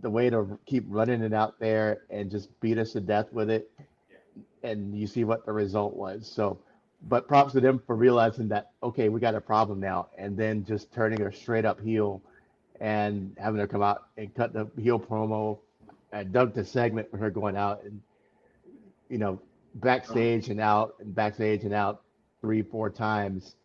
the 0.00 0.08
way 0.08 0.30
to 0.30 0.58
keep 0.64 0.84
running 0.88 1.22
it 1.22 1.34
out 1.34 1.58
there 1.58 2.02
and 2.08 2.30
just 2.30 2.48
beat 2.60 2.78
us 2.78 2.92
to 2.92 3.00
death 3.00 3.26
with 3.32 3.50
it, 3.50 3.68
and 4.62 4.96
you 4.96 5.08
see 5.08 5.24
what 5.24 5.44
the 5.44 5.52
result 5.52 5.96
was. 5.96 6.30
So, 6.32 6.60
but 7.08 7.26
props 7.26 7.52
to 7.54 7.60
them 7.60 7.82
for 7.84 7.96
realizing 7.96 8.48
that 8.48 8.70
okay, 8.80 9.08
we 9.08 9.18
got 9.18 9.34
a 9.34 9.40
problem 9.40 9.80
now, 9.80 10.08
and 10.16 10.36
then 10.36 10.64
just 10.64 10.92
turning 10.92 11.20
her 11.20 11.32
straight 11.32 11.64
up 11.64 11.80
heel 11.80 12.22
and 12.80 13.36
having 13.38 13.60
her 13.60 13.66
come 13.66 13.82
out 13.82 14.04
and 14.16 14.32
cut 14.34 14.52
the 14.52 14.70
heel 14.80 15.00
promo. 15.00 15.58
I 16.12 16.22
dug 16.22 16.54
the 16.54 16.64
segment 16.64 17.10
with 17.10 17.20
her 17.20 17.30
going 17.30 17.56
out 17.56 17.82
and 17.84 18.00
you 19.08 19.18
know 19.18 19.40
backstage 19.74 20.48
and 20.48 20.60
out 20.60 20.94
and 21.00 21.12
backstage 21.12 21.64
and 21.64 21.74
out 21.74 22.02
three 22.40 22.62
four 22.62 22.88
times, 22.88 23.56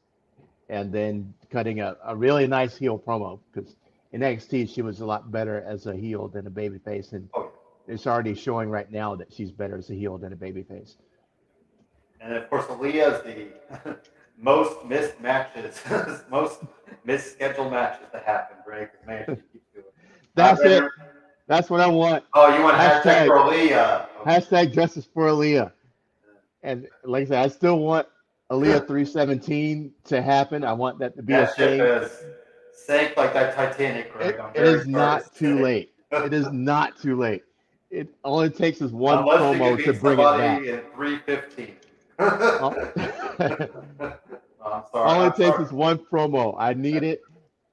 and 0.68 0.92
then 0.92 1.36
cutting 1.56 1.80
a, 1.80 1.96
a 2.04 2.14
really 2.14 2.46
nice 2.48 2.76
heel 2.76 3.00
promo 3.00 3.40
because 3.54 3.78
in 4.12 4.20
NXT 4.20 4.74
she 4.74 4.82
was 4.82 5.00
a 5.00 5.06
lot 5.06 5.32
better 5.32 5.64
as 5.66 5.86
a 5.88 5.96
heel 5.96 6.28
than 6.28 6.48
a 6.48 6.52
babyface, 6.52 7.14
and 7.14 7.30
Oh, 7.34 7.50
it's 7.88 8.06
already 8.06 8.36
showing 8.36 8.70
right 8.70 8.92
now 8.92 9.16
that 9.16 9.32
she's 9.32 9.52
better 9.52 9.78
as 9.78 9.90
a 9.90 9.94
heel 9.94 10.18
than 10.18 10.34
a 10.34 10.36
babyface. 10.36 10.98
And 12.20 12.34
of 12.34 12.50
course, 12.50 12.66
Aliyah 12.66 13.26
is 13.26 13.52
the 13.84 13.98
most 14.38 14.84
missed 14.84 15.18
matches, 15.22 15.82
most 16.30 16.60
missed 17.06 17.32
scheduled 17.32 17.72
matches 17.72 18.08
to 18.12 18.20
happen. 18.20 18.58
'cause 18.66 19.08
Man, 19.08 19.24
she 19.26 19.36
keeps 19.54 19.66
doing 19.74 19.86
it. 19.86 19.94
That's 20.36 20.60
uh, 20.60 20.64
it. 20.68 20.82
read- 20.82 20.92
That's 21.48 21.70
what 21.70 21.80
I 21.80 21.88
want. 21.88 22.26
Oh, 22.34 22.54
you 22.54 22.62
want 22.64 22.76
hashtag, 22.76 23.04
Hashtag- 23.04 23.28
for 23.28 23.38
Aliyah? 23.38 24.08
Okay. 24.20 24.30
Hashtag 24.30 24.74
justice 24.74 25.08
for 25.14 25.28
Aliyah. 25.28 25.72
And 26.64 26.88
like 27.06 27.22
I 27.22 27.26
said, 27.30 27.40
I 27.46 27.48
still 27.48 27.80
want 27.80 28.08
Aliyah 28.52 28.86
317 28.88 29.92
to 30.06 30.22
happen. 30.22 30.64
I 30.64 30.74
want 30.74 31.00
that 31.00 31.16
to 31.16 31.24
be 31.24 31.34
a 31.34 31.42
that 31.42 31.56
ship 31.56 31.70
thing. 31.70 31.82
is 31.82 32.24
sank 32.74 33.18
like 33.18 33.34
that 33.34 33.56
Titanic. 33.56 34.12
It, 34.20 34.40
it 34.56 34.64
is 34.64 34.88
not 34.88 35.34
too 35.36 35.62
late. 35.62 35.94
It 36.12 36.34
is 36.34 36.52
not 36.52 37.00
too 37.02 37.16
late. 37.18 37.44
It 37.90 38.08
it 38.26 38.56
takes 38.58 38.82
is 38.82 38.92
one 38.92 39.20
Unless 39.20 39.40
promo 39.42 39.84
to 39.84 39.94
bring 39.94 40.20
it 40.20 40.24
back. 40.24 40.62
in 40.64 40.82
315. 40.96 41.76
all 42.20 42.72
I'm 44.66 44.84
sorry. 44.92 45.10
all 45.10 45.22
I'm 45.22 45.32
takes 45.34 45.56
sorry. 45.56 45.64
is 45.66 45.72
one 45.72 45.98
promo. 45.98 46.56
I 46.58 46.74
need 46.74 47.04
it, 47.04 47.22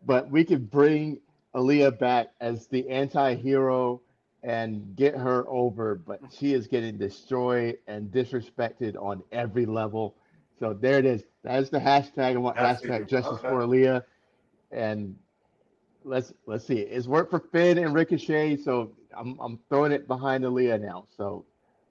but 0.07 0.31
we 0.31 0.45
could 0.45 0.71
bring 0.71 1.21
Aliyah 1.55 1.99
back 1.99 2.29
as 2.41 2.67
the 2.69 2.89
anti-hero 2.89 4.01
and 4.43 4.97
get 4.97 5.15
her 5.17 5.45
over, 5.49 5.97
but 5.97 6.21
she 6.33 6.53
is 6.55 6.67
getting 6.67 6.97
destroyed 6.99 7.79
and 7.87 8.11
disrespected 8.11 8.97
on 8.97 9.23
every 9.33 9.67
level. 9.67 10.17
So 10.63 10.73
there 10.73 11.01
it 11.01 11.05
is. 11.07 11.25
That's 11.43 11.71
the 11.71 11.81
hashtag. 11.81 12.35
I 12.35 12.37
want 12.37 12.55
That's 12.55 12.83
hashtag 12.83 13.01
it. 13.01 13.09
justice 13.09 13.41
Okay. 13.41 13.49
for 13.49 13.63
Aliyah. 13.63 14.05
And 14.71 15.17
let's 16.05 16.33
let's 16.47 16.65
see. 16.65 16.79
It's 16.79 17.09
worked 17.09 17.33
for 17.33 17.41
Finn 17.41 17.79
and 17.79 17.93
Ricochet, 17.93 18.59
so 18.59 18.93
I'm 19.13 19.37
I'm 19.41 19.59
throwing 19.69 19.91
it 19.91 20.07
behind 20.07 20.45
Aliyah 20.45 20.81
now. 20.81 21.09
So 21.17 21.45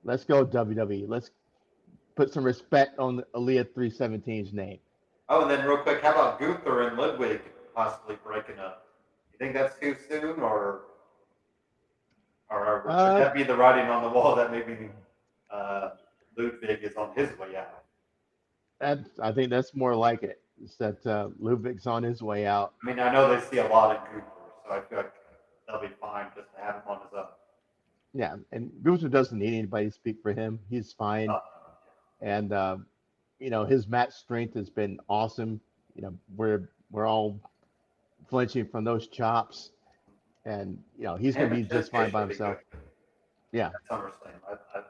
let's 0.06 0.24
go 0.24 0.46
WWE. 0.46 1.04
Let's 1.10 1.32
put 2.16 2.32
some 2.32 2.46
respect 2.46 2.98
on 2.98 3.22
Aliyah 3.36 3.66
317's 3.74 4.54
name. 4.54 4.80
Oh, 5.28 5.42
and 5.42 5.52
then 5.52 5.68
real 5.68 5.78
quick, 5.80 6.02
how 6.02 6.12
about 6.12 6.40
Gunther 6.40 6.88
and 6.88 6.98
Ludwig 6.98 7.42
possibly 7.76 8.16
breaking 8.24 8.60
up? 8.60 8.88
You 9.34 9.38
think 9.38 9.54
that's 9.54 9.78
too 9.80 9.98
soon, 10.10 10.40
or 10.40 10.84
or, 12.50 12.66
or 12.66 12.90
Uh, 12.90 13.18
should 13.18 13.26
that 13.26 13.34
be 13.34 13.44
the 13.44 13.56
writing 13.58 13.90
on 13.90 14.02
the 14.02 14.10
wall 14.10 14.34
that 14.38 14.50
maybe 14.50 14.90
uh, 15.50 15.90
Ludwig 16.38 16.80
is 16.84 16.96
on 16.96 17.14
his 17.18 17.38
way 17.38 17.58
out? 17.58 17.81
That 18.82 19.00
I 19.22 19.32
think 19.32 19.50
that's 19.50 19.76
more 19.76 19.96
like. 19.96 20.24
It's 20.64 20.76
that 20.78 21.06
uh, 21.08 21.30
Ludwig's 21.40 21.88
on 21.88 22.04
his 22.04 22.22
way 22.22 22.46
out. 22.46 22.74
I 22.84 22.88
mean, 22.88 23.00
I 23.00 23.12
know 23.12 23.34
they 23.34 23.42
see 23.42 23.58
a 23.58 23.68
lot 23.68 23.96
of 23.96 24.04
Gunther, 24.04 24.26
so 24.68 24.72
I 24.74 24.82
feel 24.82 24.98
like 24.98 25.14
they'll 25.68 25.82
be 25.82 25.96
fine 26.00 26.28
just 26.36 26.54
to 26.56 26.62
have 26.62 26.76
him 26.76 26.82
on 26.88 27.00
his 27.02 27.18
own. 27.18 27.26
Yeah, 28.14 28.36
and 28.52 28.72
Gunther 28.84 29.10
doesn't 29.10 29.38
need 29.40 29.58
anybody 29.58 29.86
to 29.86 29.92
speak 29.92 30.18
for 30.22 30.34
him. 30.34 30.60
He's 30.70 30.94
fine, 30.94 31.30
and 32.22 32.52
uh, 32.54 32.78
you 33.40 33.50
know 33.50 33.66
his 33.66 33.88
match 33.88 34.12
strength 34.14 34.54
has 34.56 34.70
been 34.70 35.00
awesome. 35.08 35.62
You 35.96 36.04
know 36.04 36.14
we're 36.36 36.70
we're 36.92 37.08
all 37.08 37.40
flinching 38.30 38.68
from 38.68 38.84
those 38.84 39.08
chops, 39.08 39.72
and 40.46 40.78
you 40.98 41.06
know 41.06 41.16
he's 41.16 41.36
gonna 41.36 41.56
be 41.56 41.64
just 41.64 41.92
fine 41.92 42.12
by 42.12 42.22
himself. 42.22 42.58
good 42.72 42.80
Yeah. 43.52 43.70
SummerSlam. 43.90 44.12
I, 44.48 44.78
I, 44.78 44.84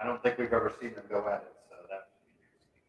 I 0.00 0.06
don't 0.06 0.22
think 0.22 0.38
we've 0.38 0.52
ever 0.52 0.72
seen 0.80 0.94
them 0.94 1.04
go 1.08 1.26
at 1.28 1.42
it, 1.42 1.54
so 1.68 1.76
that 1.90 2.08
would 2.08 2.38
be 2.38 2.44
interesting. 2.44 2.80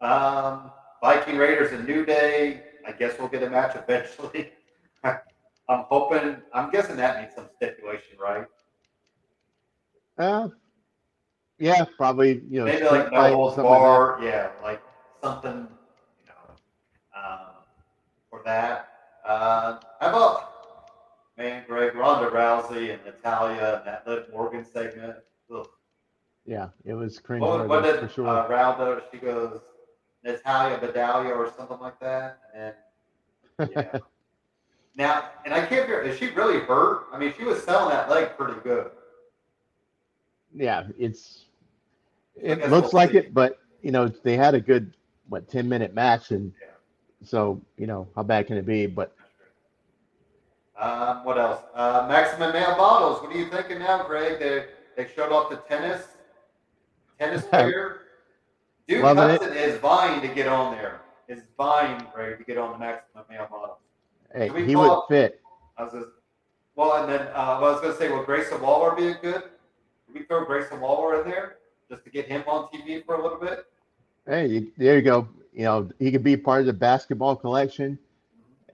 Um, 0.00 0.70
Viking 1.02 1.36
Raiders 1.36 1.72
and 1.72 1.86
New 1.86 2.04
Day. 2.04 2.62
I 2.86 2.92
guess 2.92 3.18
we'll 3.18 3.28
get 3.28 3.42
a 3.42 3.50
match 3.50 3.76
eventually. 3.76 4.52
I'm 5.04 5.84
hoping. 5.88 6.36
I'm 6.52 6.70
guessing 6.70 6.96
that 6.96 7.20
needs 7.20 7.34
some 7.34 7.48
stipulation, 7.56 8.16
right? 8.20 8.46
Uh, 10.18 10.48
yeah, 11.58 11.84
probably 11.96 12.42
you 12.48 12.60
know 12.60 12.64
Maybe 12.66 12.84
like 12.84 13.12
no 13.12 13.34
holds 13.34 13.56
something 13.56 13.70
like 13.70 13.80
bar. 13.80 14.18
yeah, 14.22 14.50
like 14.62 14.82
something. 15.22 15.68
You 16.20 16.28
know, 16.28 16.54
um, 17.16 17.46
for 18.30 18.42
that. 18.44 18.88
Uh, 19.26 19.78
how 20.00 20.08
about 20.08 20.52
man, 21.36 21.64
Greg 21.66 21.94
Ronda 21.94 22.30
Rousey 22.30 22.92
and 22.94 23.04
Natalya 23.04 23.78
and 23.78 23.86
that 23.86 24.06
Liv 24.06 24.26
Morgan 24.32 24.64
segment? 24.64 25.16
Ugh. 25.52 25.66
Yeah, 26.44 26.68
it 26.84 26.94
was 26.94 27.18
cringe 27.18 27.42
What, 27.42 27.68
what 27.68 27.82
did 27.82 27.98
for 27.98 28.08
sure. 28.08 28.28
uh, 28.28 28.48
Ronda? 28.48 29.02
She 29.10 29.18
goes 29.18 29.60
Natalya 30.26 30.78
Bedalia 30.78 31.36
or 31.36 31.52
something 31.56 31.78
like 31.80 32.00
that, 32.00 32.40
and 32.54 32.74
yeah. 33.70 33.98
now, 34.96 35.30
and 35.44 35.54
I 35.54 35.60
can't 35.60 35.82
figure. 35.82 36.02
Is 36.02 36.18
she 36.18 36.30
really 36.30 36.60
hurt? 36.60 37.06
I 37.12 37.18
mean, 37.18 37.32
she 37.38 37.44
was 37.44 37.62
selling 37.62 37.90
that 37.90 38.10
leg 38.10 38.36
pretty 38.36 38.60
good. 38.60 38.90
yeah, 40.54 40.84
it's 40.98 41.46
it 42.36 42.68
looks 42.70 42.92
we'll 42.92 43.00
like 43.00 43.12
see. 43.12 43.18
it, 43.18 43.34
but 43.34 43.58
you 43.82 43.92
know 43.92 44.08
they 44.08 44.36
had 44.36 44.54
a 44.54 44.60
good 44.60 44.92
what 45.28 45.48
ten 45.48 45.68
minute 45.68 45.94
match, 45.94 46.30
and 46.32 46.52
Yeah. 46.60 46.68
so 47.24 47.60
you 47.76 47.86
know 47.86 48.08
how 48.16 48.22
bad 48.22 48.46
can 48.46 48.56
it 48.56 48.66
be? 48.66 48.86
But 48.86 49.12
Um, 50.80 51.24
what 51.24 51.38
else? 51.38 51.62
Uh, 51.74 52.06
Maximum 52.08 52.52
Male 52.52 52.76
Models. 52.76 53.22
What 53.22 53.34
are 53.34 53.38
you 53.38 53.46
thinking 53.46 53.78
now, 53.78 54.02
Greg? 54.04 54.38
They 54.38 54.66
they 54.96 55.08
showed 55.14 55.32
off 55.32 55.50
the 55.50 55.56
tennis 55.56 56.04
tennis 57.18 57.44
player. 57.50 58.00
Duke 58.88 59.02
Loving 59.02 59.24
it. 59.24 59.40
Hudson 59.42 59.56
is 59.56 59.78
vying 59.78 60.20
to 60.20 60.28
get 60.28 60.46
on 60.46 60.74
there. 60.74 61.00
Is 61.28 61.42
vying, 61.56 62.00
Greg, 62.14 62.38
to 62.38 62.44
get 62.44 62.56
on 62.56 62.72
the 62.72 62.78
maximum 62.78 63.24
male 63.28 63.48
model. 63.50 63.78
Hey, 64.32 64.48
he 64.64 64.74
call- 64.74 65.06
would 65.08 65.14
fit. 65.14 65.40
I 65.76 65.82
was 65.84 65.92
just, 65.92 66.06
well, 66.76 67.02
and 67.02 67.12
then 67.12 67.26
uh, 67.34 67.58
I 67.58 67.60
was 67.60 67.80
going 67.80 67.92
to 67.92 67.98
say, 67.98 68.10
will 68.10 68.22
Grayson 68.22 68.60
Waller 68.60 68.94
be 68.94 69.08
a 69.08 69.14
good? 69.14 69.42
Can 69.42 70.14
we 70.14 70.22
throw 70.22 70.44
Grayson 70.44 70.80
Waller 70.80 71.20
in 71.22 71.28
there 71.28 71.56
just 71.90 72.04
to 72.04 72.10
get 72.10 72.26
him 72.26 72.44
on 72.46 72.68
TV 72.68 73.04
for 73.04 73.16
a 73.16 73.22
little 73.22 73.38
bit? 73.38 73.66
Hey, 74.26 74.46
you- 74.46 74.72
there 74.76 74.94
you 74.96 75.02
go. 75.02 75.28
You 75.52 75.64
know, 75.64 75.90
he 75.98 76.12
could 76.12 76.22
be 76.22 76.36
part 76.36 76.60
of 76.60 76.66
the 76.66 76.72
basketball 76.72 77.34
collection, 77.34 77.98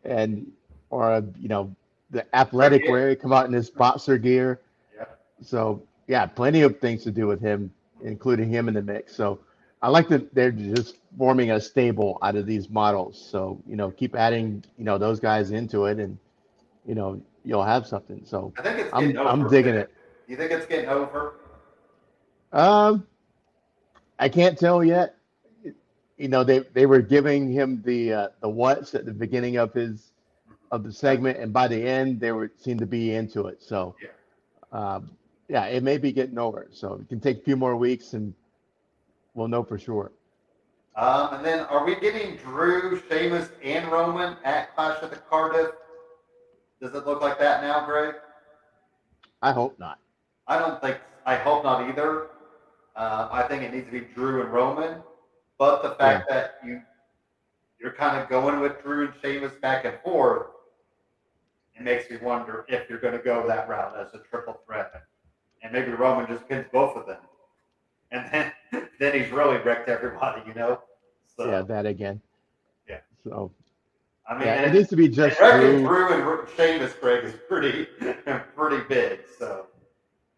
and 0.05 0.51
or 0.91 1.11
uh, 1.13 1.23
you 1.41 1.49
know, 1.49 1.75
the 2.11 2.27
athletic 2.37 2.83
wear. 2.89 3.09
He 3.11 3.17
come 3.17 3.33
out 3.33 3.47
in 3.47 3.53
his 3.53 3.71
boxer 3.71 4.19
gear. 4.19 4.61
Yeah. 4.97 5.05
So 5.43 5.81
yeah, 6.09 6.27
plenty 6.27 6.63
of 6.63 6.81
things 6.81 7.05
to 7.05 7.13
do 7.13 7.29
with 7.29 7.41
him, 7.41 7.73
including 8.03 8.51
him 8.51 8.67
in 8.67 8.75
the 8.75 8.83
mix. 8.83 9.15
So 9.15 9.39
I 9.83 9.89
like 9.91 10.09
that 10.09 10.35
they're 10.35 10.53
just 10.53 10.97
forming 11.19 11.51
a 11.53 11.61
stable 11.61 12.19
out 12.23 12.37
of 12.37 12.47
these 12.47 12.71
models. 12.71 13.21
So 13.31 13.63
you 13.69 13.77
know, 13.77 13.91
keep 13.91 14.17
adding 14.17 14.65
you 14.79 14.85
know 14.85 14.99
those 14.99 15.21
guys 15.21 15.51
into 15.53 15.87
it, 15.87 15.99
and 15.99 16.19
you 16.87 16.95
know 16.95 17.21
you'll 17.45 17.65
have 17.65 17.87
something. 17.87 18.23
So 18.25 18.55
I 18.59 18.63
think 18.63 18.79
it's 18.81 18.93
I'm 18.95 19.19
over. 19.19 19.29
I'm 19.29 19.49
digging 19.49 19.75
it. 19.77 19.93
You 20.29 20.37
think 20.37 20.53
it's 20.53 20.67
getting 20.67 20.89
over? 20.89 21.35
Um, 22.53 23.07
I 24.19 24.29
can't 24.29 24.59
tell 24.59 24.85
yet. 24.85 25.17
You 26.19 26.29
know, 26.29 26.45
they 26.45 26.61
they 26.61 26.87
were 26.87 27.03
giving 27.03 27.51
him 27.53 27.83
the 27.85 28.13
uh, 28.13 28.29
the 28.41 28.49
what's 28.49 28.95
at 28.95 29.07
the 29.07 29.13
beginning 29.13 29.57
of 29.59 29.73
his 29.75 30.13
of 30.71 30.85
the 30.85 30.93
segment, 30.93 31.39
and 31.39 31.53
by 31.53 31.69
the 31.69 31.83
end, 31.83 32.21
they 32.21 32.33
were 32.33 32.53
seemed 32.57 32.81
to 32.81 32.87
be 32.87 33.15
into 33.15 33.49
it. 33.49 33.63
So, 33.63 33.97
Yeah. 34.03 34.09
um, 34.73 35.11
yeah, 35.49 35.67
it 35.67 35.83
may 35.83 35.99
be 35.99 36.13
getting 36.13 36.39
over. 36.39 36.69
So 36.73 36.95
it 36.95 37.09
can 37.09 37.21
take 37.21 37.39
a 37.39 37.43
few 37.43 37.57
more 37.57 37.77
weeks, 37.77 38.15
and 38.15 38.35
we'll 39.35 39.49
know 39.49 39.63
for 39.63 39.79
sure. 39.79 40.13
Um, 40.97 41.35
and 41.35 41.45
then 41.45 41.61
are 41.61 41.85
we 41.87 41.97
getting 41.97 42.37
Drew, 42.37 43.01
Sheamus, 43.11 43.49
and 43.63 43.91
Roman 43.91 44.37
at 44.45 44.75
Clash 44.75 45.03
at 45.03 45.11
the 45.11 45.17
Cardiff? 45.17 45.73
Does 46.81 46.95
it 46.95 47.07
look 47.07 47.23
like 47.23 47.39
that 47.39 47.63
now, 47.63 47.87
Greg? 47.87 48.17
I 49.41 49.53
hope 49.53 49.79
not. 49.79 49.99
I 50.47 50.59
don't 50.59 50.81
think. 50.81 50.99
I 51.25 51.37
hope 51.37 51.65
not 51.65 51.89
either. 51.89 52.29
Uh, 52.95 53.29
I 53.31 53.43
think 53.45 53.63
it 53.63 53.73
needs 53.73 53.87
to 53.87 53.93
be 53.93 54.01
Drew 54.01 54.43
and 54.43 54.53
Roman. 54.53 55.03
But 55.59 55.83
the 55.83 55.91
fact 55.91 56.29
that 56.29 56.57
you 56.65 56.83
you're 57.81 57.93
kind 57.93 58.21
of 58.21 58.29
going 58.29 58.61
with 58.61 58.83
Drew 58.83 59.07
and 59.07 59.15
Sheamus 59.23 59.53
back 59.63 59.85
and 59.85 59.99
forth, 60.05 60.49
it 61.75 61.83
makes 61.83 62.11
me 62.11 62.19
wonder 62.19 62.65
if 62.69 62.89
you're 62.89 63.01
going 63.01 63.17
to 63.17 63.23
go 63.23 63.47
that 63.47 63.69
route 63.69 63.97
as 63.97 64.13
a 64.15 64.19
triple 64.19 64.61
threat, 64.67 64.93
and 65.63 65.73
maybe 65.73 65.91
Roman 65.93 66.27
just 66.27 66.49
pins 66.49 66.67
both 66.73 66.97
of 66.97 67.07
them, 67.07 67.21
and 68.11 68.29
then 68.33 68.53
then 69.03 69.21
he's 69.21 69.31
really 69.33 69.59
wrecked 69.59 69.89
everybody, 69.89 70.43
you 70.47 70.55
know. 70.55 70.81
So 71.37 71.51
Yeah, 71.51 71.63
that 71.63 71.87
again. 71.87 72.21
Yeah. 72.89 72.99
So 73.25 73.51
I 74.29 74.35
mean, 74.35 74.47
yeah, 74.47 74.63
it 74.67 74.73
needs 74.73 74.89
to 74.91 74.97
be 74.97 75.09
just 75.09 75.41
wrecking 75.41 75.85
Drew. 75.85 75.87
Drew 75.89 76.41
and 76.41 76.49
Sheamus, 76.57 76.93
Greg, 77.01 77.25
is 77.25 77.35
pretty 77.49 77.87
pretty 78.57 78.85
big. 78.89 79.21
So 79.39 79.67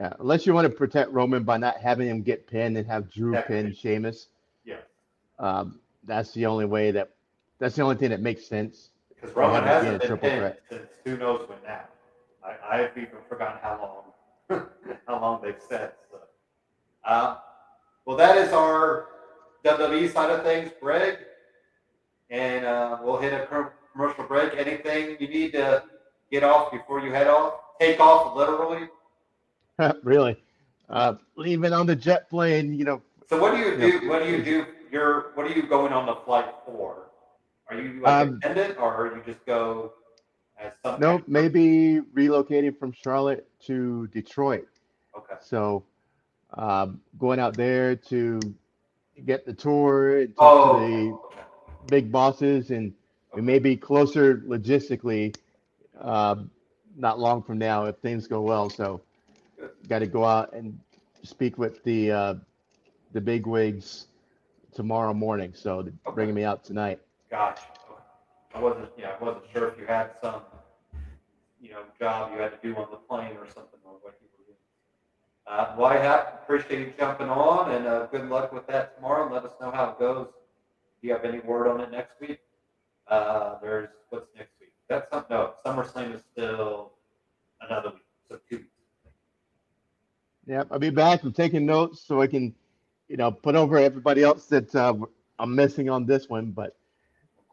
Yeah, 0.00 0.14
unless 0.20 0.46
you 0.46 0.54
want 0.54 0.66
to 0.70 0.74
protect 0.76 1.10
Roman 1.10 1.42
by 1.44 1.56
not 1.58 1.76
having 1.78 2.08
him 2.08 2.22
get 2.22 2.46
pinned 2.46 2.76
and 2.78 2.86
have 2.86 3.10
Drew 3.12 3.32
Definitely. 3.32 3.70
pin 3.70 3.74
Sheamus. 3.76 4.28
yeah, 4.64 4.76
Um, 5.38 5.80
that's 6.04 6.32
the 6.32 6.46
only 6.46 6.64
way 6.64 6.90
that 6.92 7.10
that's 7.58 7.76
the 7.76 7.82
only 7.82 7.96
thing 7.96 8.10
that 8.10 8.20
makes 8.20 8.46
sense. 8.46 8.90
because 9.14 9.34
Roman 9.36 9.62
hasn't 9.64 9.86
been 9.86 9.94
a 9.94 9.98
been 9.98 10.08
triple 10.08 10.28
pinned 10.28 10.40
threat. 10.40 10.60
since 10.70 10.88
who 11.04 11.16
knows 11.18 11.48
when 11.48 11.58
now. 11.66 11.84
I, 12.44 12.78
I've 12.82 12.96
even 12.96 13.18
forgotten 13.28 13.58
how 13.62 14.04
long 14.50 14.66
how 15.06 15.20
long 15.20 15.42
they've 15.42 15.60
said. 15.68 15.92
So, 16.10 16.18
uh, 17.04 17.36
well, 18.06 18.16
that 18.16 18.36
is 18.36 18.52
our 18.52 19.06
WWE 19.64 20.12
side 20.12 20.30
of 20.30 20.42
things, 20.42 20.70
Greg, 20.80 21.18
and 22.30 22.64
uh, 22.64 22.98
we'll 23.02 23.18
hit 23.18 23.32
a 23.32 23.46
commercial 23.92 24.24
break. 24.24 24.52
Anything 24.56 25.16
you 25.20 25.28
need 25.28 25.52
to 25.52 25.84
get 26.30 26.42
off 26.42 26.72
before 26.72 27.00
you 27.00 27.12
head 27.12 27.28
off? 27.28 27.54
Take 27.80 28.00
off 28.00 28.36
literally. 28.36 28.88
really. 30.02 30.42
Uh, 30.88 31.14
leaving 31.36 31.72
on 31.72 31.86
the 31.86 31.96
jet 31.96 32.28
plane, 32.28 32.74
you 32.74 32.84
know, 32.84 33.02
So 33.28 33.40
what 33.40 33.52
do 33.54 33.58
you 33.58 33.76
do? 33.76 34.08
What 34.08 34.22
do 34.22 34.30
you 34.30 34.42
do? 34.42 34.66
You're 34.92 35.32
what 35.34 35.44
are 35.46 35.52
you 35.52 35.64
going 35.64 35.92
on 35.92 36.06
the 36.06 36.14
flight 36.24 36.54
for? 36.64 37.10
Are 37.68 37.76
you 37.76 38.00
like 38.00 38.28
Um, 38.28 38.38
attendant, 38.44 38.78
or 38.78 39.08
are 39.08 39.16
you 39.16 39.22
just 39.26 39.44
go 39.44 39.92
no, 40.98 41.22
maybe 41.26 42.00
relocating 42.14 42.78
from 42.78 42.92
Charlotte 42.92 43.48
to 43.66 44.06
Detroit. 44.08 44.68
Okay. 45.16 45.34
So, 45.40 45.84
um, 46.54 47.00
going 47.18 47.38
out 47.40 47.56
there 47.56 47.96
to 47.96 48.54
get 49.24 49.46
the 49.46 49.52
tour, 49.52 50.18
and 50.20 50.34
Oh. 50.38 50.40
talk 50.40 50.62
to 50.62 50.68
the 50.80 51.90
big 51.90 52.10
bosses, 52.10 52.70
and 52.70 52.92
we 53.34 53.42
may 53.42 53.58
be 53.58 53.76
closer 53.76 54.38
logistically 54.38 55.34
um, 56.00 56.50
not 56.96 57.18
long 57.18 57.42
from 57.42 57.58
now 57.58 57.84
if 57.86 57.96
things 57.98 58.26
go 58.26 58.40
well. 58.40 58.70
So, 58.70 59.00
got 59.88 60.00
to 60.00 60.06
go 60.06 60.24
out 60.24 60.52
and 60.52 60.78
speak 61.22 61.58
with 61.58 61.82
the 61.84 62.10
uh, 62.12 62.34
the 63.12 63.20
big 63.20 63.46
wigs 63.46 64.06
tomorrow 64.74 65.14
morning. 65.14 65.52
So, 65.54 65.82
they're 65.82 65.92
Okay. 66.06 66.14
bringing 66.14 66.34
me 66.34 66.44
out 66.44 66.64
tonight. 66.64 67.00
Gotcha. 67.30 67.62
I 68.54 68.60
wasn't. 68.60 68.90
Yeah, 68.96 69.16
I 69.20 69.24
wasn't 69.24 69.44
sure 69.52 69.68
if 69.68 69.78
you 69.78 69.86
had 69.86 70.10
some, 70.22 70.42
you 71.60 71.70
know, 71.72 71.82
job 71.98 72.32
you 72.34 72.40
had 72.40 72.60
to 72.60 72.68
do 72.68 72.76
on 72.76 72.88
the 72.90 72.96
plane 72.96 73.36
or 73.36 73.46
something 73.46 73.80
or 73.84 73.94
what 74.02 74.14
you. 74.20 74.28
Uh, 75.46 75.74
well, 75.76 75.86
I 75.86 75.98
have 75.98 76.34
appreciate 76.42 76.80
you 76.80 76.92
jumping 76.98 77.28
on, 77.28 77.72
and 77.72 77.86
uh, 77.86 78.06
good 78.06 78.28
luck 78.28 78.52
with 78.52 78.66
that 78.68 78.96
tomorrow. 78.96 79.24
And 79.24 79.34
let 79.34 79.44
us 79.44 79.52
know 79.60 79.70
how 79.70 79.90
it 79.90 79.98
goes. 79.98 80.28
Do 81.00 81.08
you 81.08 81.12
have 81.12 81.24
any 81.24 81.40
word 81.40 81.68
on 81.68 81.80
it 81.80 81.90
next 81.90 82.20
week? 82.20 82.40
Uh, 83.08 83.58
there's 83.60 83.88
what's 84.10 84.26
next 84.36 84.52
week? 84.60 84.72
That's 84.88 85.10
some, 85.10 85.24
no. 85.28 85.54
SummerSlam 85.64 86.14
is 86.14 86.22
still 86.32 86.92
another 87.60 87.90
week, 87.90 88.02
so 88.28 88.38
two 88.48 88.56
weeks. 88.56 88.68
Yep, 90.46 90.68
I'll 90.70 90.78
be 90.78 90.90
back. 90.90 91.22
I'm 91.22 91.32
taking 91.32 91.66
notes 91.66 92.02
so 92.06 92.20
I 92.20 92.26
can, 92.26 92.54
you 93.08 93.16
know, 93.16 93.30
put 93.30 93.54
over 93.54 93.78
everybody 93.78 94.22
else 94.22 94.46
that 94.46 94.74
uh, 94.74 94.94
I'm 95.38 95.54
missing 95.54 95.88
on 95.90 96.06
this 96.06 96.28
one. 96.28 96.50
But 96.52 96.76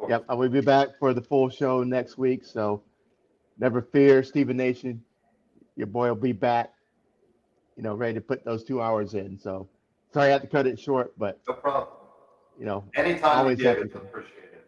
yep, 0.08 0.26
I 0.30 0.34
will 0.34 0.50
be 0.50 0.62
back 0.62 0.90
for 1.00 1.14
the 1.14 1.22
full 1.22 1.50
show 1.50 1.84
next 1.84 2.18
week. 2.18 2.46
So 2.46 2.82
never 3.60 3.82
fear, 3.82 4.24
Stephen 4.24 4.58
Nation. 4.58 5.04
Your 5.76 5.88
boy 5.88 6.10
will 6.10 6.16
be 6.16 6.34
back, 6.34 6.74
you 7.78 7.84
know, 7.84 7.96
ready 7.96 8.14
to 8.16 8.22
put 8.22 8.44
those 8.46 8.64
two 8.64 8.82
hours 8.82 9.14
in. 9.14 9.38
So 9.40 9.68
sorry 10.14 10.30
I 10.30 10.32
had 10.34 10.42
to 10.42 10.48
cut 10.48 10.68
it 10.68 10.80
short, 10.80 11.14
but 11.18 11.40
No 11.48 11.54
problem. 11.56 11.88
you 12.60 12.66
know, 12.66 12.84
Anytime 12.96 13.40
Always 13.40 13.58
you 13.60 13.64
give 13.66 13.78
happy 13.78 13.90
it, 13.90 13.94
to. 13.94 13.98
appreciate 14.00 14.38
it. 14.54 14.66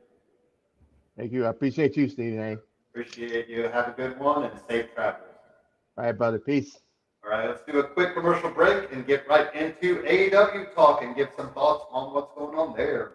thank 1.17 1.31
you. 1.31 1.45
I 1.45 1.49
appreciate 1.49 1.95
you, 1.97 2.07
Stephen 2.09 2.39
A. 2.39 2.57
Appreciate 2.91 3.47
you. 3.49 3.63
Have 3.69 3.87
a 3.87 3.91
good 3.91 4.19
one 4.19 4.43
and 4.43 4.59
safe 4.69 4.85
travels. 4.95 5.23
All 5.97 6.05
right, 6.05 6.11
brother. 6.17 6.39
Peace. 6.39 6.79
All 7.23 7.31
right, 7.31 7.47
let's 7.47 7.61
do 7.69 7.79
a 7.79 7.83
quick 7.83 8.13
commercial 8.13 8.49
break 8.51 8.91
and 8.91 9.07
get 9.07 9.27
right 9.29 9.53
into 9.55 10.01
AEW 10.03 10.73
talk 10.75 11.01
and 11.03 11.15
give 11.15 11.29
some 11.37 11.53
thoughts 11.53 11.85
on 11.91 12.13
what's 12.13 12.33
going 12.37 12.57
on 12.57 12.75
there. 12.75 13.13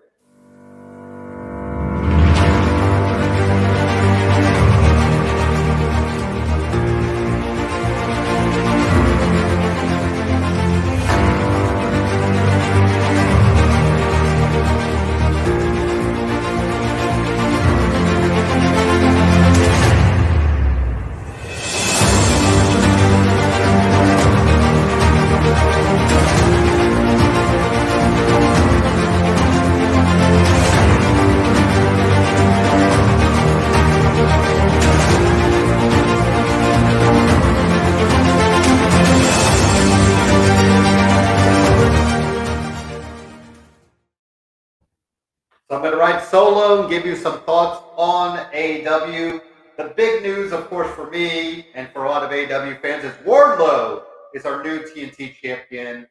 AEW. 48.59 49.41
The 49.77 49.93
big 49.97 50.23
news, 50.23 50.53
of 50.53 50.69
course, 50.69 50.91
for 50.97 51.09
me 51.11 51.67
and 51.75 51.89
for 51.93 52.05
a 52.05 52.09
lot 52.09 52.25
of 52.25 52.31
AEW 52.31 52.81
fans 52.83 53.05
is 53.05 53.15
Wardlow 53.25 54.03
is 54.35 54.45
our 54.45 54.63
new 54.65 54.81
TNT 54.81 55.35
champion. 55.41 56.07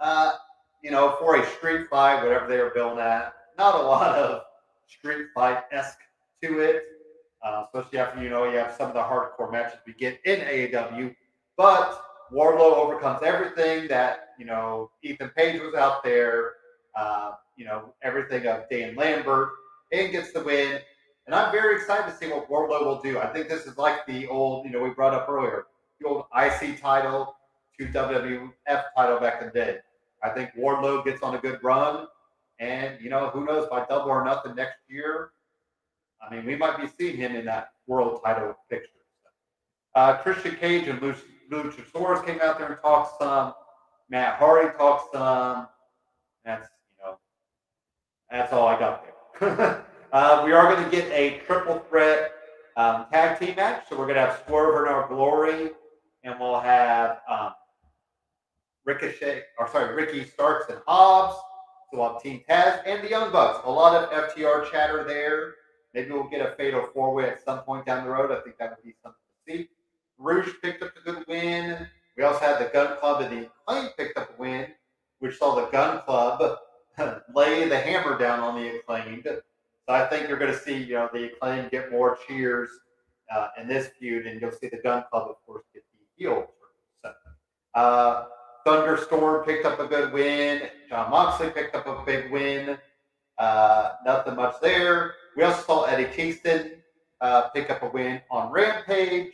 Uh, 0.00 0.32
you 0.84 0.90
know, 0.92 1.16
for 1.18 1.36
a 1.36 1.46
street 1.56 1.88
fight, 1.90 2.22
whatever 2.22 2.46
they 2.46 2.58
were 2.58 2.70
billing 2.70 3.00
at, 3.00 3.34
not 3.58 3.74
a 3.74 3.82
lot 3.82 4.16
of 4.16 4.42
street 4.86 5.26
fight 5.34 5.64
esque 5.72 5.98
to 6.42 6.60
it, 6.60 6.84
uh, 7.44 7.64
especially 7.66 7.98
after 7.98 8.22
you 8.22 8.30
know 8.30 8.44
you 8.44 8.56
have 8.58 8.74
some 8.78 8.88
of 8.88 8.94
the 8.94 9.00
hardcore 9.00 9.50
matches 9.50 9.78
we 9.86 9.92
get 9.94 10.20
in 10.24 10.38
AEW. 10.40 11.14
But 11.56 12.00
Wardlow 12.32 12.76
overcomes 12.76 13.22
everything 13.24 13.88
that 13.88 14.34
you 14.38 14.44
know 14.46 14.90
Ethan 15.02 15.30
Page 15.36 15.60
was 15.60 15.74
out 15.74 16.04
there 16.04 16.54
Uh, 16.94 17.32
you 17.56 17.64
know, 17.64 17.92
everything 18.02 18.46
of 18.46 18.68
Dan 18.70 18.94
Lambert 18.96 19.50
and 19.92 20.12
gets 20.12 20.32
the 20.32 20.42
win. 20.42 20.80
And 21.28 21.34
I'm 21.34 21.52
very 21.52 21.76
excited 21.76 22.10
to 22.10 22.16
see 22.16 22.32
what 22.32 22.48
Wardlow 22.48 22.86
will 22.86 23.02
do. 23.02 23.18
I 23.18 23.26
think 23.26 23.50
this 23.50 23.66
is 23.66 23.76
like 23.76 24.06
the 24.06 24.26
old, 24.28 24.64
you 24.64 24.70
know, 24.72 24.80
we 24.80 24.88
brought 24.88 25.12
up 25.12 25.28
earlier, 25.28 25.66
the 26.00 26.08
old 26.08 26.24
IC 26.34 26.80
title 26.80 27.36
to 27.78 27.86
WWF 27.86 28.84
title 28.96 29.20
back 29.20 29.42
in 29.42 29.48
the 29.48 29.52
day. 29.52 29.76
I 30.24 30.30
think 30.30 30.52
Wardlow 30.58 31.04
gets 31.04 31.22
on 31.22 31.34
a 31.34 31.38
good 31.38 31.62
run. 31.62 32.06
And, 32.60 32.98
you 32.98 33.10
know, 33.10 33.28
who 33.28 33.44
knows, 33.44 33.68
by 33.68 33.84
double 33.84 34.10
or 34.10 34.24
nothing 34.24 34.54
next 34.54 34.78
year, 34.88 35.32
I 36.26 36.34
mean, 36.34 36.46
we 36.46 36.56
might 36.56 36.80
be 36.80 36.88
seeing 36.98 37.18
him 37.18 37.36
in 37.36 37.44
that 37.44 37.72
world 37.86 38.22
title 38.24 38.56
picture. 38.70 38.88
Uh, 39.94 40.16
Christian 40.16 40.56
Cage 40.56 40.88
and 40.88 40.98
Luchasaurus 41.52 42.24
came 42.24 42.40
out 42.40 42.58
there 42.58 42.68
and 42.68 42.80
talked 42.80 43.20
some. 43.20 43.52
Matt 44.08 44.38
Hardy 44.38 44.74
talked 44.78 45.12
some. 45.12 45.68
That's, 46.46 46.70
you 46.90 47.04
know, 47.04 47.18
that's 48.30 48.50
all 48.54 48.66
I 48.66 48.78
got 48.78 49.04
there. 49.38 49.84
uh, 50.12 50.42
we 50.44 50.52
are 50.52 50.74
going 50.74 50.84
to 50.84 50.90
get 50.90 51.10
a 51.12 51.38
triple 51.46 51.78
threat 51.88 52.32
um, 52.76 53.06
tag 53.12 53.38
team 53.38 53.56
match. 53.56 53.84
So 53.88 53.98
we're 53.98 54.04
going 54.04 54.16
to 54.16 54.22
have 54.22 54.42
Swerve 54.46 54.86
and 54.86 54.94
our 54.94 55.08
Glory, 55.08 55.70
and 56.24 56.38
we'll 56.40 56.60
have 56.60 57.20
um, 57.28 57.52
Ricochet, 58.84 59.42
or 59.58 59.68
sorry, 59.70 59.94
Ricky 59.94 60.24
Starks 60.24 60.70
and 60.70 60.78
Hobbs. 60.86 61.36
So 61.90 61.98
we'll 61.98 62.12
have 62.12 62.22
Team 62.22 62.42
Taz 62.48 62.82
and 62.86 63.02
the 63.02 63.10
Young 63.10 63.32
Bucks. 63.32 63.60
A 63.64 63.70
lot 63.70 64.02
of 64.02 64.10
FTR 64.10 64.70
chatter 64.70 65.04
there. 65.04 65.54
Maybe 65.94 66.10
we'll 66.12 66.28
get 66.28 66.40
a 66.40 66.54
fatal 66.56 66.88
four 66.94 67.14
way 67.14 67.28
at 67.28 67.42
some 67.44 67.60
point 67.60 67.86
down 67.86 68.04
the 68.04 68.10
road. 68.10 68.30
I 68.30 68.40
think 68.40 68.58
that 68.58 68.70
would 68.70 68.84
be 68.84 68.94
something 69.02 69.18
to 69.46 69.52
see. 69.52 69.68
Rouge 70.18 70.52
picked 70.62 70.82
up 70.82 70.92
a 70.96 71.00
good 71.00 71.24
win. 71.26 71.86
We 72.16 72.24
also 72.24 72.40
had 72.40 72.58
the 72.58 72.70
Gunn 72.72 72.98
Club 72.98 73.22
and 73.22 73.32
the 73.32 73.46
Acclaim 73.46 73.90
picked 73.96 74.18
up 74.18 74.30
a 74.36 74.40
win, 74.40 74.66
which 75.20 75.38
saw 75.38 75.54
the 75.54 75.66
Gunn 75.66 76.02
Club 76.02 76.58
lay 77.34 77.68
the 77.68 77.78
hammer 77.78 78.18
down 78.18 78.40
on 78.40 78.60
the 78.60 78.76
Acclaimed. 78.76 79.26
So 79.88 79.94
I 79.94 80.06
think 80.06 80.28
you're 80.28 80.38
going 80.38 80.52
to 80.52 80.58
see, 80.58 80.76
you 80.76 80.96
know, 80.96 81.08
the 81.14 81.32
Acclaim 81.32 81.70
get 81.70 81.90
more 81.90 82.18
cheers 82.28 82.68
uh, 83.34 83.48
in 83.58 83.66
this 83.66 83.88
feud, 83.98 84.26
and 84.26 84.38
you'll 84.38 84.52
see 84.52 84.68
the 84.68 84.76
Gunn 84.76 85.04
Club, 85.10 85.30
of 85.30 85.36
course, 85.46 85.64
get 85.72 85.82
the 85.90 86.22
heel. 86.22 86.46
So, 87.02 87.12
uh, 87.74 88.26
Thunderstorm 88.66 89.46
picked 89.46 89.64
up 89.64 89.80
a 89.80 89.86
good 89.86 90.12
win. 90.12 90.68
Jon 90.90 91.10
Moxley 91.10 91.48
picked 91.48 91.74
up 91.74 91.86
a 91.86 92.04
big 92.04 92.30
win. 92.30 92.76
Uh, 93.38 93.92
nothing 94.04 94.36
much 94.36 94.56
there. 94.60 95.14
We 95.38 95.44
also 95.44 95.62
saw 95.62 95.84
Eddie 95.84 96.12
Kingston 96.14 96.82
uh, 97.22 97.48
pick 97.48 97.70
up 97.70 97.82
a 97.82 97.88
win 97.88 98.20
on 98.30 98.52
Rampage. 98.52 99.32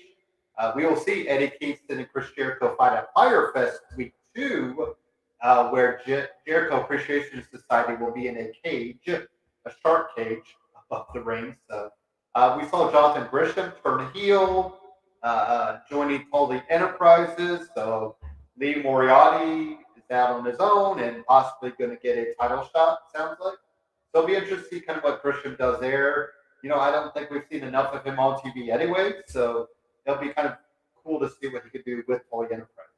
Uh, 0.57 0.73
we 0.77 0.87
will 0.87 0.95
see 0.95 1.27
Eddie 1.27 1.51
Kingston 1.61 1.99
and 1.99 2.09
Chris 2.13 2.29
Jericho 2.37 2.77
fight 2.79 2.93
at 2.93 3.09
Fyter 3.13 3.51
Fest 3.53 3.81
week 3.97 4.15
two, 4.37 4.95
uh, 5.43 5.71
where 5.71 6.01
Jer- 6.07 6.29
Jericho 6.47 6.81
Appreciation 6.81 7.43
Society 7.51 8.01
will 8.01 8.13
be 8.13 8.29
in 8.29 8.37
a 8.37 8.53
cage, 8.63 9.01
a 9.67 9.71
shark 9.83 10.15
cage 10.17 10.57
above 10.87 11.07
the 11.15 11.21
ring. 11.21 11.57
So 11.69 11.91
uh, 12.35 12.59
we 12.61 12.69
saw 12.69 12.91
Jonathan 12.91 13.29
Gresham 13.31 13.73
turn 13.85 14.11
heel, 14.13 14.79
uh, 15.23 15.27
uh, 15.27 15.81
joining 15.91 16.27
Tully 16.31 16.63
Enterprises. 16.69 17.69
So 17.75 18.17
Lee 18.59 18.83
Moriarty 18.83 19.79
is 19.97 20.11
out 20.11 20.31
on 20.31 20.45
his 20.45 20.57
own 20.59 21.01
and 21.01 21.25
possibly 21.27 21.73
going 21.79 21.91
to 21.91 21.97
get 21.97 22.19
a 22.19 22.35
title 22.41 22.69
shot, 22.75 22.99
sounds 23.15 23.39
like. 23.41 23.55
So 24.13 24.21
it'll 24.21 24.29
be 24.29 24.35
interesting 24.35 24.59
to 24.59 24.75
see 24.77 24.81
kind 24.81 24.99
of 24.99 25.05
what 25.05 25.23
Gresham 25.23 25.57
does 25.59 25.81
there. 25.81 26.31
You 26.63 26.71
know, 26.71 26.79
I 26.79 26.91
don't 26.91 27.13
think 27.13 27.31
we've 27.31 27.43
seen 27.51 27.63
enough 27.63 27.93
of 27.93 28.05
him 28.05 28.19
on 28.19 28.39
TV 28.39 28.71
anyway, 28.71 29.15
so 29.27 29.69
it'll 30.07 30.21
be 30.21 30.29
kind 30.29 30.49
of 30.49 30.57
cool 31.05 31.21
to 31.21 31.29
see 31.29 31.49
what 31.49 31.63
he 31.65 31.71
could 31.71 31.85
do 31.85 32.03
with 32.09 32.23
Tully 32.31 32.47
Enterprises. 32.47 32.95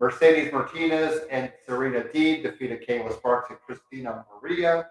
Mercedes 0.00 0.52
Martinez 0.52 1.20
and 1.30 1.52
Serena 1.64 2.00
Deeb 2.00 2.42
defeated 2.42 2.86
Kayla 2.86 3.16
Sparks 3.16 3.50
and 3.50 3.58
Christina 3.60 4.24
Maria. 4.42 4.88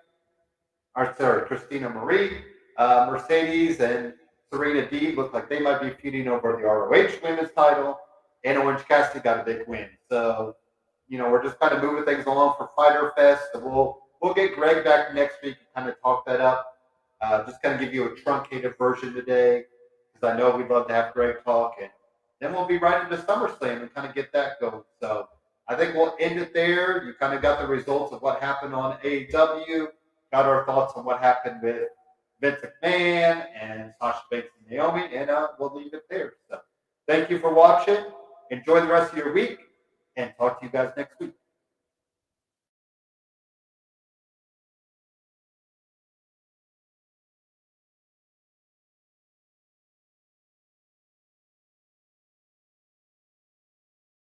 Or 0.96 1.14
sorry, 1.18 1.46
Christina 1.48 1.90
Marie. 1.90 2.42
Uh, 2.78 3.08
Mercedes 3.12 3.80
and 3.80 4.14
Serena 4.52 4.88
Deeb 4.88 5.16
look 5.16 5.34
like 5.34 5.50
they 5.50 5.60
might 5.60 5.82
be 5.82 5.90
feuding 5.90 6.28
over 6.28 6.54
the 6.54 6.64
ROH 6.64 7.20
women's 7.24 7.52
title. 7.54 8.00
And 8.44 8.58
Orange 8.58 8.86
Cassidy 8.88 9.22
got 9.22 9.40
a 9.40 9.44
big 9.44 9.68
win. 9.68 9.90
So, 10.10 10.56
you 11.08 11.18
know, 11.18 11.32
we're 11.32 11.44
just 11.44 11.60
kind 11.60 11.74
of 11.74 11.82
moving 11.82 12.04
things 12.04 12.26
along 12.26 12.56
for 12.58 12.70
Fyter 12.76 13.14
Fest. 13.16 13.48
We'll 13.56 14.00
we'll 14.22 14.34
get 14.34 14.56
Greg 14.56 14.84
back 14.84 15.14
next 15.14 15.42
week 15.44 15.58
and 15.60 15.68
kind 15.76 15.90
of 15.90 16.02
talk 16.02 16.26
that 16.26 16.42
up. 16.42 16.78
Uh, 17.22 17.46
just 17.46 17.62
kind 17.62 17.76
of 17.76 17.80
give 17.80 17.94
you 17.94 18.06
a 18.06 18.16
truncated 18.16 18.78
version 18.78 19.14
today 19.14 19.64
because 20.14 20.34
I 20.34 20.38
know 20.38 20.56
we'd 20.56 20.70
love 20.70 20.88
to 20.88 20.94
have 20.94 21.14
Greg 21.14 21.38
talk. 21.46 21.76
And 21.80 21.90
then 22.40 22.54
we'll 22.54 22.68
be 22.68 22.78
right 22.78 23.02
into 23.04 23.16
SummerSlam 23.24 23.82
and 23.82 23.94
kind 23.94 24.08
of 24.08 24.14
get 24.14 24.32
that 24.34 24.60
going. 24.60 24.84
So 25.00 25.30
I 25.68 25.76
think 25.76 25.96
we'll 25.96 26.16
end 26.20 26.40
it 26.40 26.54
there. 26.54 27.04
You 27.06 27.14
kind 27.14 27.34
of 27.34 27.42
got 27.42 27.60
the 27.60 27.68
results 27.68 28.14
of 28.14 28.22
what 28.22 28.42
happened 28.42 28.76
on 28.76 28.98
AEW, 29.00 29.88
got 30.34 30.48
our 30.48 30.66
thoughts 30.66 30.94
on 30.96 31.06
what 31.06 31.20
happened 31.20 31.62
with 31.62 31.90
Vince 32.42 32.60
McMahon 32.66 33.46
and 33.62 33.94
Sasha 34.02 34.24
Banks 34.32 34.48
and 34.58 34.68
Naomi, 34.68 35.16
and 35.16 35.30
uh, 35.30 35.50
we'll 35.60 35.76
leave 35.76 35.94
it 35.94 36.06
there. 36.10 36.34
So 36.50 36.58
thank 37.08 37.30
you 37.30 37.38
for 37.38 37.54
watching. 37.54 38.04
Enjoy 38.50 38.82
the 38.82 38.88
rest 38.88 39.12
of 39.12 39.18
your 39.20 39.32
week 39.32 39.60
and 40.18 40.34
talk 40.40 40.60
to 40.60 40.66
you 40.66 40.72
guys 40.72 40.92
next 40.98 41.20
week. 41.20 41.36